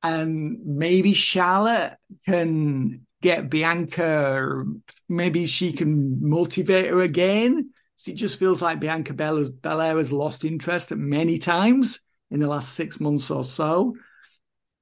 and 0.03 0.59
maybe 0.65 1.13
Charlotte 1.13 1.97
can 2.25 3.05
get 3.21 3.49
Bianca, 3.49 4.63
maybe 5.09 5.45
she 5.47 5.71
can 5.71 6.19
motivate 6.27 6.91
her 6.91 7.01
again. 7.01 7.71
It 8.05 8.13
just 8.13 8.37
feels 8.37 8.61
like 8.61 8.79
Bianca 8.79 9.13
Belair, 9.13 9.97
has 9.97 10.11
lost 10.11 10.45
interest 10.45 10.91
many 10.91 11.39
times 11.39 12.01
in 12.31 12.39
the 12.39 12.47
last 12.47 12.73
six 12.73 12.99
months 12.99 13.29
or 13.31 13.43
so. 13.43 13.95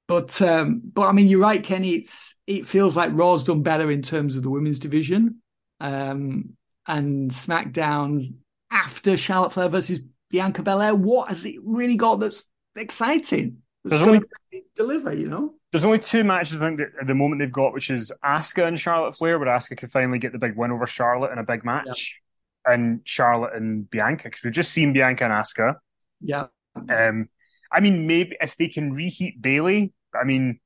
But 0.07 0.41
um, 0.41 0.81
but 0.83 1.03
I 1.03 1.11
mean, 1.13 1.27
you're 1.27 1.39
right, 1.39 1.63
Kenny. 1.63 1.95
It's 1.95 2.35
it 2.45 2.67
feels 2.67 2.97
like 2.97 3.11
Raw's 3.13 3.45
done 3.45 3.63
better 3.63 3.89
in 3.89 4.01
terms 4.01 4.35
of 4.35 4.43
the 4.43 4.49
women's 4.49 4.79
division, 4.79 5.41
um, 5.79 6.57
and 6.87 7.31
SmackDown 7.31 8.21
after 8.69 9.15
Charlotte 9.15 9.53
Flair 9.53 9.69
versus 9.69 10.01
Bianca 10.29 10.61
Belair. 10.61 10.93
What 10.93 11.29
has 11.29 11.45
it 11.45 11.55
really 11.63 11.95
got 11.95 12.19
that's 12.19 12.51
exciting? 12.75 13.57
That's 13.83 13.97
There's 13.97 14.05
going 14.05 14.15
only- 14.15 14.27
to 14.51 14.61
deliver, 14.75 15.13
you 15.13 15.27
know. 15.29 15.53
There's 15.71 15.85
only 15.85 15.99
two 15.99 16.23
matches 16.23 16.57
I 16.57 16.59
think 16.67 16.77
that 16.79 16.89
at 17.01 17.07
the 17.07 17.15
moment 17.15 17.39
they've 17.41 17.51
got, 17.51 17.73
which 17.73 17.89
is 17.89 18.11
Asuka 18.23 18.67
and 18.67 18.79
Charlotte 18.79 19.15
Flair, 19.15 19.39
where 19.39 19.47
Asuka 19.47 19.75
could 19.77 19.91
finally 19.91 20.19
get 20.19 20.31
the 20.31 20.37
big 20.37 20.55
win 20.55 20.69
over 20.71 20.85
Charlotte 20.85 21.31
in 21.31 21.39
a 21.39 21.43
big 21.43 21.65
match, 21.65 22.19
and 22.65 22.99
Charlotte 23.05 23.53
and 23.55 23.89
Bianca, 23.89 24.25
because 24.25 24.43
we've 24.43 24.53
just 24.53 24.71
seen 24.71 24.93
Bianca 24.93 25.23
and 25.23 25.33
Asuka. 25.33 25.77
Yeah, 26.21 26.45
Um, 26.89 27.27
I 27.73 27.79
mean, 27.79 28.07
maybe 28.07 28.37
if 28.39 28.55
they 28.57 28.67
can 28.67 28.93
reheat 28.93 29.41
Bayley, 29.41 29.93
I 30.13 30.23
mean, 30.25 30.59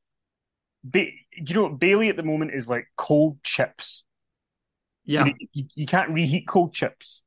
ba- 0.84 1.12
you 1.32 1.56
know, 1.56 1.70
Bayley 1.70 2.10
at 2.10 2.18
the 2.18 2.24
moment 2.24 2.52
is 2.54 2.68
like 2.68 2.88
cold 2.98 3.42
chips. 3.44 4.04
yeah. 5.06 5.26
You, 5.26 5.34
you, 5.54 5.64
you 5.76 5.86
can't 5.86 6.10
reheat 6.12 6.48
cold 6.48 6.74
chips. 6.74 7.22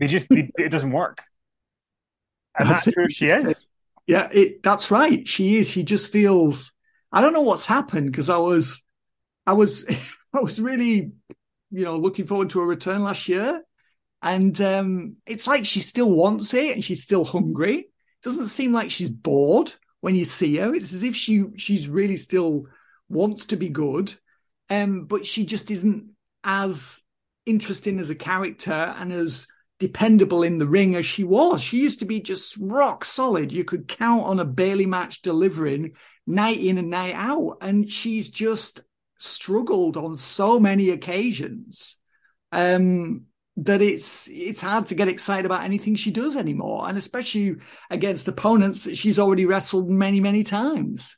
They 0.00 0.08
just 0.08 0.28
they, 0.28 0.50
it 0.58 0.70
doesn't 0.70 0.90
work. 0.92 1.22
And 2.58 2.68
That's 2.68 2.84
that's, 2.84 2.96
who 2.96 3.10
she 3.10 3.26
is. 3.26 3.68
Yeah, 4.06 4.28
it, 4.32 4.62
that's 4.62 4.90
right. 4.90 5.26
She 5.26 5.58
is. 5.58 5.68
She 5.68 5.84
just 5.84 6.10
feels. 6.12 6.72
I 7.12 7.20
don't 7.20 7.32
know 7.32 7.42
what's 7.42 7.66
happened 7.66 8.10
because 8.10 8.28
I 8.28 8.38
was, 8.38 8.82
I 9.46 9.52
was, 9.52 9.84
I 10.34 10.40
was 10.40 10.60
really, 10.60 11.12
you 11.70 11.84
know, 11.84 11.96
looking 11.96 12.26
forward 12.26 12.50
to 12.50 12.60
a 12.60 12.66
return 12.66 13.02
last 13.04 13.28
year, 13.28 13.62
and 14.20 14.60
um, 14.60 15.16
it's 15.26 15.46
like 15.46 15.64
she 15.66 15.80
still 15.80 16.10
wants 16.10 16.52
it 16.52 16.72
and 16.72 16.84
she's 16.84 17.02
still 17.02 17.24
hungry. 17.24 17.88
Doesn't 18.22 18.46
seem 18.46 18.72
like 18.72 18.90
she's 18.90 19.10
bored 19.10 19.72
when 20.00 20.14
you 20.14 20.24
see 20.24 20.56
her. 20.56 20.74
It's 20.74 20.92
as 20.92 21.02
if 21.02 21.16
she 21.16 21.44
she's 21.56 21.88
really 21.88 22.16
still 22.16 22.66
wants 23.08 23.46
to 23.46 23.56
be 23.56 23.68
good, 23.68 24.12
um, 24.70 25.04
but 25.04 25.26
she 25.26 25.44
just 25.44 25.70
isn't 25.70 26.10
as 26.44 27.02
interesting 27.46 27.98
as 27.98 28.10
a 28.10 28.14
character 28.14 28.72
and 28.72 29.12
as 29.12 29.46
dependable 29.82 30.44
in 30.44 30.58
the 30.58 30.66
ring 30.66 30.94
as 30.94 31.04
she 31.04 31.24
was. 31.24 31.60
She 31.60 31.80
used 31.80 31.98
to 31.98 32.04
be 32.04 32.20
just 32.20 32.56
rock 32.60 33.04
solid. 33.04 33.52
You 33.52 33.64
could 33.64 33.88
count 33.88 34.22
on 34.22 34.38
a 34.38 34.44
Bayley 34.44 34.86
match 34.86 35.22
delivering 35.22 35.94
night 36.24 36.60
in 36.60 36.78
and 36.78 36.90
night 36.90 37.16
out. 37.16 37.58
And 37.60 37.90
she's 37.90 38.28
just 38.28 38.80
struggled 39.18 39.96
on 39.96 40.18
so 40.18 40.60
many 40.60 40.90
occasions 40.90 41.96
um, 42.52 43.22
that 43.58 43.82
it's 43.82 44.28
it's 44.30 44.60
hard 44.60 44.86
to 44.86 44.94
get 44.94 45.08
excited 45.08 45.44
about 45.46 45.64
anything 45.64 45.94
she 45.94 46.10
does 46.10 46.36
anymore. 46.36 46.88
And 46.88 46.96
especially 46.96 47.56
against 47.90 48.28
opponents 48.28 48.84
that 48.84 48.96
she's 48.96 49.18
already 49.18 49.46
wrestled 49.46 49.90
many, 49.90 50.20
many 50.20 50.42
times. 50.42 51.16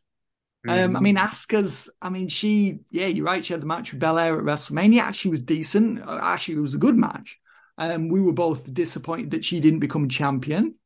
Um, 0.66 0.96
I 0.96 1.00
mean, 1.00 1.16
Asuka's, 1.16 1.90
I 2.00 2.08
mean, 2.08 2.28
she, 2.28 2.78
yeah, 2.90 3.06
you're 3.06 3.26
right. 3.26 3.44
She 3.44 3.52
had 3.52 3.60
the 3.60 3.66
match 3.66 3.92
with 3.92 4.00
Belair 4.00 4.38
at 4.38 4.44
WrestleMania. 4.44 5.00
Actually, 5.00 5.32
was 5.32 5.42
decent. 5.42 6.00
Uh, 6.00 6.18
Actually, 6.22 6.56
it 6.56 6.60
was 6.60 6.74
a 6.74 6.78
good 6.78 6.96
match. 6.96 7.38
Um, 7.76 8.08
we 8.08 8.20
were 8.22 8.32
both 8.32 8.72
disappointed 8.72 9.32
that 9.32 9.44
she 9.44 9.60
didn't 9.60 9.80
become 9.80 10.08
champion. 10.08 10.76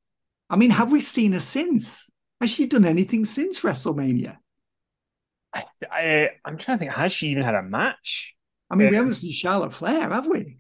I 0.51 0.57
mean, 0.57 0.70
have 0.70 0.90
we 0.90 1.01
seen 1.01 1.32
her 1.32 1.40
since? 1.40 2.11
Has 2.40 2.51
she 2.51 2.66
done 2.66 2.84
anything 2.84 3.24
since 3.24 3.61
WrestleMania? 3.61 4.38
I, 5.55 6.30
I'm 6.44 6.59
trying 6.59 6.78
to 6.78 6.80
think. 6.80 6.92
Has 6.92 7.12
she 7.12 7.28
even 7.28 7.44
had 7.44 7.55
a 7.55 7.62
match? 7.62 8.34
I 8.70 8.74
mean, 8.74 8.90
we 8.90 8.96
haven't 8.96 9.14
seen 9.14 9.32
Charlotte 9.32 9.72
Flair, 9.72 10.11
have 10.11 10.26
we? 10.26 10.59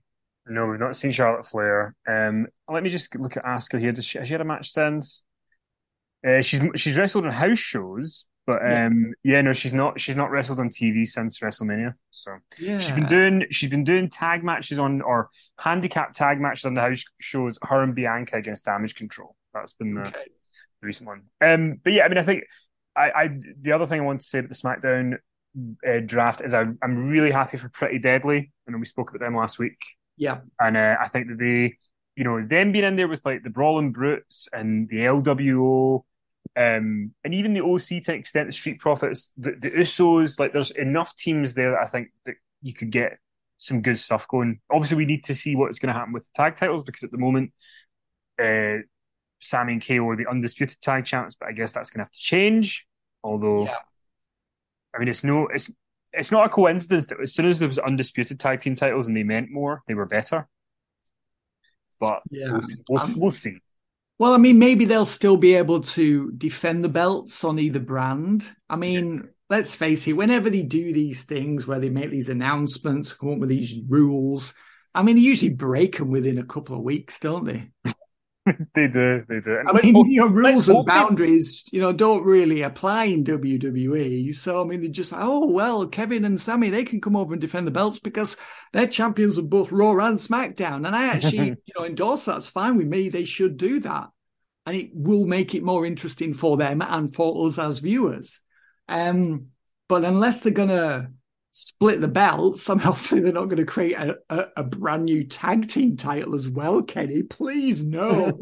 No, 0.48 0.66
we've 0.66 0.80
not 0.80 0.96
seen 0.96 1.10
Charlotte 1.10 1.46
Flair. 1.46 1.94
Um, 2.06 2.46
let 2.68 2.82
me 2.82 2.88
just 2.88 3.14
look 3.16 3.36
at 3.36 3.44
Asuka 3.44 3.78
here. 3.78 3.92
Does 3.92 4.04
she, 4.04 4.18
has 4.18 4.28
she 4.28 4.34
had 4.34 4.40
a 4.40 4.44
match 4.44 4.70
since? 4.72 5.22
Uh, 6.26 6.40
she's 6.40 6.60
she's 6.74 6.96
wrestled 6.96 7.26
on 7.26 7.32
house 7.32 7.58
shows, 7.58 8.24
but 8.46 8.60
Yeah. 8.62 8.86
um, 8.86 9.12
yeah, 9.22 9.40
no, 9.40 9.52
she's 9.52 9.72
not. 9.74 10.00
She's 10.00 10.16
not 10.16 10.30
wrestled 10.30 10.58
on 10.58 10.68
TV 10.70 11.06
since 11.06 11.38
WrestleMania. 11.38 11.94
So 12.10 12.38
Yeah. 12.58 12.78
she's 12.78 12.90
been 12.90 13.06
doing 13.06 13.44
she's 13.50 13.70
been 13.70 13.84
doing 13.84 14.08
tag 14.10 14.42
matches 14.42 14.78
on 14.78 15.00
or 15.02 15.28
handicap 15.58 16.14
tag 16.14 16.40
matches 16.40 16.64
on 16.64 16.74
the 16.74 16.80
house 16.80 17.04
shows. 17.20 17.58
Her 17.62 17.82
and 17.82 17.94
Bianca 17.94 18.36
against 18.36 18.64
Damage 18.64 18.94
Control. 18.96 19.36
That's 19.54 19.74
been 19.74 19.94
the, 19.94 20.02
Okay. 20.08 20.24
the 20.80 20.86
recent 20.86 21.06
one. 21.06 21.22
Um, 21.40 21.80
but 21.84 21.92
yeah, 21.92 22.04
I 22.04 22.08
mean, 22.08 22.18
I 22.18 22.22
think 22.24 22.44
I, 22.96 23.10
I 23.10 23.28
the 23.60 23.72
other 23.72 23.86
thing 23.86 24.00
I 24.00 24.04
want 24.04 24.22
to 24.22 24.26
say 24.26 24.40
about 24.40 24.48
the 24.48 24.54
SmackDown 24.56 25.18
uh, 25.86 26.00
draft 26.04 26.40
is 26.40 26.52
I, 26.52 26.64
I'm 26.82 27.08
really 27.10 27.30
happy 27.30 27.56
for 27.58 27.68
Pretty 27.68 27.98
Deadly. 28.00 28.52
I 28.66 28.70
know 28.72 28.78
we 28.78 28.86
spoke 28.86 29.10
about 29.10 29.20
them 29.20 29.36
last 29.36 29.58
week 29.60 29.78
Yeah. 30.18 30.40
and 30.60 30.76
uh, 30.76 30.96
I 31.00 31.08
think 31.08 31.28
that 31.28 31.38
they 31.38 31.76
you 32.18 32.24
know, 32.24 32.44
them 32.44 32.72
being 32.72 32.84
in 32.84 32.96
there 32.96 33.06
with 33.06 33.24
like 33.24 33.44
the 33.44 33.50
Brawling 33.50 33.92
Brutes 33.92 34.48
and 34.52 34.88
the 34.88 34.96
LWO, 34.96 36.02
um, 36.56 37.14
and 37.22 37.32
even 37.32 37.54
the 37.54 37.62
OC 37.62 38.02
to 38.02 38.12
an 38.12 38.18
extent, 38.18 38.48
the 38.48 38.52
Street 38.52 38.80
Profits, 38.80 39.32
the, 39.36 39.52
the 39.52 39.70
Usos, 39.70 40.40
like 40.40 40.52
there's 40.52 40.72
enough 40.72 41.14
teams 41.14 41.54
there 41.54 41.70
that 41.70 41.80
I 41.80 41.86
think 41.86 42.08
that 42.26 42.34
you 42.60 42.74
could 42.74 42.90
get 42.90 43.18
some 43.56 43.82
good 43.82 43.98
stuff 43.98 44.26
going. 44.26 44.58
Obviously, 44.68 44.96
we 44.96 45.06
need 45.06 45.22
to 45.26 45.34
see 45.36 45.54
what's 45.54 45.78
going 45.78 45.94
to 45.94 45.98
happen 45.98 46.12
with 46.12 46.24
the 46.24 46.30
tag 46.34 46.56
titles 46.56 46.82
because 46.82 47.04
at 47.04 47.12
the 47.12 47.18
moment, 47.18 47.52
uh, 48.42 48.78
Sami 49.38 49.74
and 49.74 49.86
KO 49.86 50.08
are 50.08 50.16
the 50.16 50.28
undisputed 50.28 50.80
tag 50.80 51.04
champs, 51.04 51.36
but 51.38 51.48
I 51.48 51.52
guess 51.52 51.70
that's 51.70 51.90
going 51.90 52.00
to 52.00 52.04
have 52.06 52.12
to 52.12 52.18
change. 52.18 52.84
Although, 53.22 53.66
Yeah. 53.66 53.76
I 54.92 54.98
mean, 54.98 55.06
it's 55.06 55.22
no, 55.22 55.46
it's 55.46 55.70
it's 56.12 56.30
not 56.30 56.46
a 56.46 56.48
coincidence 56.48 57.06
that 57.06 57.20
as 57.20 57.34
soon 57.34 57.46
as 57.46 57.58
there 57.58 57.68
was 57.68 57.78
undisputed 57.78 58.40
tag 58.40 58.60
team 58.60 58.74
titles 58.74 59.06
and 59.08 59.16
they 59.16 59.22
meant 59.22 59.50
more, 59.50 59.82
they 59.86 59.94
were 59.94 60.06
better. 60.06 60.48
But 62.00 62.22
Yeah. 62.30 62.52
we'll, 62.52 62.62
we'll, 62.88 63.02
Um, 63.02 63.14
we'll 63.16 63.30
see. 63.30 63.58
Well, 64.18 64.32
I 64.32 64.38
mean, 64.38 64.58
maybe 64.58 64.84
they'll 64.84 65.04
still 65.04 65.36
be 65.36 65.54
able 65.54 65.80
to 65.82 66.32
defend 66.32 66.82
the 66.82 66.88
belts 66.88 67.44
on 67.44 67.58
either 67.58 67.78
brand. 67.78 68.50
I 68.68 68.76
mean, 68.76 69.28
let's 69.48 69.76
face 69.76 70.06
it, 70.08 70.14
whenever 70.14 70.50
they 70.50 70.62
do 70.62 70.92
these 70.92 71.24
things 71.24 71.66
where 71.66 71.78
they 71.78 71.90
make 71.90 72.10
these 72.10 72.28
announcements, 72.28 73.12
come 73.12 73.34
up 73.34 73.38
with 73.38 73.48
these 73.48 73.76
rules, 73.88 74.54
I 74.94 75.02
mean, 75.02 75.16
they 75.16 75.22
usually 75.22 75.52
break 75.52 75.98
them 75.98 76.10
within 76.10 76.38
a 76.38 76.44
couple 76.44 76.76
of 76.76 76.82
weeks, 76.82 77.20
don't 77.20 77.44
they? 77.44 77.70
They 78.74 78.88
do, 78.88 79.24
they 79.28 79.40
do. 79.40 79.58
And 79.58 79.68
I 79.68 79.72
mean, 79.72 79.94
hope- 79.94 80.06
you 80.08 80.20
know, 80.20 80.26
rules 80.26 80.68
and 80.68 80.76
hope 80.76 80.86
they- 80.86 80.92
boundaries, 80.92 81.64
you 81.72 81.80
know, 81.80 81.92
don't 81.92 82.24
really 82.24 82.62
apply 82.62 83.04
in 83.04 83.24
WWE. 83.24 84.34
So, 84.34 84.62
I 84.62 84.64
mean, 84.64 84.80
they're 84.80 84.90
just 84.90 85.12
oh, 85.14 85.46
well, 85.46 85.86
Kevin 85.86 86.24
and 86.24 86.40
Sami, 86.40 86.70
they 86.70 86.84
can 86.84 87.00
come 87.00 87.16
over 87.16 87.34
and 87.34 87.40
defend 87.40 87.66
the 87.66 87.70
belts 87.72 87.98
because 88.00 88.36
they're 88.72 88.86
champions 88.86 89.38
of 89.38 89.50
both 89.50 89.72
Raw 89.72 89.92
and 90.06 90.18
SmackDown. 90.18 90.86
And 90.86 90.94
I 90.94 91.04
actually, 91.06 91.48
you 91.64 91.74
know, 91.78 91.84
endorse. 91.84 92.24
That's 92.24 92.50
fine 92.50 92.76
with 92.76 92.86
me. 92.86 93.08
They 93.08 93.24
should 93.24 93.56
do 93.56 93.80
that. 93.80 94.08
And 94.66 94.76
it 94.76 94.90
will 94.94 95.26
make 95.26 95.54
it 95.54 95.62
more 95.62 95.86
interesting 95.86 96.34
for 96.34 96.56
them 96.56 96.82
and 96.82 97.14
for 97.14 97.46
us 97.46 97.58
as 97.58 97.78
viewers. 97.78 98.40
Um, 98.88 99.46
but 99.88 100.04
unless 100.04 100.40
they're 100.40 100.52
going 100.52 100.68
to 100.68 101.10
split 101.58 102.00
the 102.00 102.06
belts, 102.06 102.70
I'm 102.70 102.78
hopefully 102.78 103.20
they're 103.20 103.32
not 103.32 103.46
going 103.46 103.56
to 103.56 103.64
create 103.64 103.96
a, 103.96 104.16
a, 104.30 104.44
a 104.58 104.62
brand 104.62 105.06
new 105.06 105.24
tag 105.24 105.68
team 105.68 105.96
title 105.96 106.36
as 106.36 106.48
well, 106.48 106.82
Kenny. 106.82 107.24
Please, 107.24 107.82
no. 107.82 108.38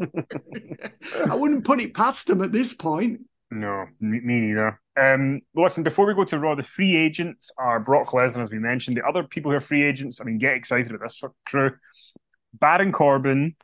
I 1.27 1.35
wouldn't 1.35 1.65
put 1.65 1.81
it 1.81 1.95
past 1.95 2.27
them 2.27 2.43
at 2.43 2.53
this 2.53 2.75
point. 2.75 3.21
No, 3.51 3.87
me, 4.01 4.21
me 4.21 4.41
neither. 4.41 4.79
Um, 5.01 5.41
listen, 5.55 5.83
before 5.83 6.05
we 6.05 6.15
go 6.15 6.25
to 6.25 6.39
Raw, 6.39 6.57
the 6.57 6.63
free 6.63 6.95
agents 6.95 7.51
are 7.57 7.81
Brock 7.81 8.09
Lesnar, 8.09 8.43
as 8.43 8.51
we 8.51 8.59
mentioned. 8.59 8.99
The 8.99 9.07
other 9.07 9.23
people 9.23 9.51
who 9.51 9.57
are 9.57 9.61
free 9.61 9.83
agents, 9.83 10.21
I 10.21 10.25
mean, 10.25 10.37
get 10.37 10.55
excited 10.55 10.91
about 10.91 11.09
this 11.09 11.23
crew. 11.47 11.71
Baron 12.53 12.93
Corbin, 12.93 13.57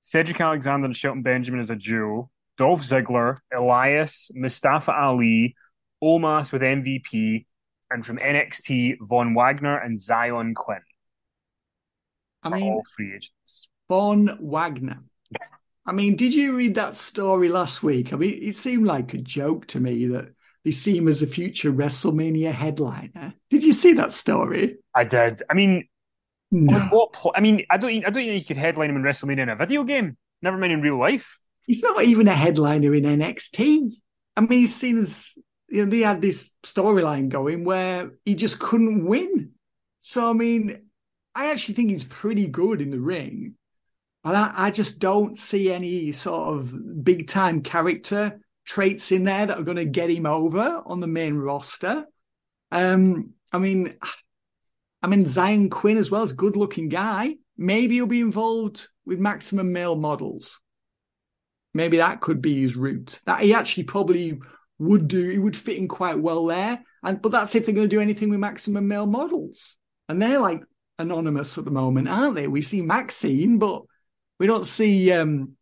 Cedric 0.00 0.40
Alexander, 0.40 0.86
and 0.86 0.96
Shelton 0.96 1.22
Benjamin 1.22 1.60
as 1.60 1.70
a 1.70 1.76
duo. 1.76 2.30
Dolph 2.58 2.82
Ziggler, 2.82 3.38
Elias, 3.52 4.30
Mustafa 4.34 4.92
Ali, 4.92 5.56
Omos 6.02 6.52
with 6.52 6.62
MVP, 6.62 7.46
and 7.90 8.04
from 8.06 8.18
NXT, 8.18 8.98
Von 9.00 9.34
Wagner 9.34 9.76
and 9.78 10.00
Zion 10.00 10.54
Quinn. 10.54 10.80
I 12.42 12.48
mean, 12.48 12.72
all 12.72 12.84
free 12.96 13.14
agents. 13.14 13.68
Von 13.88 14.38
Wagner. 14.40 15.02
I 15.86 15.92
mean, 15.92 16.16
did 16.16 16.32
you 16.32 16.54
read 16.54 16.76
that 16.76 16.94
story 16.96 17.48
last 17.48 17.82
week? 17.82 18.12
I 18.12 18.16
mean, 18.16 18.38
it 18.42 18.54
seemed 18.54 18.86
like 18.86 19.12
a 19.14 19.18
joke 19.18 19.66
to 19.68 19.80
me 19.80 20.06
that 20.08 20.28
they 20.64 20.70
see 20.70 20.96
him 20.96 21.08
as 21.08 21.22
a 21.22 21.26
future 21.26 21.72
WrestleMania 21.72 22.52
headliner. 22.52 23.34
Did 23.48 23.64
you 23.64 23.72
see 23.72 23.94
that 23.94 24.12
story? 24.12 24.76
I 24.94 25.04
did. 25.04 25.42
I 25.50 25.54
mean, 25.54 25.88
No. 26.50 26.78
what 26.90 27.12
pl- 27.14 27.32
I 27.34 27.40
mean, 27.40 27.64
I 27.70 27.76
don't. 27.78 27.90
I 27.96 28.10
don't 28.10 28.14
think 28.14 28.32
you 28.42 28.44
could 28.44 28.56
headline 28.56 28.90
him 28.90 28.96
in 28.96 29.02
WrestleMania 29.02 29.40
in 29.42 29.48
a 29.48 29.56
video 29.56 29.84
game. 29.84 30.16
Never 30.42 30.56
mind 30.58 30.72
in 30.72 30.82
real 30.82 30.98
life. 30.98 31.38
He's 31.66 31.82
not 31.82 32.02
even 32.04 32.28
a 32.28 32.34
headliner 32.34 32.94
in 32.94 33.04
NXT. 33.04 33.92
I 34.36 34.40
mean, 34.40 34.58
he's 34.60 34.74
seen 34.74 34.98
as 34.98 35.34
you 35.70 35.84
know, 35.84 35.90
they 35.90 36.00
had 36.00 36.20
this 36.20 36.50
storyline 36.62 37.28
going 37.28 37.64
where 37.64 38.10
he 38.24 38.34
just 38.34 38.58
couldn't 38.58 39.06
win. 39.06 39.52
So 40.00 40.30
I 40.30 40.32
mean, 40.32 40.82
I 41.34 41.50
actually 41.50 41.74
think 41.74 41.90
he's 41.90 42.04
pretty 42.04 42.48
good 42.48 42.80
in 42.80 42.90
the 42.90 43.00
ring. 43.00 43.54
And 44.24 44.36
I, 44.36 44.52
I 44.54 44.70
just 44.70 44.98
don't 44.98 45.38
see 45.38 45.72
any 45.72 46.12
sort 46.12 46.54
of 46.54 47.04
big 47.04 47.26
time 47.26 47.62
character 47.62 48.40
traits 48.66 49.12
in 49.12 49.24
there 49.24 49.46
that 49.46 49.58
are 49.58 49.64
going 49.64 49.76
to 49.76 49.84
get 49.84 50.10
him 50.10 50.26
over 50.26 50.82
on 50.84 51.00
the 51.00 51.06
main 51.06 51.34
roster. 51.34 52.04
Um, 52.70 53.30
I 53.52 53.58
mean, 53.58 53.94
I 55.02 55.06
mean 55.06 55.24
Zion 55.24 55.70
Quinn 55.70 55.96
as 55.96 56.10
well 56.10 56.22
is 56.22 56.32
a 56.32 56.36
good 56.36 56.56
looking 56.56 56.88
guy. 56.88 57.36
Maybe 57.56 57.94
he'll 57.96 58.06
be 58.06 58.20
involved 58.20 58.88
with 59.06 59.18
maximum 59.18 59.72
male 59.72 59.96
models. 59.96 60.60
Maybe 61.72 61.98
that 61.98 62.20
could 62.20 62.42
be 62.42 62.60
his 62.60 62.76
route. 62.76 63.20
That 63.26 63.40
he 63.40 63.54
actually 63.54 63.84
probably 63.84 64.40
would 64.80 65.08
do. 65.08 65.30
it 65.30 65.38
would 65.38 65.56
fit 65.56 65.76
in 65.76 65.86
quite 65.86 66.18
well 66.18 66.46
there. 66.46 66.82
And 67.02 67.22
but 67.22 67.32
that's 67.32 67.54
if 67.54 67.66
they're 67.66 67.74
going 67.74 67.88
to 67.88 67.96
do 67.96 68.00
anything 68.00 68.30
with 68.30 68.40
maximum 68.40 68.88
male 68.88 69.06
models. 69.06 69.76
And 70.08 70.20
they're 70.20 70.40
like 70.40 70.62
anonymous 70.98 71.56
at 71.58 71.64
the 71.64 71.70
moment, 71.70 72.08
aren't 72.08 72.34
they? 72.34 72.48
We 72.48 72.62
see 72.62 72.82
Maxine, 72.82 73.58
but 73.58 73.82
we 74.38 74.46
don't 74.46 74.66
see 74.66 75.12
um 75.12 75.52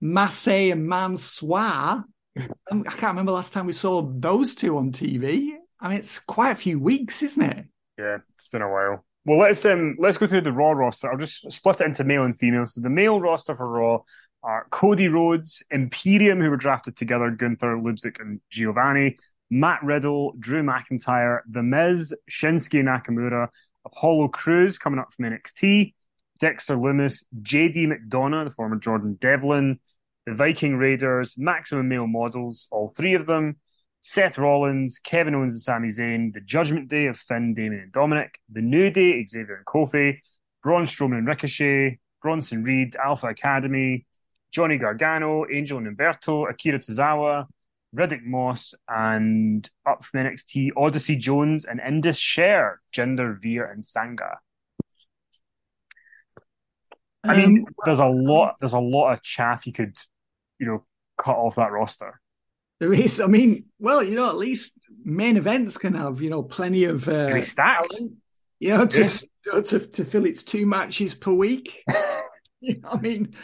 Massey 0.00 0.70
and 0.70 0.86
Mansoor. 0.86 2.04
I 2.36 2.44
can't 2.70 3.02
remember 3.02 3.32
last 3.32 3.52
time 3.52 3.66
we 3.66 3.72
saw 3.72 4.02
those 4.02 4.54
two 4.54 4.78
on 4.78 4.92
TV. 4.92 5.50
I 5.80 5.88
mean, 5.88 5.98
it's 5.98 6.18
quite 6.18 6.52
a 6.52 6.56
few 6.56 6.78
weeks, 6.78 7.22
isn't 7.22 7.42
it? 7.42 7.66
Yeah, 7.98 8.18
it's 8.36 8.48
been 8.48 8.62
a 8.62 8.70
while. 8.70 9.04
Well, 9.24 9.38
let's 9.38 9.64
um 9.66 9.96
let's 9.98 10.16
go 10.16 10.26
through 10.26 10.42
the 10.42 10.52
Raw 10.52 10.70
roster. 10.70 11.10
I'll 11.10 11.18
just 11.18 11.50
split 11.52 11.80
it 11.80 11.86
into 11.86 12.04
male 12.04 12.24
and 12.24 12.38
female. 12.38 12.66
So 12.66 12.80
the 12.80 12.88
male 12.88 13.20
roster 13.20 13.54
for 13.54 13.68
Raw 13.68 13.98
are 14.42 14.66
Cody 14.70 15.08
Rhodes, 15.08 15.62
Imperium, 15.70 16.40
who 16.40 16.50
were 16.50 16.56
drafted 16.56 16.96
together, 16.96 17.30
Gunther, 17.30 17.78
Ludwig, 17.80 18.18
and 18.20 18.40
Giovanni, 18.50 19.16
Matt 19.50 19.82
Riddle, 19.82 20.34
Drew 20.38 20.62
McIntyre, 20.62 21.40
The 21.50 21.62
Miz, 21.62 22.14
Shinsuke 22.30 22.82
Nakamura, 22.82 23.48
Apollo 23.84 24.28
Crews 24.28 24.78
coming 24.78 25.00
up 25.00 25.12
from 25.12 25.26
NXT, 25.26 25.94
Dexter 26.38 26.76
Lumis, 26.76 27.24
JD 27.42 27.88
McDonagh, 27.88 28.44
the 28.44 28.50
former 28.50 28.76
Jordan 28.76 29.18
Devlin, 29.20 29.78
the 30.26 30.34
Viking 30.34 30.76
Raiders, 30.76 31.34
Maximum 31.36 31.88
Male 31.88 32.06
Models, 32.06 32.68
all 32.70 32.88
three 32.88 33.14
of 33.14 33.26
them, 33.26 33.56
Seth 34.00 34.38
Rollins, 34.38 34.98
Kevin 35.02 35.34
Owens 35.34 35.52
and 35.52 35.60
Sami 35.60 35.88
Zayn, 35.88 36.32
the 36.32 36.40
Judgment 36.40 36.88
Day 36.88 37.06
of 37.06 37.18
Finn, 37.18 37.54
Damian 37.54 37.82
and 37.82 37.92
Dominik, 37.92 38.36
the 38.50 38.62
New 38.62 38.90
Day, 38.90 39.24
Xavier 39.26 39.56
and 39.56 39.66
Kofi, 39.66 40.18
Braun 40.62 40.84
Strowman 40.84 41.18
and 41.18 41.26
Ricochet, 41.26 41.98
Bronson 42.22 42.64
Reed, 42.64 42.96
Alpha 42.96 43.28
Academy, 43.28 44.06
Johnny 44.50 44.78
Gargano, 44.78 45.44
Angel 45.52 45.78
Humberto, 45.80 46.48
Akira 46.50 46.78
Tozawa, 46.78 47.46
Riddick 47.96 48.22
Moss, 48.24 48.74
and 48.88 49.68
up 49.86 50.04
from 50.04 50.20
NXT, 50.24 50.70
Odyssey 50.76 51.16
Jones 51.16 51.64
and 51.64 51.80
Indus 51.80 52.16
Sher, 52.16 52.80
Jinder, 52.94 53.40
Veer, 53.40 53.64
and 53.66 53.82
Sangha. 53.84 54.36
I 57.24 57.36
mean, 57.36 57.64
Um, 57.68 57.74
there's 57.84 57.98
a 57.98 58.06
lot. 58.06 58.56
There's 58.60 58.72
a 58.72 58.78
lot 58.78 59.12
of 59.12 59.22
chaff 59.22 59.66
you 59.66 59.72
could, 59.72 59.96
you 60.58 60.66
know, 60.66 60.84
cut 61.18 61.36
off 61.36 61.56
that 61.56 61.70
roster. 61.72 62.20
There 62.78 62.92
is. 62.94 63.20
I 63.20 63.26
mean, 63.26 63.66
well, 63.78 64.02
you 64.02 64.14
know, 64.14 64.28
at 64.30 64.36
least 64.36 64.78
main 65.04 65.36
events 65.36 65.76
can 65.76 65.94
have, 65.94 66.22
you 66.22 66.30
know, 66.30 66.42
plenty 66.42 66.84
of 66.84 67.06
uh, 67.08 67.40
stacked. 67.42 67.92
talent, 67.92 68.12
you 68.58 68.70
know, 68.70 68.86
to, 68.86 69.26
you 69.44 69.52
know, 69.52 69.60
to 69.62 69.78
to 69.80 70.04
fill 70.04 70.24
its 70.24 70.42
two 70.42 70.66
matches 70.66 71.14
per 71.14 71.32
week. 71.32 71.82
You 72.62 72.78
know, 72.82 72.90
I 72.92 72.98
mean, 72.98 73.34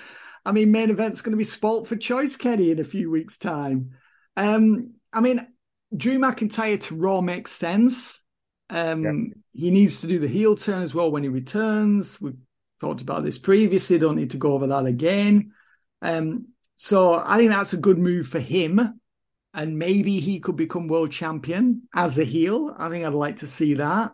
I 0.47 0.53
mean, 0.53 0.71
main 0.71 0.91
event's 0.91 1.23
going 1.23 1.33
to 1.33 1.37
be 1.37 1.45
spoilt 1.45 1.89
for 1.89 1.97
choice, 1.97 2.37
Kenny, 2.37 2.71
in 2.71 2.79
a 2.79 2.85
few 2.85 3.11
weeks' 3.11 3.37
time. 3.37 3.91
Um, 4.37 4.95
I 5.13 5.21
mean, 5.21 5.47
Drew 5.95 6.19
McIntyre 6.19 6.81
to 6.83 6.95
Raw 6.95 7.21
makes 7.21 7.53
sense. 7.53 8.23
Um, 8.71 9.33
he 9.53 9.71
needs 9.71 10.01
to 10.01 10.07
do 10.07 10.19
the 10.19 10.29
heel 10.29 10.55
turn 10.57 10.83
as 10.83 10.95
well 10.95 11.11
when 11.11 11.23
he 11.23 11.29
returns. 11.29 12.21
We've 12.21 12.37
talked 12.81 13.01
about 13.01 13.25
this 13.25 13.39
previously. 13.39 13.99
Don't 13.99 14.17
need 14.17 14.31
to 14.31 14.37
go 14.37 14.53
over 14.53 14.69
that 14.69 14.87
again. 14.87 15.53
Um, 16.01 16.49
so 16.77 17.15
I 17.15 17.39
think 17.39 17.51
that's 17.51 17.73
a 17.73 17.79
good 17.79 17.99
move 17.99 18.29
for 18.29 18.41
him 18.41 19.01
and 19.57 19.79
maybe 19.79 20.21
he 20.21 20.39
could 20.39 20.57
become 20.57 20.87
world 20.87 21.11
champion 21.11 21.89
as 21.95 22.19
a 22.19 22.25
heel. 22.25 22.75
I 22.79 22.91
think 22.91 23.05
I'd 23.05 23.15
like 23.15 23.37
to 23.37 23.47
see 23.47 23.75
that. 23.75 24.13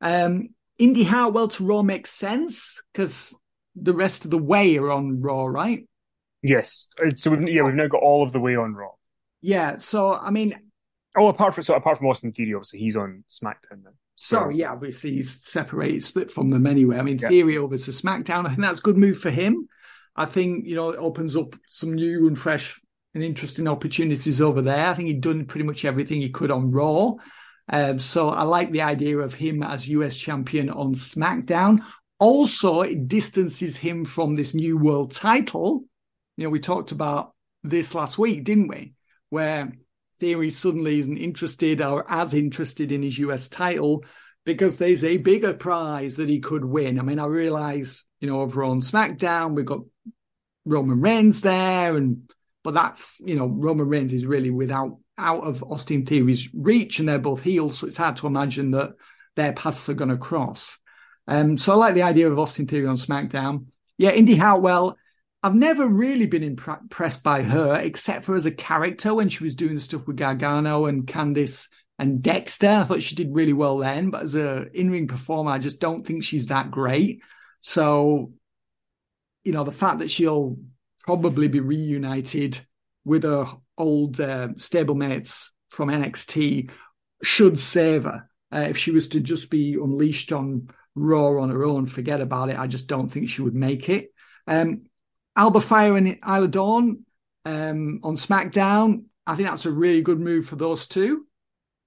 Um, 0.00 0.48
Indi 0.78 1.04
Hartwell 1.04 1.48
to 1.48 1.64
Raw 1.64 1.82
makes 1.82 2.10
sense 2.10 2.82
because 2.92 3.34
the 3.80 3.94
rest 3.94 4.24
of 4.24 4.30
the 4.30 4.38
way 4.38 4.76
are 4.78 4.90
on 4.90 5.20
Raw, 5.20 5.46
right? 5.46 5.86
Yes. 6.42 6.88
Uh, 7.02 7.10
So 7.14 7.30
we've 7.30 7.48
yeah 7.48 7.62
we've 7.62 7.74
now 7.74 7.86
got 7.88 8.02
all 8.02 8.22
of 8.22 8.32
the 8.32 8.40
way 8.40 8.56
on 8.56 8.74
Raw. 8.74 8.90
Yeah. 9.42 9.76
So 9.76 10.12
I 10.14 10.30
mean, 10.30 10.58
Oh, 11.16 11.28
apart 11.28 11.54
from 11.54 11.64
so 11.64 11.74
apart 11.74 11.98
from 11.98 12.06
Austin 12.06 12.32
Theory, 12.32 12.54
obviously 12.54 12.78
he's 12.80 12.96
on 12.96 13.24
SmackDown 13.28 13.82
then. 13.84 13.94
sorry, 14.16 14.56
yeah, 14.56 14.70
obviously 14.72 15.12
he's 15.12 15.44
separated, 15.44 16.04
split 16.04 16.30
from 16.30 16.50
them 16.50 16.66
anyway. 16.66 16.98
I 16.98 17.02
mean, 17.02 17.18
Yeah. 17.20 17.28
Theory 17.28 17.56
over 17.58 17.76
to 17.76 17.90
SmackDown. 17.90 18.46
I 18.46 18.50
think 18.50 18.60
that's 18.60 18.78
a 18.80 18.82
good 18.82 18.96
move 18.96 19.18
for 19.18 19.30
him. 19.30 19.68
I 20.16 20.26
think 20.26 20.66
you 20.66 20.76
know 20.76 20.90
it 20.90 20.98
opens 20.98 21.36
up 21.36 21.56
some 21.70 21.94
new 21.94 22.26
and 22.26 22.38
fresh 22.38 22.80
and 23.14 23.24
interesting 23.24 23.66
opportunities 23.66 24.40
over 24.40 24.62
there. 24.62 24.86
I 24.86 24.94
think 24.94 25.08
he'd 25.08 25.20
done 25.20 25.44
pretty 25.46 25.64
much 25.66 25.84
everything 25.84 26.20
he 26.20 26.30
could 26.30 26.50
on 26.52 26.70
Raw. 26.70 27.14
Um, 27.72 27.98
so 27.98 28.30
I 28.30 28.42
like 28.42 28.70
the 28.72 28.82
idea 28.82 29.18
of 29.18 29.34
him 29.34 29.62
as 29.62 29.88
US 29.88 30.16
champion 30.16 30.70
on 30.70 30.92
SmackDown. 30.94 31.80
Also, 32.20 32.82
it 32.82 33.08
distances 33.08 33.78
him 33.78 34.04
from 34.04 34.34
this 34.34 34.54
new 34.54 34.76
world 34.76 35.10
title. 35.10 35.84
You 36.36 36.44
know, 36.44 36.50
we 36.50 36.60
talked 36.60 36.92
about 36.92 37.34
this 37.64 37.94
last 37.94 38.18
week, 38.18 38.44
didn't 38.44 38.68
we? 38.68 38.92
Where 39.30 39.72
Theory 40.18 40.50
suddenly 40.50 40.98
isn't 40.98 41.16
interested 41.16 41.80
or 41.80 42.04
as 42.10 42.34
interested 42.34 42.92
in 42.92 43.02
his 43.02 43.18
US 43.18 43.48
title 43.48 44.04
because 44.44 44.76
there's 44.76 45.02
a 45.02 45.16
bigger 45.16 45.54
prize 45.54 46.16
that 46.16 46.28
he 46.28 46.40
could 46.40 46.64
win. 46.64 46.98
I 46.98 47.02
mean, 47.02 47.18
I 47.18 47.24
realize, 47.24 48.04
you 48.20 48.28
know, 48.28 48.42
over 48.42 48.64
on 48.64 48.82
SmackDown, 48.82 49.54
we've 49.54 49.64
got 49.64 49.80
Roman 50.66 51.00
Reigns 51.00 51.40
there, 51.40 51.96
and 51.96 52.30
but 52.62 52.74
that's 52.74 53.18
you 53.24 53.34
know, 53.34 53.46
Roman 53.46 53.88
Reigns 53.88 54.12
is 54.12 54.26
really 54.26 54.50
without 54.50 54.98
out 55.16 55.44
of 55.44 55.62
Austin 55.62 56.04
Theory's 56.04 56.52
reach, 56.52 56.98
and 56.98 57.08
they're 57.08 57.18
both 57.18 57.42
heels, 57.42 57.78
so 57.78 57.86
it's 57.86 57.96
hard 57.96 58.16
to 58.18 58.26
imagine 58.26 58.72
that 58.72 58.90
their 59.36 59.54
paths 59.54 59.88
are 59.88 59.94
going 59.94 60.10
to 60.10 60.18
cross. 60.18 60.78
Um, 61.30 61.56
so 61.56 61.72
I 61.72 61.76
like 61.76 61.94
the 61.94 62.02
idea 62.02 62.28
of 62.28 62.38
Austin 62.38 62.66
Theory 62.66 62.88
on 62.88 62.96
SmackDown. 62.96 63.66
Yeah, 63.96 64.10
Indi 64.10 64.34
Hartwell. 64.34 64.98
I've 65.44 65.54
never 65.54 65.86
really 65.86 66.26
been 66.26 66.42
impressed 66.42 67.22
by 67.22 67.42
her, 67.42 67.76
except 67.76 68.24
for 68.24 68.34
as 68.34 68.46
a 68.46 68.50
character 68.50 69.14
when 69.14 69.28
she 69.28 69.44
was 69.44 69.54
doing 69.54 69.78
stuff 69.78 70.06
with 70.08 70.16
Gargano 70.16 70.86
and 70.86 71.06
Candice 71.06 71.68
and 72.00 72.20
Dexter. 72.20 72.68
I 72.68 72.82
thought 72.82 73.02
she 73.02 73.14
did 73.14 73.32
really 73.32 73.52
well 73.52 73.78
then, 73.78 74.10
but 74.10 74.22
as 74.22 74.34
a 74.34 74.66
in-ring 74.74 75.06
performer, 75.06 75.52
I 75.52 75.58
just 75.58 75.80
don't 75.80 76.04
think 76.04 76.24
she's 76.24 76.46
that 76.46 76.72
great. 76.72 77.22
So, 77.58 78.32
you 79.44 79.52
know, 79.52 79.64
the 79.64 79.70
fact 79.70 80.00
that 80.00 80.10
she'll 80.10 80.56
probably 81.04 81.46
be 81.46 81.60
reunited 81.60 82.58
with 83.04 83.22
her 83.22 83.46
old 83.78 84.20
uh, 84.20 84.48
stablemates 84.56 85.50
from 85.68 85.90
NXT 85.90 86.70
should 87.22 87.56
save 87.56 88.02
her. 88.02 88.28
Uh, 88.52 88.66
if 88.68 88.76
she 88.76 88.90
was 88.90 89.08
to 89.08 89.20
just 89.20 89.48
be 89.48 89.74
unleashed 89.74 90.32
on 90.32 90.68
Raw 90.94 91.40
on 91.40 91.50
her 91.50 91.64
own, 91.64 91.86
forget 91.86 92.20
about 92.20 92.48
it. 92.48 92.58
I 92.58 92.66
just 92.66 92.86
don't 92.86 93.08
think 93.08 93.28
she 93.28 93.42
would 93.42 93.54
make 93.54 93.88
it. 93.88 94.12
Um, 94.46 94.82
Alba 95.36 95.60
Fyre 95.60 95.96
and 95.96 96.18
Isla 96.26 96.48
Dawn 96.48 97.04
um, 97.44 98.00
on 98.02 98.16
SmackDown. 98.16 99.04
I 99.26 99.36
think 99.36 99.48
that's 99.48 99.66
a 99.66 99.70
really 99.70 100.02
good 100.02 100.20
move 100.20 100.46
for 100.46 100.56
those 100.56 100.86
two. 100.86 101.26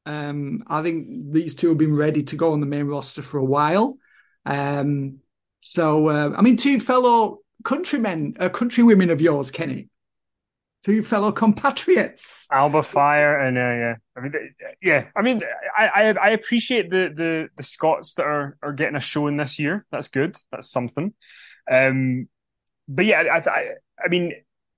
Um, 0.05 0.63
I 0.67 0.81
think 0.81 1.31
these 1.31 1.55
two 1.55 1.69
have 1.69 1.77
been 1.77 1.95
ready 1.95 2.23
to 2.23 2.35
go 2.35 2.53
on 2.53 2.59
the 2.59 2.65
main 2.65 2.85
roster 2.85 3.21
for 3.21 3.37
a 3.37 3.45
while. 3.45 3.97
Um, 4.45 5.19
so, 5.61 6.09
uh, 6.09 6.33
I 6.35 6.41
mean, 6.41 6.57
two 6.57 6.79
fellow 6.79 7.39
countrymen, 7.63 8.35
uh, 8.39 8.49
countrywomen 8.49 9.11
of 9.11 9.21
yours, 9.21 9.51
Kenny 9.51 9.89
two 10.83 11.01
fellow 11.01 11.31
compatriots. 11.31 12.47
Alba 12.51 12.83
Fyre 12.83 13.39
and 13.39 13.57
uh, 13.57 13.61
yeah, 13.61 13.95
I 14.15 14.21
mean, 14.21 14.33
yeah, 14.81 15.05
I 15.15 15.21
mean, 15.21 15.41
I, 15.77 15.87
I, 15.87 16.01
I 16.11 16.29
appreciate 16.31 16.89
the 16.89 17.11
the 17.15 17.49
the 17.55 17.63
Scots 17.63 18.13
that 18.15 18.23
are 18.25 18.57
are 18.61 18.73
getting 18.73 18.95
a 18.95 19.01
show 19.01 19.27
in 19.27 19.37
this 19.37 19.59
year. 19.59 19.85
That's 19.91 20.09
good. 20.09 20.35
That's 20.51 20.69
something. 20.69 21.13
Um, 21.71 22.27
but 22.87 23.05
yeah, 23.05 23.21
I, 23.21 23.37
I, 23.37 23.69
I 24.03 24.09
mean, 24.09 24.33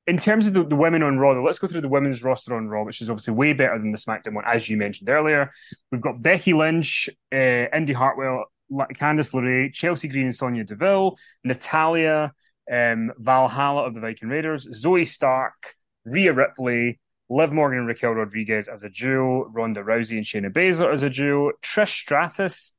in 0.08 0.18
terms 0.18 0.46
of 0.46 0.54
the, 0.54 0.64
the 0.64 0.76
women 0.76 1.02
on 1.02 1.18
Raw, 1.18 1.34
though, 1.34 1.44
let's 1.44 1.60
go 1.60 1.68
through 1.68 1.82
the 1.82 1.90
women's 1.90 2.24
roster 2.24 2.56
on 2.56 2.68
Raw, 2.68 2.84
which 2.84 3.02
is 3.02 3.10
obviously 3.10 3.34
way 3.34 3.54
better 3.54 3.78
than 3.80 3.92
the 3.92 3.98
SmackDown 3.98 4.36
one, 4.36 4.46
as 4.46 4.70
you 4.70 4.78
mentioned 4.78 5.10
earlier. 5.10 5.52
We've 5.92 6.02
got 6.02 6.22
Becky 6.22 6.54
Lynch, 6.54 7.10
uh, 7.34 7.36
Indi 7.76 7.94
Hartwell, 7.94 8.46
Candice 8.72 9.34
LeRae, 9.34 9.74
Chelsea 9.74 10.08
Green 10.08 10.26
and 10.26 10.36
Sonya 10.36 10.64
Deville, 10.64 11.18
Natalya, 11.44 12.32
um, 12.72 13.12
Valhalla 13.18 13.84
of 13.84 13.96
the 13.96 14.00
Viking 14.00 14.30
Raiders, 14.30 14.68
Zoey 14.68 15.08
Stark, 15.08 15.76
Rhea 16.06 16.34
Ripley, 16.34 17.00
Liv 17.30 17.52
Morgan 17.52 17.80
and 17.80 17.88
Raquel 17.88 18.12
Rodriguez 18.12 18.68
as 18.68 18.84
a 18.84 18.90
duo, 18.90 19.46
Ronda 19.46 19.82
Rousey 19.82 20.18
and 20.18 20.26
Shayna 20.26 20.52
Baszler 20.54 20.94
as 20.94 21.04
a 21.04 21.10
duo, 21.10 21.52
Trish 21.64 21.90
Stratus, 21.90 22.74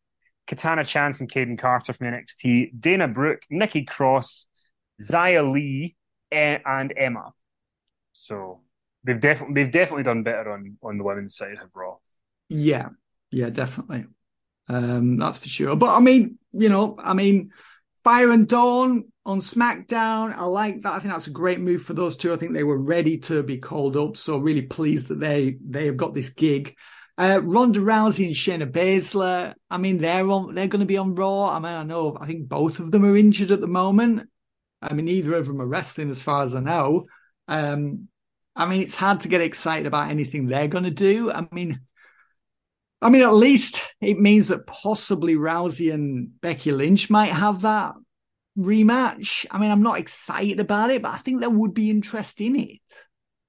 Katana 0.47 0.85
Chance 0.85 1.21
and 1.21 1.31
Kayden 1.31 1.59
Carter 1.59 1.93
from 1.93 2.07
NXT, 2.07 2.79
Dana 2.79 3.09
Brooke, 3.09 3.43
Nikki 3.51 3.85
Cross, 3.85 4.47
Xia 5.03 5.53
Li, 5.53 5.97
and 6.31 6.93
Emma. 6.97 7.33
So 8.13 8.61
they've 9.05 9.21
definitely 9.21 9.55
they've 9.55 9.73
definitely 9.73 10.05
done 10.05 10.23
better 10.23 10.53
on 10.53 10.79
on 10.83 10.99
the 10.99 11.05
women's 11.05 11.37
side 11.37 11.59
of 11.63 11.71
Raw. 11.75 11.97
Yeah, 12.49 12.91
yeah, 13.31 13.51
definitely. 13.51 14.07
Um, 14.69 15.17
that's 15.17 15.39
for 15.39 15.49
sure. 15.49 15.77
But 15.77 15.97
I 15.97 16.01
mean, 16.01 16.39
you 16.53 16.69
know, 16.69 16.97
I 16.99 17.15
mean, 17.15 17.51
Fyre 18.03 18.31
and 18.31 18.47
Dawn 18.47 19.13
on 19.27 19.41
SmackDown. 19.41 20.33
I 20.35 20.45
like 20.45 20.83
that. 20.83 20.95
I 20.95 20.99
think 21.01 21.13
that's 21.13 21.27
a 21.27 21.33
great 21.33 21.61
move 21.61 21.83
for 21.83 21.95
those 21.95 22.17
two. 22.17 22.33
I 22.33 22.37
think 22.37 22.53
they 22.53 22.63
were 22.63 22.79
ready 22.79 23.19
to 23.19 23.43
be 23.43 23.59
called 23.59 23.97
up. 23.97 24.17
So 24.17 24.39
really 24.39 24.63
pleased 24.63 25.09
that 25.09 25.21
they 25.21 25.57
they 25.67 25.87
have 25.87 25.97
got 25.97 26.15
this 26.15 26.31
gig. 26.31 26.75
Uh, 27.19 27.41
Ronda 27.43 27.81
Rousey 27.81 28.27
and 28.27 28.35
Shayna 28.35 28.71
Baszler. 28.71 29.55
I 29.69 29.79
mean, 29.79 29.99
they're 29.99 30.29
on. 30.31 30.55
They're 30.55 30.69
going 30.69 30.81
to 30.81 30.87
be 30.87 30.97
on 30.97 31.15
Raw. 31.15 31.51
I 31.51 31.59
mean, 31.59 31.73
I 31.73 31.83
know. 31.83 32.17
I 32.19 32.27
think 32.27 32.49
both 32.49 32.79
of 32.79 32.91
them 32.91 33.05
are 33.05 33.17
injured 33.17 33.51
at 33.51 33.61
the 33.61 33.67
moment. 33.67 34.29
I 34.81 34.95
mean, 34.95 35.07
neither 35.07 35.35
of 35.35 35.47
them 35.47 35.61
are 35.61 35.67
wrestling, 35.67 36.11
as 36.11 36.23
far 36.23 36.43
as 36.43 36.55
I 36.55 36.61
know. 36.61 37.07
Um, 37.49 38.09
I 38.55 38.67
mean, 38.67 38.81
it's 38.81 38.95
hard 38.95 39.21
to 39.21 39.29
get 39.29 39.41
excited 39.41 39.87
about 39.87 40.11
anything 40.11 40.47
they're 40.47 40.69
going 40.69 40.85
to 40.85 40.91
do. 40.91 41.33
I 41.33 41.47
mean, 41.51 41.81
I 43.03 43.11
mean, 43.11 43.23
at 43.23 43.35
least 43.35 43.83
it 44.01 44.21
means 44.21 44.49
that 44.49 44.67
possibly 44.67 45.35
Rousey 45.35 45.93
and 45.93 46.41
Becky 46.41 46.71
Lynch 46.71 47.11
might 47.11 47.33
have 47.33 47.63
that 47.63 47.95
rematch. 48.59 49.47
I 49.51 49.59
mean, 49.59 49.71
I'm 49.71 49.83
not 49.83 49.99
excited 49.99 50.61
about 50.61 50.91
it, 50.91 51.03
but 51.03 51.13
I 51.13 51.19
think 51.19 51.41
there 51.41 51.51
would 51.51 51.75
be 51.75 51.91
interest 51.91 52.41
in 52.41 52.57
it. 52.57 52.81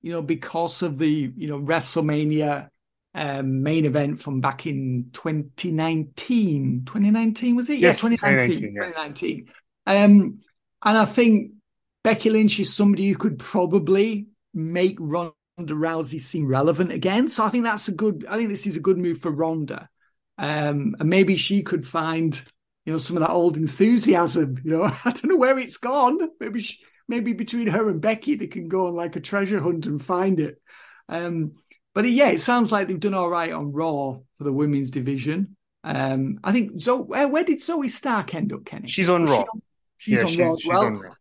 You 0.01 0.11
know, 0.11 0.21
because 0.21 0.83
of 0.83 0.97
the 0.97 1.31
you 1.35 1.47
know 1.47 1.59
WrestleMania 1.59 2.69
um, 3.17 3.63
main 3.63 3.85
event 3.85 4.19
from 4.19 4.41
back 4.41 4.67
in 4.67 5.09
2019. 5.13 6.83
2019 6.85 7.55
was 7.55 7.69
it? 7.69 7.79
Yes, 7.79 8.03
yeah, 8.03 8.09
2019. 8.09 8.73
2019. 8.73 9.47
Yeah. 9.87 10.03
Um, 10.03 10.37
and 10.83 10.97
I 10.97 11.05
think 11.05 11.53
Becky 12.03 12.29
Lynch 12.29 12.59
is 12.59 12.73
somebody 12.73 13.09
who 13.09 13.17
could 13.17 13.39
probably 13.39 14.27
make 14.53 14.97
Ronda 14.99 15.33
Rousey 15.57 16.21
seem 16.21 16.47
relevant 16.47 16.91
again. 16.91 17.27
So 17.27 17.43
I 17.43 17.49
think 17.49 17.63
that's 17.63 17.87
a 17.87 17.93
good. 17.93 18.25
I 18.29 18.37
think 18.37 18.49
this 18.49 18.67
is 18.67 18.77
a 18.77 18.81
good 18.81 18.99
move 18.99 19.17
for 19.17 19.31
Ronda. 19.31 19.89
Um, 20.37 20.95
and 20.99 21.09
maybe 21.09 21.35
she 21.35 21.63
could 21.63 21.87
find, 21.87 22.39
you 22.87 22.93
know, 22.93 22.99
some 22.99 23.17
of 23.17 23.21
that 23.21 23.33
old 23.33 23.57
enthusiasm. 23.57 24.57
You 24.63 24.71
know, 24.71 24.83
I 25.05 25.11
don't 25.11 25.25
know 25.25 25.35
where 25.35 25.59
it's 25.59 25.75
gone. 25.75 26.17
Maybe, 26.39 26.61
she, 26.61 26.79
maybe 27.09 27.33
between 27.33 27.67
her 27.67 27.89
and 27.89 27.99
Becky, 27.99 28.35
they 28.35 28.47
can 28.47 28.69
go 28.69 28.87
on 28.87 28.93
like 28.93 29.17
a 29.17 29.19
treasure 29.19 29.61
hunt 29.61 29.85
and 29.87 30.01
find 30.01 30.39
it. 30.39 30.61
Um, 31.09 31.51
but 31.93 32.09
yeah, 32.09 32.29
it 32.29 32.39
sounds 32.39 32.71
like 32.71 32.87
they've 32.87 32.97
done 32.97 33.13
all 33.13 33.29
right 33.29 33.51
on 33.51 33.73
Raw 33.73 34.19
for 34.37 34.43
the 34.45 34.53
women's 34.53 34.89
division. 34.89 35.57
Um, 35.83 36.39
I 36.45 36.53
think 36.53 36.79
so. 36.79 37.01
Where, 37.01 37.27
where 37.27 37.43
did 37.43 37.57
Zoey 37.57 37.89
Stark 37.89 38.33
end 38.33 38.53
up, 38.53 38.63
Kenny? 38.63 38.87
She's 38.87 39.09
on 39.09 39.25
Raw. 39.25 39.43
She's 39.97 40.19
yeah, 40.19 40.21
on 40.21 40.27
she's, 40.27 40.39
Raw 40.39 40.53
as 40.53 40.65
well. 40.65 41.15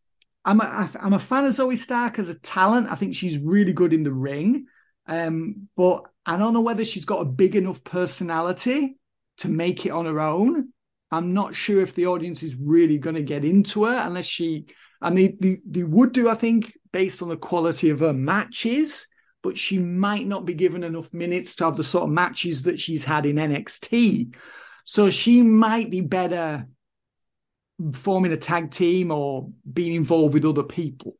I'm 0.44 0.60
a, 0.60 0.90
I'm 1.00 1.14
a 1.14 1.18
fan 1.18 1.46
of 1.46 1.52
Zoey 1.52 1.76
Stark 1.76 2.20
as 2.20 2.28
a 2.28 2.38
talent. 2.38 2.92
I 2.92 2.94
think 2.94 3.16
she's 3.16 3.38
really 3.38 3.72
good 3.72 3.92
in 3.92 4.04
the 4.04 4.12
ring. 4.12 4.66
Um, 5.08 5.68
but 5.76 6.04
I 6.24 6.36
don't 6.36 6.54
know 6.54 6.60
whether 6.60 6.84
she's 6.84 7.06
got 7.06 7.22
a 7.22 7.24
big 7.24 7.56
enough 7.56 7.82
personality 7.82 8.98
to 9.38 9.48
make 9.48 9.84
it 9.84 9.90
on 9.90 10.06
her 10.06 10.20
own. 10.20 10.72
I'm 11.10 11.34
not 11.34 11.54
sure 11.54 11.80
if 11.80 11.94
the 11.94 12.06
audience 12.06 12.42
is 12.42 12.56
really 12.56 12.98
going 12.98 13.16
to 13.16 13.22
get 13.22 13.44
into 13.44 13.84
her 13.84 13.96
unless 13.96 14.26
she, 14.26 14.66
and 15.00 15.16
they, 15.16 15.36
they, 15.40 15.58
they 15.64 15.84
would 15.84 16.12
do, 16.12 16.28
I 16.28 16.34
think, 16.34 16.76
based 16.92 17.22
on 17.22 17.28
the 17.28 17.36
quality 17.36 17.90
of 17.90 18.00
her 18.00 18.12
matches, 18.12 19.06
but 19.42 19.56
she 19.56 19.78
might 19.78 20.26
not 20.26 20.44
be 20.44 20.54
given 20.54 20.82
enough 20.82 21.12
minutes 21.12 21.54
to 21.56 21.64
have 21.64 21.76
the 21.76 21.84
sort 21.84 22.04
of 22.04 22.10
matches 22.10 22.64
that 22.64 22.80
she's 22.80 23.04
had 23.04 23.26
in 23.26 23.36
NXT. 23.36 24.34
So 24.84 25.10
she 25.10 25.42
might 25.42 25.90
be 25.90 26.00
better 26.00 26.66
forming 27.92 28.32
a 28.32 28.36
tag 28.36 28.70
team 28.70 29.10
or 29.10 29.50
being 29.70 29.94
involved 29.94 30.34
with 30.34 30.44
other 30.44 30.62
people. 30.62 31.16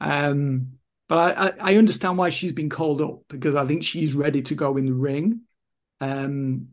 Um, 0.00 0.78
but 1.08 1.36
I, 1.38 1.72
I, 1.72 1.76
understand 1.76 2.18
why 2.18 2.30
she's 2.30 2.52
been 2.52 2.68
called 2.68 3.00
up 3.00 3.20
because 3.28 3.54
I 3.54 3.64
think 3.64 3.82
she's 3.82 4.12
ready 4.12 4.42
to 4.42 4.54
go 4.54 4.76
in 4.76 4.86
the 4.86 4.92
ring. 4.92 5.40
Um, 6.00 6.68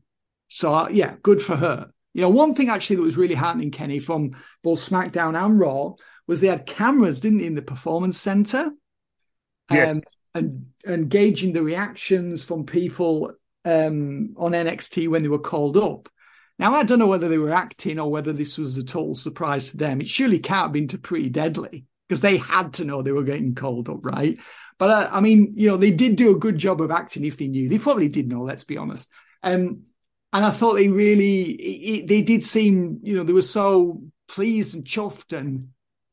so 0.49 0.73
uh, 0.73 0.89
yeah, 0.89 1.15
good 1.21 1.41
for 1.41 1.55
her. 1.55 1.91
You 2.13 2.21
know, 2.21 2.29
one 2.29 2.53
thing 2.53 2.69
actually 2.69 2.97
that 2.97 3.03
was 3.03 3.17
really 3.17 3.35
happening, 3.35 3.71
Kenny, 3.71 3.99
from 3.99 4.31
both 4.63 4.87
SmackDown 4.87 5.41
and 5.41 5.59
Raw 5.59 5.93
was 6.27 6.41
they 6.41 6.47
had 6.47 6.65
cameras, 6.65 7.19
didn't 7.19 7.39
they, 7.39 7.45
in 7.45 7.55
the 7.55 7.61
performance 7.61 8.17
center? 8.17 8.71
Yes. 9.71 9.95
Um, 9.95 10.01
and, 10.35 10.65
and 10.85 11.09
gauging 11.09 11.53
the 11.53 11.63
reactions 11.63 12.43
from 12.43 12.65
people 12.65 13.33
um, 13.65 14.33
on 14.37 14.51
NXT 14.51 15.09
when 15.09 15.21
they 15.21 15.29
were 15.29 15.39
called 15.39 15.77
up. 15.77 16.09
Now, 16.59 16.75
I 16.75 16.83
don't 16.83 16.99
know 16.99 17.07
whether 17.07 17.29
they 17.29 17.37
were 17.37 17.51
acting 17.51 17.99
or 17.99 18.11
whether 18.11 18.31
this 18.31 18.57
was 18.57 18.77
a 18.77 18.83
total 18.83 19.15
surprise 19.15 19.71
to 19.71 19.77
them. 19.77 20.01
It 20.01 20.07
surely 20.07 20.39
can't 20.39 20.65
have 20.65 20.71
been 20.71 20.87
to 20.89 20.97
Pretty 20.97 21.29
Deadly 21.29 21.85
because 22.07 22.21
they 22.21 22.37
had 22.37 22.73
to 22.73 22.85
know 22.85 23.01
they 23.01 23.11
were 23.11 23.23
getting 23.23 23.55
called 23.55 23.89
up, 23.89 24.05
right? 24.05 24.37
But 24.77 24.89
uh, 24.89 25.09
I 25.11 25.19
mean, 25.19 25.53
you 25.55 25.69
know, 25.69 25.77
they 25.77 25.91
did 25.91 26.15
do 26.15 26.35
a 26.35 26.39
good 26.39 26.57
job 26.57 26.81
of 26.81 26.91
acting 26.91 27.25
if 27.25 27.37
they 27.37 27.47
knew. 27.47 27.69
They 27.69 27.79
probably 27.79 28.07
did 28.07 28.27
know, 28.27 28.41
let's 28.41 28.63
be 28.63 28.77
honest. 28.77 29.09
Um, 29.41 29.83
and 30.33 30.43
I 30.43 30.49
thought 30.49 30.73
they 30.73 30.89
really, 30.89 31.51
it, 31.51 32.07
they 32.07 32.23
did 32.23 32.43
seem, 32.43 32.99
you 33.03 33.15
know, 33.15 33.23
they 33.23 33.33
were 33.33 33.43
so 33.43 34.01
pleased 34.27 34.73
and 34.73 34.83
chuffed 34.83 35.37
and, 35.37 35.69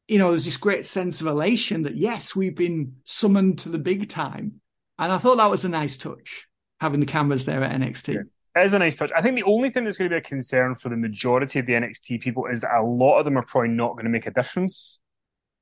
you 0.08 0.18
know, 0.18 0.30
there's 0.30 0.44
this 0.44 0.58
great 0.58 0.84
sense 0.84 1.22
of 1.22 1.26
elation 1.26 1.82
that, 1.82 1.96
yes, 1.96 2.36
we've 2.36 2.54
been 2.54 2.96
summoned 3.04 3.60
to 3.60 3.70
the 3.70 3.78
big 3.78 4.10
time. 4.10 4.60
And 4.98 5.10
I 5.10 5.16
thought 5.16 5.38
that 5.38 5.50
was 5.50 5.64
a 5.64 5.70
nice 5.70 5.96
touch, 5.96 6.46
having 6.80 7.00
the 7.00 7.06
cameras 7.06 7.46
there 7.46 7.64
at 7.64 7.80
NXT. 7.80 8.14
Yeah. 8.14 8.62
It 8.62 8.66
is 8.66 8.74
a 8.74 8.78
nice 8.78 8.96
touch. 8.96 9.10
I 9.16 9.22
think 9.22 9.36
the 9.36 9.44
only 9.44 9.70
thing 9.70 9.84
that's 9.84 9.96
going 9.96 10.10
to 10.10 10.14
be 10.14 10.18
a 10.18 10.22
concern 10.22 10.74
for 10.74 10.90
the 10.90 10.96
majority 10.96 11.58
of 11.58 11.64
the 11.64 11.72
NXT 11.72 12.20
people 12.20 12.44
is 12.46 12.60
that 12.60 12.76
a 12.76 12.84
lot 12.84 13.20
of 13.20 13.24
them 13.24 13.38
are 13.38 13.44
probably 13.44 13.70
not 13.70 13.92
going 13.92 14.04
to 14.04 14.10
make 14.10 14.26
a 14.26 14.32
difference 14.32 15.00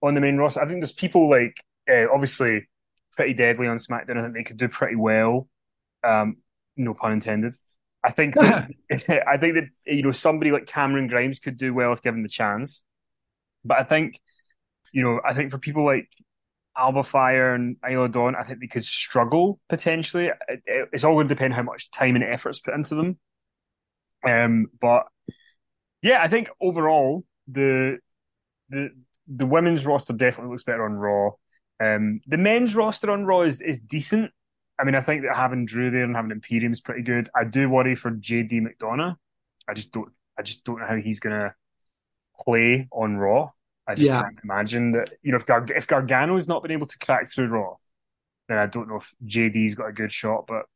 on 0.03 0.15
the 0.15 0.21
main 0.21 0.37
roster. 0.37 0.63
I 0.63 0.67
think 0.67 0.81
there's 0.81 0.91
people 0.91 1.31
like 1.31 1.63
uh, 1.89 2.07
obviously 2.13 2.67
pretty 3.13 3.35
deadly 3.35 3.69
on 3.69 3.77
SmackDown. 3.77 4.19
I 4.19 4.23
think 4.23 4.35
they 4.35 4.43
could 4.43 4.57
do 4.57 4.69
pretty 4.69 4.97
well. 4.97 5.49
Um, 6.03 6.39
no 6.77 6.95
pun 6.95 7.13
intended. 7.13 7.55
I 8.09 8.11
think 8.11 8.35
that, 8.35 8.71
I 9.29 9.37
think 9.37 9.55
that 9.55 9.69
you 9.87 10.03
know 10.03 10.13
somebody 10.13 10.51
like 10.51 10.67
Cameron 10.67 11.09
Grimes 11.09 11.39
could 11.39 11.59
do 11.59 11.75
well 11.75 11.93
if 11.93 12.03
given 12.03 12.23
the 12.23 12.29
chance. 12.29 12.83
But 13.65 13.79
I 13.79 13.85
think 13.85 14.19
you 14.93 15.03
know 15.03 15.21
I 15.25 15.35
think 15.35 15.51
for 15.51 15.59
people 15.59 15.85
like 15.85 16.09
Alba 16.77 17.03
Fyre 17.03 17.55
and 17.55 17.77
Isla 17.89 18.09
Dawn, 18.09 18.35
I 18.35 18.45
think 18.45 18.61
they 18.61 18.67
could 18.67 18.85
struggle 18.85 19.61
potentially. 19.69 20.27
It, 20.27 20.63
it, 20.65 20.89
it's 20.93 21.05
all 21.05 21.15
going 21.15 21.29
to 21.29 21.35
depend 21.35 21.53
how 21.53 21.63
much 21.63 21.91
time 21.91 22.15
and 22.15 22.25
effort 22.25 22.51
is 22.51 22.61
put 22.61 22.75
into 22.75 22.95
them. 22.95 23.19
Um, 24.27 24.67
but 24.81 25.07
yeah, 26.01 26.23
I 26.23 26.29
think 26.29 26.49
overall 26.61 27.25
the 27.47 27.99
the 28.71 28.91
the 29.27 29.47
women's 29.47 29.85
roster 29.85 30.15
definitely 30.15 30.53
looks 30.53 30.65
better 30.65 30.85
on 30.85 30.95
Raw. 30.95 31.33
Um, 31.81 32.21
the 32.27 32.39
men's 32.39 32.75
roster 32.75 33.11
on 33.11 33.27
Raw 33.27 33.43
is, 33.43 33.61
is 33.61 33.81
decent. 33.81 34.31
I 34.79 34.85
mean, 34.85 34.95
I 34.95 35.01
think 35.01 35.23
that 35.23 35.37
having 35.37 35.67
Drew 35.67 35.91
there 35.91 36.05
and 36.05 36.15
having 36.15 36.31
Imperium 36.31 36.73
is 36.73 36.81
pretty 36.81 37.03
good. 37.03 37.29
I 37.35 37.45
do 37.45 37.69
worry 37.69 37.95
for 37.95 38.11
JD 38.13 38.61
McDonagh. 38.63 39.17
I 39.69 39.75
just 39.75 39.93
don't. 39.93 40.11
I 40.39 40.43
just 40.43 40.65
don't 40.65 40.79
know 40.79 40.87
how 40.87 40.97
he's 40.97 41.21
gonna 41.21 41.55
play 42.41 42.89
on 42.93 43.17
Raw. 43.17 43.51
I 43.87 43.95
just 43.97 44.11
Yeah. 44.11 44.23
can't 44.23 44.39
imagine 44.45 44.93
that. 44.93 45.11
You 45.23 45.33
know, 45.33 45.37
if 45.39 45.47
Gar- 45.47 45.67
if 45.75 45.87
Gargano's 45.87 46.47
not 46.47 46.63
been 46.63 46.71
able 46.71 46.87
to 46.87 46.99
crack 46.99 47.31
through 47.31 47.49
Raw, 47.49 47.77
then 48.49 48.59
I 48.59 48.67
don't 48.67 48.89
know 48.89 48.97
if 48.97 49.13
JD's 49.25 49.75
got 49.75 49.89
a 49.89 49.93
good 49.93 50.13
shot. 50.13 50.47
But 50.47 50.67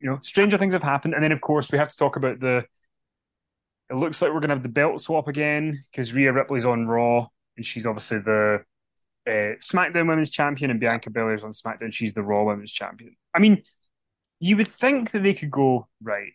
you 0.00 0.10
know, 0.10 0.18
stranger 0.22 0.58
things 0.58 0.74
have 0.74 0.82
happened. 0.82 1.14
And 1.14 1.22
then, 1.22 1.32
of 1.32 1.40
course, 1.40 1.72
we 1.72 1.78
have 1.78 1.88
to 1.88 1.96
talk 1.96 2.16
about 2.16 2.38
the. 2.40 2.66
It 3.90 3.94
looks 3.94 4.22
like 4.22 4.32
we're 4.32 4.40
gonna 4.40 4.54
have 4.54 4.62
the 4.62 4.68
belt 4.68 5.00
swap 5.00 5.28
again 5.28 5.82
because 5.90 6.14
Rhea 6.14 6.32
Ripley's 6.32 6.64
on 6.64 6.86
Raw 6.86 7.28
and 7.56 7.66
she's 7.66 7.86
obviously 7.86 8.18
the 8.18 8.64
uh, 9.26 9.56
SmackDown 9.60 10.08
Women's 10.08 10.30
Champion, 10.30 10.70
and 10.70 10.80
Bianca 10.80 11.10
Belair's 11.10 11.44
on 11.44 11.52
SmackDown. 11.52 11.92
She's 11.92 12.12
the 12.12 12.22
Raw 12.22 12.44
Women's 12.44 12.72
Champion. 12.72 13.16
I 13.34 13.38
mean, 13.38 13.62
you 14.40 14.56
would 14.56 14.72
think 14.72 15.10
that 15.12 15.22
they 15.22 15.34
could 15.34 15.50
go 15.50 15.88
right. 16.02 16.32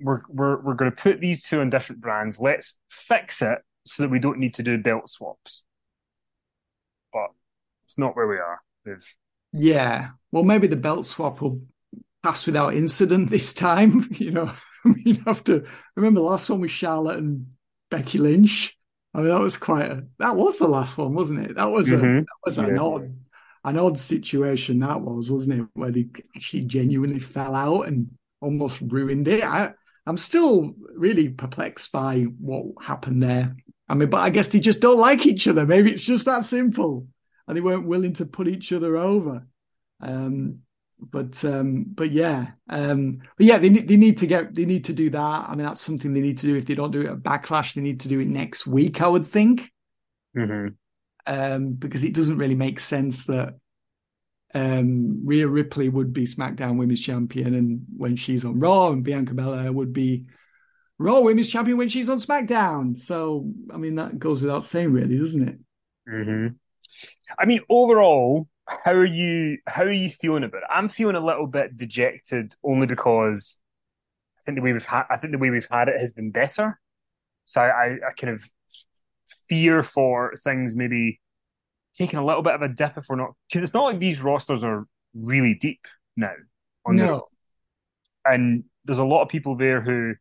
We're 0.00 0.22
we're 0.28 0.60
we're 0.60 0.74
going 0.74 0.90
to 0.90 0.96
put 0.96 1.20
these 1.20 1.42
two 1.42 1.60
on 1.60 1.70
different 1.70 2.00
brands. 2.00 2.38
Let's 2.38 2.74
fix 2.90 3.42
it 3.42 3.58
so 3.84 4.02
that 4.02 4.10
we 4.10 4.18
don't 4.18 4.38
need 4.38 4.54
to 4.54 4.62
do 4.62 4.78
belt 4.78 5.08
swaps. 5.08 5.64
But 7.12 7.30
it's 7.84 7.98
not 7.98 8.16
where 8.16 8.28
we 8.28 8.36
are. 8.36 8.60
They've 8.84 9.16
Yeah. 9.52 10.10
Well, 10.30 10.44
maybe 10.44 10.66
the 10.66 10.76
belt 10.76 11.06
swap 11.06 11.40
will 11.40 11.62
pass 12.22 12.46
without 12.46 12.74
incident 12.74 13.30
this 13.30 13.52
time. 13.52 14.08
You 14.18 14.30
know, 14.30 14.52
I 14.84 14.88
mean, 14.88 15.22
after 15.26 15.66
remember 15.96 16.20
the 16.20 16.26
last 16.26 16.48
one 16.48 16.60
with 16.60 16.70
Charlotte 16.70 17.18
and 17.18 17.48
Becky 17.90 18.18
Lynch. 18.18 18.77
I 19.14 19.18
mean, 19.18 19.28
that 19.28 19.40
was 19.40 19.56
quite 19.56 19.90
a 19.90 20.06
that 20.18 20.36
was 20.36 20.58
the 20.58 20.68
last 20.68 20.98
one, 20.98 21.14
wasn't 21.14 21.46
it? 21.50 21.56
That 21.56 21.70
was 21.70 21.92
a 21.92 21.96
Mhm. 21.96 22.20
that 22.20 22.40
was 22.44 22.58
an 22.58 22.78
odd 22.78 23.12
an 23.64 23.78
odd 23.78 23.98
situation 23.98 24.78
that 24.80 25.00
was, 25.00 25.30
wasn't 25.30 25.60
it? 25.60 25.66
Where 25.74 25.90
they 25.90 26.08
actually 26.36 26.64
genuinely 26.64 27.18
fell 27.18 27.54
out 27.54 27.88
and 27.88 28.10
almost 28.40 28.80
ruined 28.80 29.28
it. 29.28 29.42
I 29.42 29.74
I'm 30.06 30.16
still 30.16 30.74
really 30.94 31.28
perplexed 31.28 31.92
by 31.92 32.22
what 32.22 32.82
happened 32.82 33.22
there. 33.22 33.56
I 33.88 33.94
mean, 33.94 34.10
but 34.10 34.20
I 34.20 34.30
guess 34.30 34.48
they 34.48 34.60
just 34.60 34.80
don't 34.80 35.00
like 35.00 35.26
each 35.26 35.48
other. 35.48 35.66
Maybe 35.66 35.92
it's 35.92 36.04
just 36.04 36.26
that 36.26 36.44
simple. 36.44 37.08
And 37.46 37.56
they 37.56 37.60
weren't 37.62 37.86
willing 37.86 38.12
to 38.14 38.26
put 38.26 38.46
each 38.48 38.72
other 38.72 38.96
over. 38.96 39.46
Um, 40.00 40.60
but 41.00 41.44
um, 41.44 41.84
but 41.88 42.10
yeah, 42.10 42.48
um, 42.68 43.18
but 43.36 43.46
yeah, 43.46 43.58
they 43.58 43.68
need 43.68 43.88
they 43.88 43.96
need 43.96 44.18
to 44.18 44.26
get 44.26 44.54
they 44.54 44.64
need 44.64 44.84
to 44.86 44.92
do 44.92 45.10
that. 45.10 45.18
I 45.48 45.54
mean, 45.54 45.64
that's 45.66 45.80
something 45.80 46.12
they 46.12 46.20
need 46.20 46.38
to 46.38 46.46
do. 46.46 46.56
If 46.56 46.66
they 46.66 46.74
don't 46.74 46.90
do 46.90 47.02
it 47.02 47.06
at 47.10 47.18
Backlash, 47.18 47.74
they 47.74 47.80
need 47.82 48.00
to 48.00 48.08
do 48.08 48.20
it 48.20 48.28
next 48.28 48.66
week. 48.66 49.00
I 49.00 49.06
would 49.06 49.26
think, 49.26 49.72
Mhm. 50.36 50.74
um, 51.26 51.72
because 51.72 52.04
it 52.04 52.14
doesn't 52.14 52.38
really 52.38 52.54
make 52.56 52.80
sense 52.80 53.26
that 53.26 53.54
um, 54.54 55.26
Rhea 55.26 55.46
Ripley 55.46 55.88
would 55.88 56.12
be 56.12 56.24
SmackDown 56.24 56.78
Women's 56.78 57.02
Champion, 57.02 57.54
and 57.54 57.82
when 57.96 58.16
she's 58.16 58.44
on 58.44 58.58
Raw, 58.58 58.90
and 58.90 59.04
Bianca 59.04 59.34
Belair 59.34 59.72
would 59.72 59.92
be 59.92 60.24
Raw 60.98 61.20
Women's 61.20 61.50
Champion 61.50 61.76
when 61.78 61.88
she's 61.88 62.08
on 62.10 62.18
SmackDown. 62.18 62.98
So 62.98 63.52
I 63.72 63.76
mean, 63.76 63.96
that 63.96 64.18
goes 64.18 64.42
without 64.42 64.64
saying, 64.64 64.90
really, 64.92 65.18
doesn't 65.18 65.48
it? 65.48 65.58
Mhm. 66.10 66.54
I 67.38 67.44
mean, 67.44 67.60
overall, 67.68 68.48
how 68.84 68.92
are 68.92 69.04
you? 69.04 69.58
How 69.66 69.82
are 69.82 69.90
you 69.90 70.10
feeling 70.10 70.44
about 70.44 70.62
it? 70.62 70.68
I'm 70.70 70.88
feeling 70.88 71.16
a 71.16 71.24
little 71.24 71.46
bit 71.46 71.76
dejected, 71.76 72.54
only 72.62 72.86
because 72.86 73.56
I 74.38 74.42
think 74.44 74.56
the 74.56 74.62
way 74.62 74.72
we've 74.72 74.84
had, 74.84 75.04
I 75.10 75.16
think 75.16 75.32
the 75.32 75.38
way 75.38 75.50
we've 75.50 75.68
had 75.70 75.88
it 75.88 76.00
has 76.00 76.12
been 76.12 76.30
better. 76.30 76.78
So 77.44 77.60
I, 77.60 77.94
I, 77.94 78.12
kind 78.18 78.34
of 78.34 78.44
fear 79.48 79.82
for 79.82 80.34
things 80.42 80.76
maybe 80.76 81.20
taking 81.94 82.18
a 82.18 82.24
little 82.24 82.42
bit 82.42 82.54
of 82.54 82.62
a 82.62 82.68
dip 82.68 82.98
if 82.98 83.06
we're 83.08 83.16
not. 83.16 83.32
Because 83.48 83.64
it's 83.64 83.74
not 83.74 83.84
like 83.84 83.98
these 83.98 84.20
rosters 84.20 84.62
are 84.62 84.86
really 85.14 85.54
deep 85.54 85.86
now. 86.16 86.34
On 86.86 86.96
their 86.96 87.06
No, 87.06 87.28
and 88.24 88.64
there's 88.84 88.98
a 88.98 89.04
lot 89.04 89.22
of 89.22 89.28
people 89.28 89.56
there 89.56 89.80
who 89.80 90.14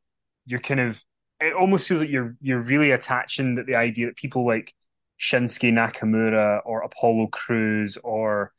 you're 0.46 0.60
kind 0.60 0.80
of 0.80 1.04
it 1.40 1.54
almost 1.54 1.88
feels 1.88 2.02
like 2.02 2.10
you're 2.10 2.36
you're 2.42 2.60
really 2.60 2.92
attaching 2.92 3.56
that 3.56 3.66
the 3.66 3.76
idea 3.76 4.08
that 4.08 4.16
people 4.16 4.46
like 4.46 4.74
Shinsuke 5.20 5.72
Nakamura 5.74 6.62
or 6.66 6.82
Apollo 6.82 7.28
Crews 7.28 7.98
or 8.04 8.52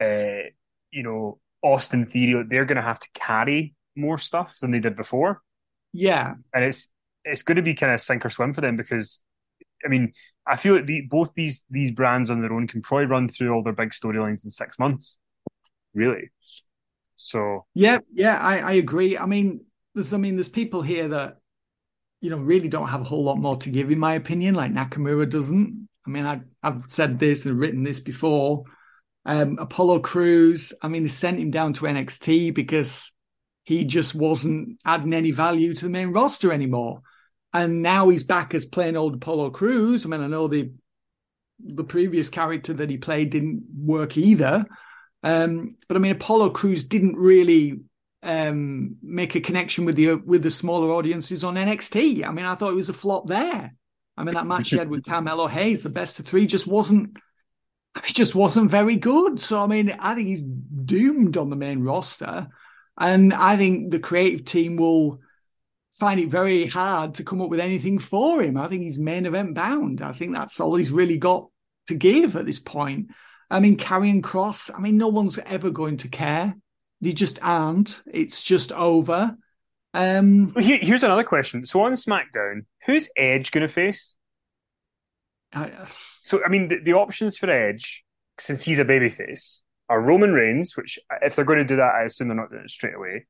uh, 0.00 0.48
you 0.90 1.02
know 1.02 1.38
Austin 1.62 2.06
Theory 2.06 2.44
they're 2.48 2.64
going 2.64 2.76
to 2.76 2.82
have 2.82 3.00
to 3.00 3.08
carry 3.14 3.74
more 3.96 4.18
stuff 4.18 4.58
than 4.60 4.70
they 4.70 4.80
did 4.80 4.96
before 4.96 5.42
yeah, 5.92 6.34
and 6.54 6.64
it's 6.64 6.88
it's 7.24 7.42
going 7.42 7.56
to 7.56 7.62
be 7.62 7.74
kind 7.74 7.92
of 7.92 8.00
sink 8.00 8.24
or 8.24 8.30
swim 8.30 8.52
for 8.52 8.62
them 8.62 8.76
because 8.76 9.20
I 9.84 9.88
mean 9.88 10.12
I 10.46 10.56
feel 10.56 10.74
like 10.74 10.86
the, 10.86 11.02
both 11.02 11.34
these 11.34 11.64
these 11.70 11.90
brands 11.90 12.30
on 12.30 12.40
their 12.40 12.52
own 12.52 12.66
can 12.66 12.82
probably 12.82 13.06
run 13.06 13.28
through 13.28 13.52
all 13.52 13.62
their 13.62 13.72
big 13.72 13.90
storylines 13.90 14.44
in 14.44 14.50
six 14.50 14.78
months 14.78 15.18
really 15.94 16.30
so 17.16 17.66
Yeah, 17.74 17.98
yeah, 18.12 18.38
I, 18.38 18.58
I 18.58 18.72
agree. 18.72 19.16
I 19.16 19.26
mean, 19.26 19.64
there's 19.94 20.12
I 20.12 20.18
mean, 20.18 20.36
there's 20.36 20.48
people 20.48 20.82
here 20.82 21.08
that 21.08 21.38
you 22.20 22.30
know 22.30 22.38
really 22.38 22.68
don't 22.68 22.88
have 22.88 23.00
a 23.02 23.04
whole 23.04 23.24
lot 23.24 23.38
more 23.38 23.56
to 23.58 23.70
give, 23.70 23.90
in 23.90 23.98
my 23.98 24.14
opinion. 24.14 24.54
Like 24.54 24.72
Nakamura 24.72 25.28
doesn't. 25.28 25.81
I 26.06 26.10
mean, 26.10 26.26
I, 26.26 26.40
I've 26.62 26.84
said 26.88 27.18
this 27.18 27.46
and 27.46 27.58
written 27.58 27.82
this 27.82 28.00
before. 28.00 28.64
Um, 29.24 29.58
Apollo 29.60 30.00
Crews. 30.00 30.72
I 30.82 30.88
mean, 30.88 31.02
they 31.04 31.08
sent 31.08 31.38
him 31.38 31.50
down 31.50 31.72
to 31.74 31.84
NXT 31.84 32.54
because 32.54 33.12
he 33.64 33.84
just 33.84 34.14
wasn't 34.14 34.80
adding 34.84 35.14
any 35.14 35.30
value 35.30 35.74
to 35.74 35.84
the 35.84 35.90
main 35.90 36.08
roster 36.08 36.52
anymore. 36.52 37.02
And 37.52 37.82
now 37.82 38.08
he's 38.08 38.24
back 38.24 38.54
as 38.54 38.64
plain 38.64 38.96
old 38.96 39.14
Apollo 39.14 39.50
Crews. 39.50 40.04
I 40.04 40.08
mean, 40.08 40.22
I 40.22 40.26
know 40.26 40.48
the 40.48 40.72
the 41.64 41.84
previous 41.84 42.28
character 42.28 42.72
that 42.72 42.90
he 42.90 42.96
played 42.96 43.30
didn't 43.30 43.62
work 43.76 44.16
either. 44.16 44.66
Um, 45.22 45.76
but 45.86 45.96
I 45.96 46.00
mean, 46.00 46.12
Apollo 46.12 46.50
Crews 46.50 46.84
didn't 46.84 47.16
really 47.16 47.80
um, 48.22 48.96
make 49.02 49.34
a 49.34 49.40
connection 49.40 49.84
with 49.84 49.96
the 49.96 50.14
with 50.16 50.42
the 50.42 50.50
smaller 50.50 50.90
audiences 50.90 51.44
on 51.44 51.54
NXT. 51.54 52.26
I 52.26 52.32
mean, 52.32 52.46
I 52.46 52.54
thought 52.54 52.72
it 52.72 52.76
was 52.76 52.88
a 52.88 52.94
flop 52.94 53.28
there. 53.28 53.74
I 54.22 54.24
mean, 54.24 54.34
that 54.34 54.46
match 54.46 54.70
he 54.70 54.76
had 54.76 54.88
with 54.88 55.04
Carmelo 55.08 55.48
Hayes, 55.48 55.82
the 55.82 55.90
best 55.90 56.20
of 56.20 56.26
three, 56.26 56.46
just 56.46 56.66
wasn't. 56.66 57.16
It 57.94 58.14
just 58.14 58.34
wasn't 58.34 58.70
very 58.70 58.96
good. 58.96 59.38
So 59.38 59.62
I 59.62 59.66
mean, 59.66 59.94
I 59.98 60.14
think 60.14 60.28
he's 60.28 60.40
doomed 60.40 61.36
on 61.36 61.50
the 61.50 61.56
main 61.56 61.82
roster, 61.82 62.48
and 62.96 63.34
I 63.34 63.58
think 63.58 63.90
the 63.90 63.98
creative 63.98 64.46
team 64.46 64.76
will 64.76 65.20
find 65.92 66.18
it 66.18 66.30
very 66.30 66.66
hard 66.66 67.16
to 67.16 67.24
come 67.24 67.42
up 67.42 67.50
with 67.50 67.60
anything 67.60 67.98
for 67.98 68.42
him. 68.42 68.56
I 68.56 68.68
think 68.68 68.82
he's 68.82 68.98
main 68.98 69.26
event 69.26 69.54
bound. 69.54 70.00
I 70.00 70.12
think 70.12 70.32
that's 70.32 70.58
all 70.58 70.74
he's 70.74 70.90
really 70.90 71.18
got 71.18 71.50
to 71.88 71.94
give 71.94 72.34
at 72.34 72.46
this 72.46 72.60
point. 72.60 73.08
I 73.50 73.60
mean, 73.60 73.76
Karrion 73.76 74.22
Kross. 74.22 74.70
I 74.74 74.80
mean, 74.80 74.96
no 74.96 75.08
one's 75.08 75.38
ever 75.38 75.68
going 75.70 75.98
to 75.98 76.08
care. 76.08 76.56
They 77.02 77.12
just 77.12 77.38
aren't. 77.42 78.02
It's 78.10 78.42
just 78.42 78.72
over. 78.72 79.36
Um, 79.94 80.52
Well, 80.54 80.64
Here, 80.64 80.78
here's 80.80 81.02
another 81.02 81.24
question. 81.24 81.64
So 81.66 81.82
on 81.82 81.92
SmackDown, 81.92 82.64
who's 82.86 83.08
Edge 83.16 83.50
going 83.50 83.66
to 83.66 83.72
face? 83.72 84.14
I, 85.52 85.70
So 86.22 86.40
I 86.44 86.48
mean, 86.48 86.68
the, 86.68 86.78
the 86.82 86.92
options 86.94 87.36
for 87.36 87.50
Edge, 87.50 88.04
since 88.38 88.62
he's 88.64 88.78
a 88.78 88.84
babyface, 88.84 89.60
are 89.88 90.00
Roman 90.00 90.32
Reigns, 90.32 90.76
which 90.76 90.98
if 91.20 91.36
they're 91.36 91.44
going 91.44 91.58
to 91.58 91.64
do 91.64 91.76
that, 91.76 91.94
I 91.94 92.04
assume 92.04 92.28
they're 92.28 92.36
not 92.36 92.50
doing 92.50 92.62
it 92.64 92.70
straight 92.70 92.94
away. 92.94 93.26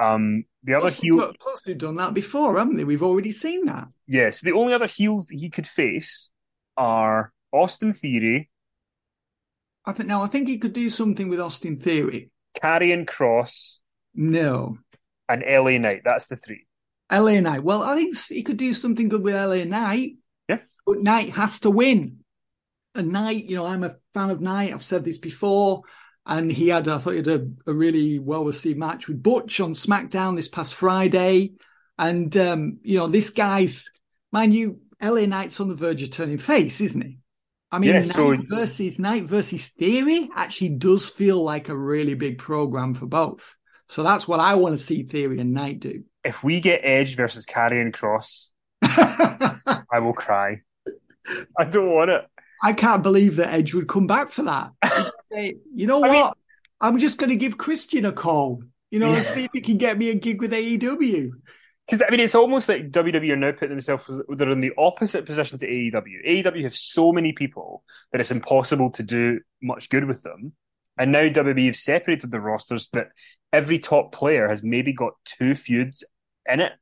Um, 0.00 0.44
the 0.64 0.74
other 0.74 0.82
plus, 0.88 0.94
heel, 0.94 1.32
plus 1.38 1.62
they've 1.62 1.78
done 1.78 1.96
that 1.96 2.14
before, 2.14 2.58
haven't 2.58 2.74
they? 2.74 2.84
We've 2.84 3.02
already 3.02 3.30
seen 3.30 3.66
that. 3.66 3.88
yeah. 4.08 4.30
So 4.30 4.44
the 4.44 4.56
only 4.56 4.72
other 4.72 4.86
heels 4.86 5.26
that 5.26 5.38
he 5.38 5.50
could 5.50 5.66
face 5.66 6.30
are 6.76 7.32
Austin 7.52 7.92
Theory, 7.92 8.50
I 9.84 9.92
think 9.92 10.08
now. 10.08 10.22
I 10.22 10.28
think 10.28 10.48
he 10.48 10.58
could 10.58 10.72
do 10.72 10.88
something 10.88 11.28
with 11.28 11.40
Austin 11.40 11.78
Theory. 11.78 12.30
Karrion 12.60 13.04
Kross, 13.04 13.78
No, 14.14 14.78
and 15.32 15.64
LA 15.64 15.78
Knight. 15.78 16.02
That's 16.04 16.26
the 16.26 16.36
three. 16.36 16.66
LA 17.10 17.40
Knight. 17.40 17.62
Well, 17.62 17.82
I 17.82 17.96
think 17.96 18.16
he 18.28 18.42
could 18.42 18.56
do 18.56 18.72
something 18.74 19.08
good 19.08 19.22
with 19.22 19.34
LA 19.34 19.64
Knight. 19.64 20.16
Yeah. 20.48 20.58
But 20.86 20.98
Knight 21.02 21.30
has 21.32 21.60
to 21.60 21.70
win. 21.70 22.18
And 22.94 23.10
Knight, 23.10 23.44
you 23.46 23.56
know, 23.56 23.66
I'm 23.66 23.84
a 23.84 23.96
fan 24.14 24.30
of 24.30 24.40
Knight. 24.40 24.72
I've 24.72 24.84
said 24.84 25.04
this 25.04 25.18
before. 25.18 25.82
and 26.26 26.50
he 26.52 26.68
had, 26.68 26.86
I 26.88 26.98
thought, 26.98 27.10
he 27.12 27.16
had 27.18 27.28
a, 27.28 27.48
a 27.66 27.72
really 27.74 28.18
well 28.18 28.44
received 28.44 28.78
match 28.78 29.08
with 29.08 29.22
Butch 29.22 29.60
on 29.60 29.74
SmackDown 29.74 30.36
this 30.36 30.48
past 30.48 30.74
Friday. 30.74 31.52
And, 31.98 32.34
um, 32.36 32.78
you 32.82 32.98
know, 32.98 33.06
this 33.08 33.30
guy's, 33.30 33.90
mind 34.30 34.54
you, 34.54 34.80
LA 35.02 35.26
Knight's 35.26 35.60
on 35.60 35.68
the 35.68 35.74
verge 35.74 36.02
of 36.02 36.10
turning 36.10 36.38
face, 36.38 36.80
isn't 36.80 37.00
he? 37.02 37.18
I 37.70 37.78
mean, 37.78 37.90
Yeah, 37.90 38.02
Knight 38.02 38.14
so- 38.14 38.36
versus 38.50 38.98
Knight 38.98 39.24
versus 39.24 39.68
Theory 39.70 40.28
actually 40.34 40.70
does 40.70 41.08
feel 41.08 41.42
like 41.42 41.68
a 41.70 41.76
really 41.76 42.14
big 42.14 42.38
program 42.38 42.94
for 42.94 43.06
both. 43.06 43.56
So 43.92 44.02
that's 44.02 44.26
what 44.26 44.40
I 44.40 44.54
want 44.54 44.74
to 44.74 44.82
see 44.82 45.02
Theory 45.02 45.38
and 45.38 45.52
Knight 45.52 45.80
do. 45.80 46.04
If 46.24 46.42
we 46.42 46.60
get 46.60 46.80
Edge 46.82 47.14
versus 47.14 47.44
Karrion 47.44 47.92
Kross, 47.92 48.48
I 48.82 49.98
will 49.98 50.14
cry. 50.14 50.62
I 51.58 51.64
don't 51.64 51.90
want 51.90 52.10
it. 52.10 52.22
I 52.62 52.72
can't 52.72 53.02
believe 53.02 53.36
that 53.36 53.52
Edge 53.52 53.74
would 53.74 53.88
come 53.88 54.06
back 54.06 54.30
for 54.30 54.44
that. 54.44 54.70
Say, 55.32 55.56
you 55.74 55.86
know 55.86 56.02
I 56.02 56.08
what? 56.08 56.12
mean- 56.12 56.32
I'm 56.80 56.96
just 56.96 57.18
going 57.18 57.28
to 57.28 57.36
give 57.36 57.58
Christian 57.58 58.06
a 58.06 58.12
call, 58.12 58.62
you 58.90 58.98
know, 58.98 59.12
and 59.12 59.26
see 59.26 59.44
if 59.44 59.50
he 59.52 59.60
can 59.60 59.76
get 59.76 59.98
me 59.98 60.08
a 60.08 60.14
gig 60.14 60.40
with 60.40 60.52
AEW. 60.52 61.30
Because 61.86 62.02
I 62.02 62.10
mean, 62.10 62.20
it's 62.20 62.34
almost 62.34 62.70
like 62.70 62.90
WWE 62.90 63.32
are 63.32 63.36
now 63.36 63.52
putting 63.52 63.68
themselves 63.68 64.04
they're 64.30 64.50
in 64.50 64.60
the 64.62 64.72
opposite 64.78 65.26
position 65.26 65.58
to 65.58 65.68
AEW. 65.68 66.26
AEW 66.26 66.62
have 66.62 66.74
so 66.74 67.12
many 67.12 67.34
people 67.34 67.84
that 68.10 68.22
it's 68.22 68.30
impossible 68.30 68.90
to 68.92 69.02
do 69.02 69.40
much 69.60 69.90
good 69.90 70.06
with 70.06 70.22
them, 70.22 70.54
and 70.98 71.12
now 71.12 71.28
WWE 71.28 71.66
have 71.66 71.76
separated 71.76 72.30
the 72.30 72.40
rosters 72.40 72.88
that 72.94 73.08
every 73.52 73.78
top 73.78 74.12
player 74.12 74.48
has 74.48 74.62
maybe 74.62 74.92
got 74.92 75.12
two 75.24 75.54
feuds 75.54 76.04
in 76.50 76.60
it, 76.60 76.72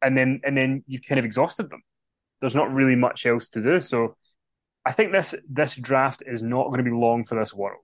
and 0.00 0.16
then 0.16 0.40
and 0.44 0.56
then 0.56 0.84
you've 0.86 1.02
kind 1.02 1.18
of 1.18 1.24
exhausted 1.24 1.70
them. 1.70 1.82
There's 2.40 2.54
not 2.54 2.72
really 2.72 2.96
much 2.96 3.24
else 3.26 3.48
to 3.50 3.62
do. 3.62 3.80
So, 3.80 4.16
I 4.84 4.92
think 4.92 5.12
this 5.12 5.34
this 5.48 5.76
draft 5.76 6.22
is 6.26 6.42
not 6.42 6.66
going 6.66 6.78
to 6.78 6.84
be 6.84 6.96
long 6.96 7.24
for 7.24 7.38
this 7.38 7.54
world. 7.54 7.80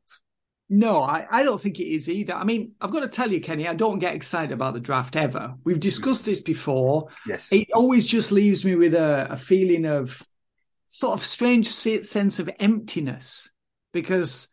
No, 0.70 1.00
I, 1.00 1.26
I 1.30 1.42
don't 1.44 1.60
think 1.60 1.80
it 1.80 1.86
is 1.86 2.10
either. 2.10 2.34
I 2.34 2.44
mean, 2.44 2.72
I've 2.78 2.92
got 2.92 3.00
to 3.00 3.08
tell 3.08 3.32
you, 3.32 3.40
Kenny, 3.40 3.66
I 3.66 3.72
don't 3.72 4.00
get 4.00 4.14
excited 4.14 4.52
about 4.52 4.74
the 4.74 4.80
draft 4.80 5.16
ever. 5.16 5.54
We've 5.64 5.80
discussed 5.80 6.26
this 6.26 6.40
before. 6.40 7.08
Yes, 7.26 7.50
It 7.50 7.68
always 7.72 8.06
just 8.06 8.32
leaves 8.32 8.66
me 8.66 8.74
with 8.74 8.92
a, 8.92 9.28
a 9.30 9.36
feeling 9.38 9.86
of 9.86 10.22
sort 10.88 11.18
of 11.18 11.24
strange 11.24 11.68
sense 11.68 12.38
of 12.38 12.50
emptiness 12.60 13.48
because 13.92 14.47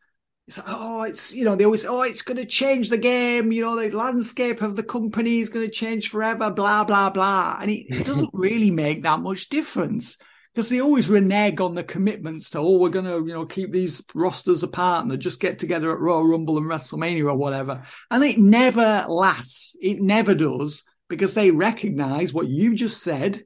it's 0.48 0.60
like, 0.60 0.68
oh, 0.70 1.04
it's, 1.04 1.34
you 1.34 1.44
know, 1.44 1.56
they 1.56 1.66
always, 1.66 1.86
oh, 1.86 2.04
it's 2.04 2.22
going 2.22 2.38
to 2.38 2.46
change 2.46 2.90
the 2.90 3.00
game. 3.00 3.52
You 3.52 3.62
know, 3.62 3.76
the 3.76 3.90
landscape 3.90 4.62
of 4.62 4.76
the 4.76 4.84
company 4.84 5.40
is 5.40 5.50
going 5.50 5.66
to 5.66 5.72
change 5.72 6.10
forever, 6.10 6.52
blah, 6.52 6.84
blah, 6.84 7.10
blah. 7.10 7.58
And 7.60 7.72
it, 7.72 7.88
it 7.90 8.06
doesn't 8.06 8.30
really 8.32 8.70
make 8.70 9.04
that 9.04 9.22
much 9.22 9.50
difference 9.50 10.18
because 10.54 10.70
they 10.70 10.82
always 10.82 11.10
renege 11.10 11.60
on 11.60 11.74
the 11.74 11.84
commitments 11.84 12.52
to, 12.52 12.60
oh, 12.60 12.78
we're 12.78 12.90
going 12.90 13.06
to, 13.06 13.28
you 13.28 13.34
know, 13.34 13.46
keep 13.48 13.72
these 13.72 14.06
rosters 14.14 14.62
apart 14.62 15.04
and 15.04 15.12
they 15.12 15.18
just 15.18 15.40
get 15.40 15.58
together 15.58 15.92
at 15.92 16.00
Royal 16.00 16.28
Rumble 16.28 16.58
and 16.58 16.68
WrestleMania 16.68 17.26
or 17.26 17.36
whatever. 17.36 17.84
And 18.12 18.24
it 18.24 18.38
never 18.38 19.06
lasts. 19.10 19.76
It 19.82 20.00
never 20.00 20.36
does 20.36 20.84
because 21.10 21.34
they 21.34 21.50
recognize 21.50 22.34
what 22.34 22.48
you 22.48 22.76
just 22.76 23.02
said. 23.02 23.44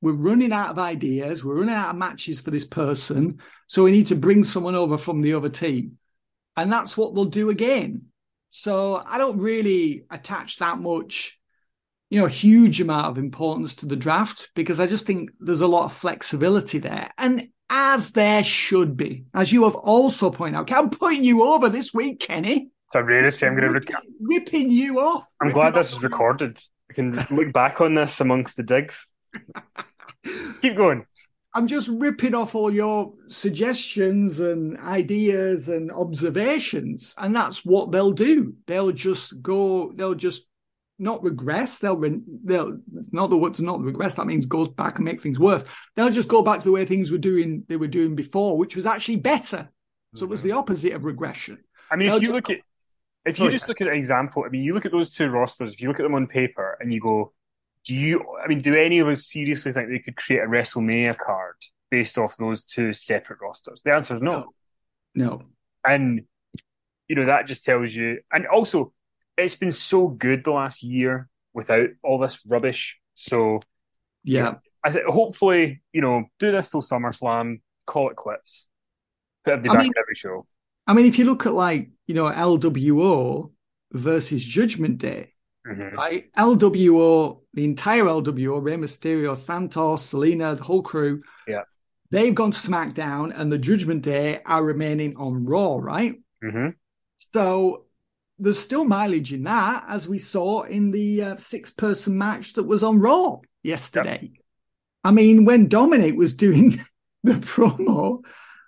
We're 0.00 0.12
running 0.12 0.52
out 0.52 0.70
of 0.70 0.78
ideas. 0.78 1.44
We're 1.44 1.56
running 1.56 1.74
out 1.74 1.90
of 1.90 1.96
matches 1.96 2.40
for 2.40 2.50
this 2.50 2.64
person. 2.64 3.40
So 3.66 3.84
we 3.84 3.90
need 3.90 4.06
to 4.06 4.16
bring 4.16 4.44
someone 4.44 4.76
over 4.76 4.96
from 4.96 5.20
the 5.20 5.34
other 5.34 5.50
team. 5.50 5.98
And 6.62 6.72
that's 6.72 6.96
what 6.96 7.14
they'll 7.14 7.24
do 7.24 7.50
again. 7.50 8.06
So 8.48 9.02
I 9.04 9.18
don't 9.18 9.38
really 9.38 10.04
attach 10.10 10.58
that 10.58 10.78
much, 10.78 11.38
you 12.10 12.20
know, 12.20 12.26
huge 12.26 12.80
amount 12.80 13.06
of 13.06 13.18
importance 13.18 13.76
to 13.76 13.86
the 13.86 13.96
draft 13.96 14.50
because 14.54 14.80
I 14.80 14.86
just 14.86 15.06
think 15.06 15.30
there's 15.38 15.60
a 15.60 15.66
lot 15.66 15.84
of 15.84 15.92
flexibility 15.92 16.78
there. 16.78 17.10
And 17.18 17.48
as 17.70 18.12
there 18.12 18.42
should 18.42 18.96
be, 18.96 19.26
as 19.34 19.52
you 19.52 19.64
have 19.64 19.74
also 19.74 20.30
pointed 20.30 20.58
out, 20.58 20.72
I'm 20.72 20.90
putting 20.90 21.24
you 21.24 21.42
over 21.42 21.68
this 21.68 21.92
week, 21.92 22.20
Kenny. 22.20 22.70
it's 22.86 22.94
a 22.94 23.04
rarity. 23.04 23.46
I'm 23.46 23.54
going 23.54 23.68
to. 23.68 23.72
Ripping, 23.72 23.96
ripping 24.20 24.70
you 24.70 25.00
off. 25.00 25.24
I'm 25.40 25.52
glad 25.52 25.74
this 25.74 25.92
is 25.92 26.02
recorded. 26.02 26.58
I 26.90 26.94
can 26.94 27.12
look 27.30 27.52
back 27.52 27.82
on 27.82 27.94
this 27.94 28.20
amongst 28.20 28.56
the 28.56 28.62
digs. 28.62 29.06
Keep 30.62 30.76
going. 30.76 31.04
I'm 31.54 31.66
just 31.66 31.88
ripping 31.88 32.34
off 32.34 32.54
all 32.54 32.72
your 32.72 33.14
suggestions 33.28 34.40
and 34.40 34.78
ideas 34.78 35.68
and 35.68 35.90
observations, 35.90 37.14
and 37.18 37.34
that's 37.34 37.64
what 37.64 37.90
they'll 37.90 38.12
do. 38.12 38.54
They'll 38.66 38.92
just 38.92 39.40
go. 39.42 39.92
They'll 39.94 40.14
just 40.14 40.46
not 40.98 41.22
regress. 41.22 41.78
They'll 41.78 41.96
re- 41.96 42.20
they'll 42.44 42.78
not 43.12 43.30
the 43.30 43.36
what's 43.36 43.60
not 43.60 43.80
regress. 43.80 44.14
That 44.14 44.26
means 44.26 44.46
goes 44.46 44.68
back 44.68 44.96
and 44.96 45.04
make 45.04 45.20
things 45.20 45.38
worse. 45.38 45.64
They'll 45.96 46.10
just 46.10 46.28
go 46.28 46.42
back 46.42 46.60
to 46.60 46.66
the 46.66 46.72
way 46.72 46.84
things 46.84 47.10
were 47.10 47.18
doing. 47.18 47.64
They 47.68 47.76
were 47.76 47.88
doing 47.88 48.14
before, 48.14 48.58
which 48.58 48.76
was 48.76 48.86
actually 48.86 49.16
better. 49.16 49.70
So 50.14 50.24
it 50.24 50.30
was 50.30 50.42
the 50.42 50.52
opposite 50.52 50.94
of 50.94 51.04
regression. 51.04 51.58
I 51.90 51.96
mean, 51.96 52.08
They'll 52.08 52.16
if 52.16 52.22
you 52.22 52.28
just 52.28 52.34
look 52.34 52.50
at 52.50 52.58
if 53.24 53.38
you 53.38 53.50
just 53.50 53.68
look 53.68 53.80
at 53.80 53.88
an 53.88 53.94
example, 53.94 54.44
I 54.44 54.48
mean, 54.48 54.62
you 54.62 54.74
look 54.74 54.86
at 54.86 54.92
those 54.92 55.10
two 55.10 55.28
rosters. 55.28 55.72
If 55.72 55.82
you 55.82 55.88
look 55.88 56.00
at 56.00 56.02
them 56.02 56.14
on 56.14 56.26
paper 56.26 56.78
and 56.80 56.92
you 56.92 57.00
go, 57.00 57.32
do 57.84 57.94
you? 57.94 58.24
I 58.42 58.46
mean, 58.48 58.60
do 58.60 58.74
any 58.74 58.98
of 58.98 59.08
us 59.08 59.26
seriously 59.26 59.72
think 59.72 59.88
they 59.88 59.98
could 59.98 60.16
create 60.16 60.40
a 60.40 60.46
WrestleMania 60.46 61.16
card 61.16 61.54
based 61.90 62.18
off 62.18 62.36
those 62.36 62.62
two 62.64 62.92
separate 62.92 63.40
rosters? 63.40 63.82
The 63.84 63.92
answer 63.92 64.16
is 64.16 64.22
no. 64.22 64.52
No. 65.14 65.42
And 65.86 66.22
you 67.08 67.16
know 67.16 67.26
that 67.26 67.46
just 67.46 67.64
tells 67.64 67.94
you. 67.94 68.18
And 68.32 68.46
also, 68.46 68.92
it's 69.36 69.56
been 69.56 69.72
so 69.72 70.08
good 70.08 70.44
the 70.44 70.50
last 70.52 70.82
year 70.82 71.28
without 71.54 71.88
all 72.02 72.18
this 72.18 72.40
rubbish. 72.46 72.98
So 73.14 73.60
Yeah. 74.24 74.56
I 74.84 74.92
think 74.92 75.06
hopefully, 75.06 75.82
you 75.92 76.00
know, 76.00 76.24
do 76.38 76.52
this 76.52 76.70
till 76.70 76.82
SummerSlam, 76.82 77.60
call 77.86 78.10
it 78.10 78.16
quits. 78.16 78.68
Put 79.44 79.54
everybody 79.54 79.70
I 79.70 79.74
back 79.78 79.82
mean- 79.84 79.92
every 79.98 80.14
show. 80.14 80.46
I 80.86 80.94
mean, 80.94 81.06
if 81.06 81.18
you 81.18 81.24
look 81.24 81.46
at 81.46 81.52
like 81.54 81.90
you 82.06 82.14
know 82.14 82.24
LWO 82.30 83.52
versus 83.92 84.44
Judgment 84.44 84.98
Day, 84.98 85.32
Mhm. 85.68 85.92
right? 85.94 86.30
LWO, 86.36 87.42
the 87.54 87.64
entire 87.64 88.04
LWO, 88.04 88.58
Rey 88.62 88.76
Mysterio, 88.76 89.36
Santos, 89.36 90.12
Zelina, 90.12 90.56
the 90.56 90.62
whole 90.62 90.82
crew, 90.82 91.20
Yeah. 91.46 91.62
they've 92.10 92.34
gone 92.34 92.52
to 92.52 92.58
SmackDown, 92.58 93.32
and 93.38 93.52
the 93.52 93.58
Judgment 93.58 94.02
Day 94.02 94.40
are 94.46 94.64
remaining 94.64 95.16
on 95.16 95.44
Raw, 95.44 95.76
right? 95.76 96.14
hmm 96.42 96.68
So 97.18 97.84
there's 98.38 98.58
still 98.58 98.84
mileage 98.84 99.32
in 99.32 99.42
that, 99.44 99.84
as 99.88 100.08
we 100.08 100.18
saw 100.18 100.62
in 100.62 100.90
the 100.92 101.22
uh, 101.22 101.36
six-person 101.36 102.16
match 102.16 102.54
that 102.54 102.62
was 102.62 102.82
on 102.82 103.00
Raw 103.00 103.40
yesterday. 103.62 104.30
I 105.04 105.10
mean, 105.10 105.44
when 105.44 105.68
Dominik 105.68 106.16
was 106.16 106.34
doing 106.34 106.78
the 107.24 107.32
promo, 107.34 108.20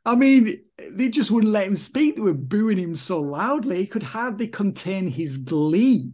I 0.04 0.16
mean, 0.16 0.62
they 0.90 1.08
just 1.08 1.30
wouldn't 1.30 1.52
let 1.52 1.66
him 1.68 1.76
speak. 1.76 2.16
They 2.16 2.22
were 2.22 2.34
booing 2.34 2.78
him 2.78 2.96
so 2.96 3.20
loudly, 3.20 3.76
he 3.78 3.86
could 3.86 4.02
hardly 4.02 4.48
contain 4.48 5.06
his 5.08 5.38
glee. 5.38 6.10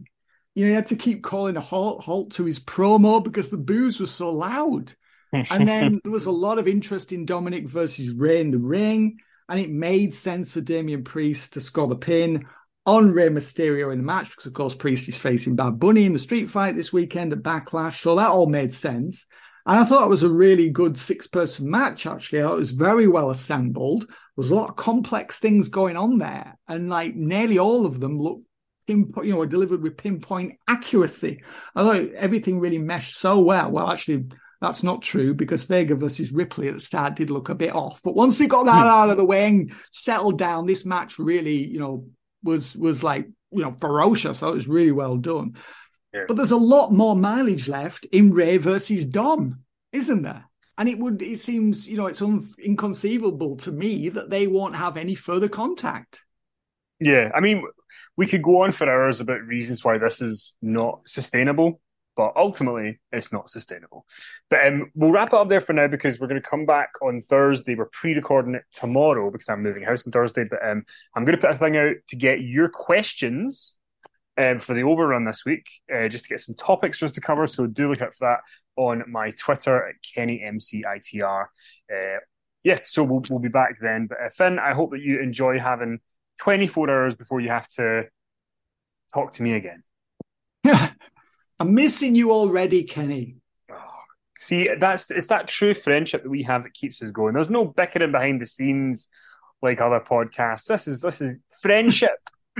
You 0.57 0.63
know, 0.63 0.69
he 0.69 0.75
had 0.75 0.87
to 0.87 0.95
keep 0.95 1.21
calling 1.21 1.55
a 1.55 1.61
halt, 1.61 2.03
halt 2.03 2.31
to 2.31 2.43
his 2.43 2.59
promo 2.59 3.23
because 3.23 3.51
the 3.51 3.57
boos 3.57 3.99
was 3.99 4.09
so 4.09 4.31
loud. 4.31 4.91
and 5.31 5.67
then 5.67 6.01
there 6.03 6.11
was 6.11 6.25
a 6.25 6.31
lot 6.31 6.57
of 6.57 6.67
interest 6.67 7.13
in 7.13 7.27
Dominik 7.27 7.69
versus 7.69 8.11
Rey 8.11 8.41
in 8.41 8.49
the 8.49 8.57
ring, 8.57 9.19
and 9.47 9.59
it 9.59 9.69
made 9.69 10.15
sense 10.15 10.53
for 10.53 10.61
Damian 10.61 11.03
Priest 11.03 11.53
to 11.53 11.61
score 11.61 11.87
the 11.87 11.95
pin 11.95 12.47
on 12.87 13.11
Rey 13.11 13.29
Mysterio 13.29 13.91
in 13.91 13.99
the 13.99 14.03
match 14.03 14.31
because, 14.31 14.47
of 14.47 14.53
course, 14.53 14.73
Priest 14.73 15.07
is 15.07 15.19
facing 15.19 15.55
Bad 15.55 15.77
Bunny 15.77 16.05
in 16.05 16.13
the 16.13 16.17
street 16.17 16.49
fight 16.49 16.75
this 16.75 16.91
weekend 16.91 17.33
at 17.33 17.43
Backlash. 17.43 18.01
So 18.01 18.15
that 18.15 18.29
all 18.29 18.47
made 18.47 18.73
sense. 18.73 19.27
And 19.67 19.77
I 19.77 19.83
thought 19.83 20.05
it 20.05 20.09
was 20.09 20.23
a 20.23 20.29
really 20.29 20.71
good 20.71 20.97
six 20.97 21.27
person 21.27 21.69
match, 21.69 22.07
actually. 22.07 22.39
It 22.39 22.47
was 22.47 22.71
very 22.71 23.07
well 23.07 23.29
assembled. 23.29 24.07
There 24.07 24.15
was 24.37 24.49
a 24.49 24.55
lot 24.55 24.69
of 24.69 24.75
complex 24.75 25.39
things 25.39 25.69
going 25.69 25.97
on 25.97 26.17
there. 26.17 26.57
And 26.67 26.89
like 26.89 27.15
nearly 27.15 27.59
all 27.59 27.85
of 27.85 27.99
them 27.99 28.19
looked 28.19 28.46
pinpoint, 28.87 29.27
you 29.27 29.33
know, 29.33 29.39
were 29.39 29.45
delivered 29.45 29.81
with 29.81 29.97
pinpoint 29.97 30.53
accuracy. 30.67 31.43
I 31.75 31.83
thought 31.83 32.13
everything 32.15 32.59
really 32.59 32.79
meshed 32.79 33.17
so 33.17 33.39
well. 33.39 33.69
Well, 33.69 33.91
actually, 33.91 34.25
that's 34.61 34.83
not 34.83 35.01
true 35.01 35.33
because 35.33 35.65
Vega 35.65 35.95
versus 35.95 36.31
Ripley 36.31 36.67
at 36.67 36.75
the 36.75 36.79
start 36.79 37.15
did 37.15 37.29
look 37.29 37.49
a 37.49 37.55
bit 37.55 37.75
off. 37.75 38.01
But 38.01 38.15
once 38.15 38.37
they 38.37 38.47
got 38.47 38.65
that 38.65 38.83
hmm. 38.83 38.87
out 38.87 39.09
of 39.09 39.17
the 39.17 39.25
way 39.25 39.47
and 39.47 39.73
settled 39.91 40.37
down, 40.37 40.65
this 40.65 40.85
match 40.85 41.19
really, 41.19 41.63
you 41.65 41.79
know, 41.79 42.07
was 42.43 42.75
was 42.75 43.03
like, 43.03 43.27
you 43.51 43.61
know, 43.61 43.71
ferocious. 43.71 44.39
So 44.39 44.49
it 44.49 44.55
was 44.55 44.67
really 44.67 44.91
well 44.91 45.17
done. 45.17 45.55
Yeah. 46.13 46.23
But 46.27 46.37
there's 46.37 46.51
a 46.51 46.57
lot 46.57 46.91
more 46.91 47.15
mileage 47.15 47.67
left 47.67 48.05
in 48.05 48.31
Rey 48.31 48.57
versus 48.57 49.05
Dom, 49.05 49.63
isn't 49.91 50.23
there? 50.23 50.45
And 50.79 50.87
it 50.87 50.99
would, 50.99 51.21
it 51.21 51.39
seems, 51.39 51.87
you 51.87 51.97
know, 51.97 52.05
it's 52.05 52.21
un- 52.21 52.47
inconceivable 52.63 53.57
to 53.57 53.71
me 53.71 54.09
that 54.09 54.29
they 54.29 54.45
won't 54.45 54.75
have 54.75 54.95
any 54.95 55.15
further 55.15 55.49
contact. 55.49 56.21
Yeah, 56.99 57.31
I 57.33 57.39
mean, 57.39 57.63
we 58.15 58.27
could 58.27 58.41
go 58.41 58.63
on 58.63 58.71
for 58.71 58.89
hours 58.89 59.19
about 59.19 59.41
reasons 59.41 59.83
why 59.83 59.97
this 59.97 60.21
is 60.21 60.53
not 60.61 61.01
sustainable, 61.05 61.79
but 62.15 62.33
ultimately 62.35 62.99
it's 63.11 63.31
not 63.31 63.49
sustainable. 63.49 64.05
But 64.49 64.65
um, 64.65 64.91
we'll 64.95 65.11
wrap 65.11 65.29
it 65.29 65.35
up 65.35 65.49
there 65.49 65.61
for 65.61 65.73
now 65.73 65.87
because 65.87 66.19
we're 66.19 66.27
going 66.27 66.41
to 66.41 66.49
come 66.49 66.65
back 66.65 66.89
on 67.01 67.23
Thursday. 67.29 67.75
We're 67.75 67.85
pre-recording 67.85 68.55
it 68.55 68.63
tomorrow 68.71 69.29
because 69.29 69.47
I'm 69.49 69.61
moving 69.61 69.83
house 69.83 70.05
on 70.05 70.11
Thursday. 70.11 70.45
But 70.45 70.67
um, 70.67 70.83
I'm 71.15 71.25
going 71.25 71.35
to 71.37 71.41
put 71.41 71.51
a 71.55 71.57
thing 71.57 71.77
out 71.77 71.95
to 72.07 72.15
get 72.15 72.41
your 72.41 72.69
questions 72.69 73.75
um, 74.37 74.59
for 74.59 74.73
the 74.73 74.83
overrun 74.83 75.25
this 75.25 75.45
week, 75.45 75.67
uh, 75.93 76.07
just 76.07 76.25
to 76.25 76.29
get 76.29 76.41
some 76.41 76.55
topics 76.55 76.97
for 76.97 77.05
us 77.05 77.11
to 77.13 77.21
cover. 77.21 77.45
So 77.45 77.67
do 77.67 77.89
look 77.89 78.01
out 78.01 78.15
for 78.15 78.27
that 78.27 78.39
on 78.81 79.03
my 79.07 79.29
Twitter 79.31 79.87
at 79.87 79.95
KennyMCITR. 80.15 81.45
Uh, 81.91 82.19
yeah, 82.63 82.79
so 82.85 83.03
we'll, 83.03 83.23
we'll 83.29 83.39
be 83.39 83.49
back 83.49 83.77
then. 83.79 84.07
But 84.07 84.17
uh, 84.19 84.29
Finn, 84.29 84.57
I 84.57 84.73
hope 84.73 84.91
that 84.91 85.01
you 85.01 85.19
enjoy 85.21 85.59
having 85.59 85.99
24 86.39 86.89
hours 86.89 87.15
before 87.15 87.39
you 87.39 87.49
have 87.49 87.67
to 87.69 88.05
talk 89.13 89.33
to 89.33 89.43
me 89.43 89.53
again. 89.53 89.83
I'm 91.59 91.73
missing 91.73 92.15
you 92.15 92.31
already, 92.31 92.83
Kenny. 92.83 93.37
See, 94.37 94.69
that's 94.79 95.09
it's 95.09 95.27
that 95.27 95.47
true 95.47 95.73
friendship 95.73 96.23
that 96.23 96.29
we 96.29 96.43
have 96.43 96.63
that 96.63 96.73
keeps 96.73 97.01
us 97.01 97.09
going. 97.09 97.33
There's 97.33 97.49
no 97.49 97.65
bickering 97.65 98.11
behind 98.11 98.39
the 98.39 98.45
scenes 98.45 99.07
like 99.63 99.81
other 99.81 99.99
podcasts. 99.99 100.65
This 100.65 100.87
is 100.87 101.01
this 101.01 101.21
is 101.21 101.39
friendship 101.59 102.17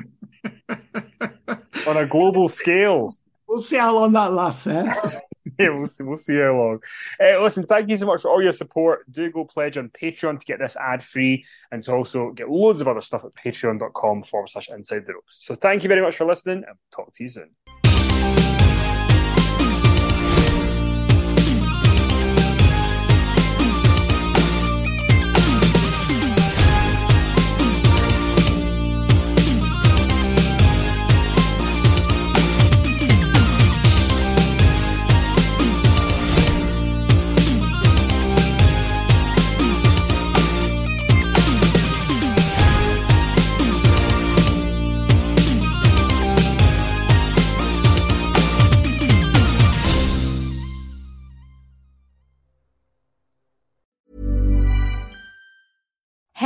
on 0.67 1.97
a 1.97 2.07
global 2.07 2.49
scale. 2.49 3.13
We'll 3.47 3.61
see 3.61 3.77
how 3.77 3.93
long 3.93 4.13
that 4.13 4.33
lasts, 4.33 4.65
eh? 4.65 5.19
yeah, 5.59 5.69
we'll 5.69 5.87
see, 5.87 6.03
we'll 6.03 6.15
see 6.15 6.35
how 6.35 6.55
long. 6.55 6.79
Uh, 7.19 7.41
listen, 7.41 7.65
thank 7.65 7.89
you 7.89 7.97
so 7.97 8.05
much 8.05 8.21
for 8.21 8.31
all 8.31 8.41
your 8.41 8.51
support. 8.51 9.11
Do 9.11 9.31
go 9.31 9.45
pledge 9.45 9.77
on 9.77 9.89
Patreon 9.89 10.39
to 10.39 10.45
get 10.45 10.59
this 10.59 10.75
ad 10.75 11.03
free 11.03 11.45
and 11.71 11.83
to 11.83 11.93
also 11.93 12.31
get 12.31 12.49
loads 12.49 12.81
of 12.81 12.87
other 12.87 13.01
stuff 13.01 13.25
at 13.25 13.33
patreon.com 13.33 14.23
forward 14.23 14.49
slash 14.49 14.69
inside 14.69 15.05
the 15.05 15.13
ropes. 15.13 15.39
So 15.41 15.55
thank 15.55 15.83
you 15.83 15.89
very 15.89 16.01
much 16.01 16.15
for 16.15 16.25
listening 16.25 16.63
and 16.67 16.77
talk 16.91 17.13
to 17.13 17.23
you 17.23 17.29
soon. 17.29 17.66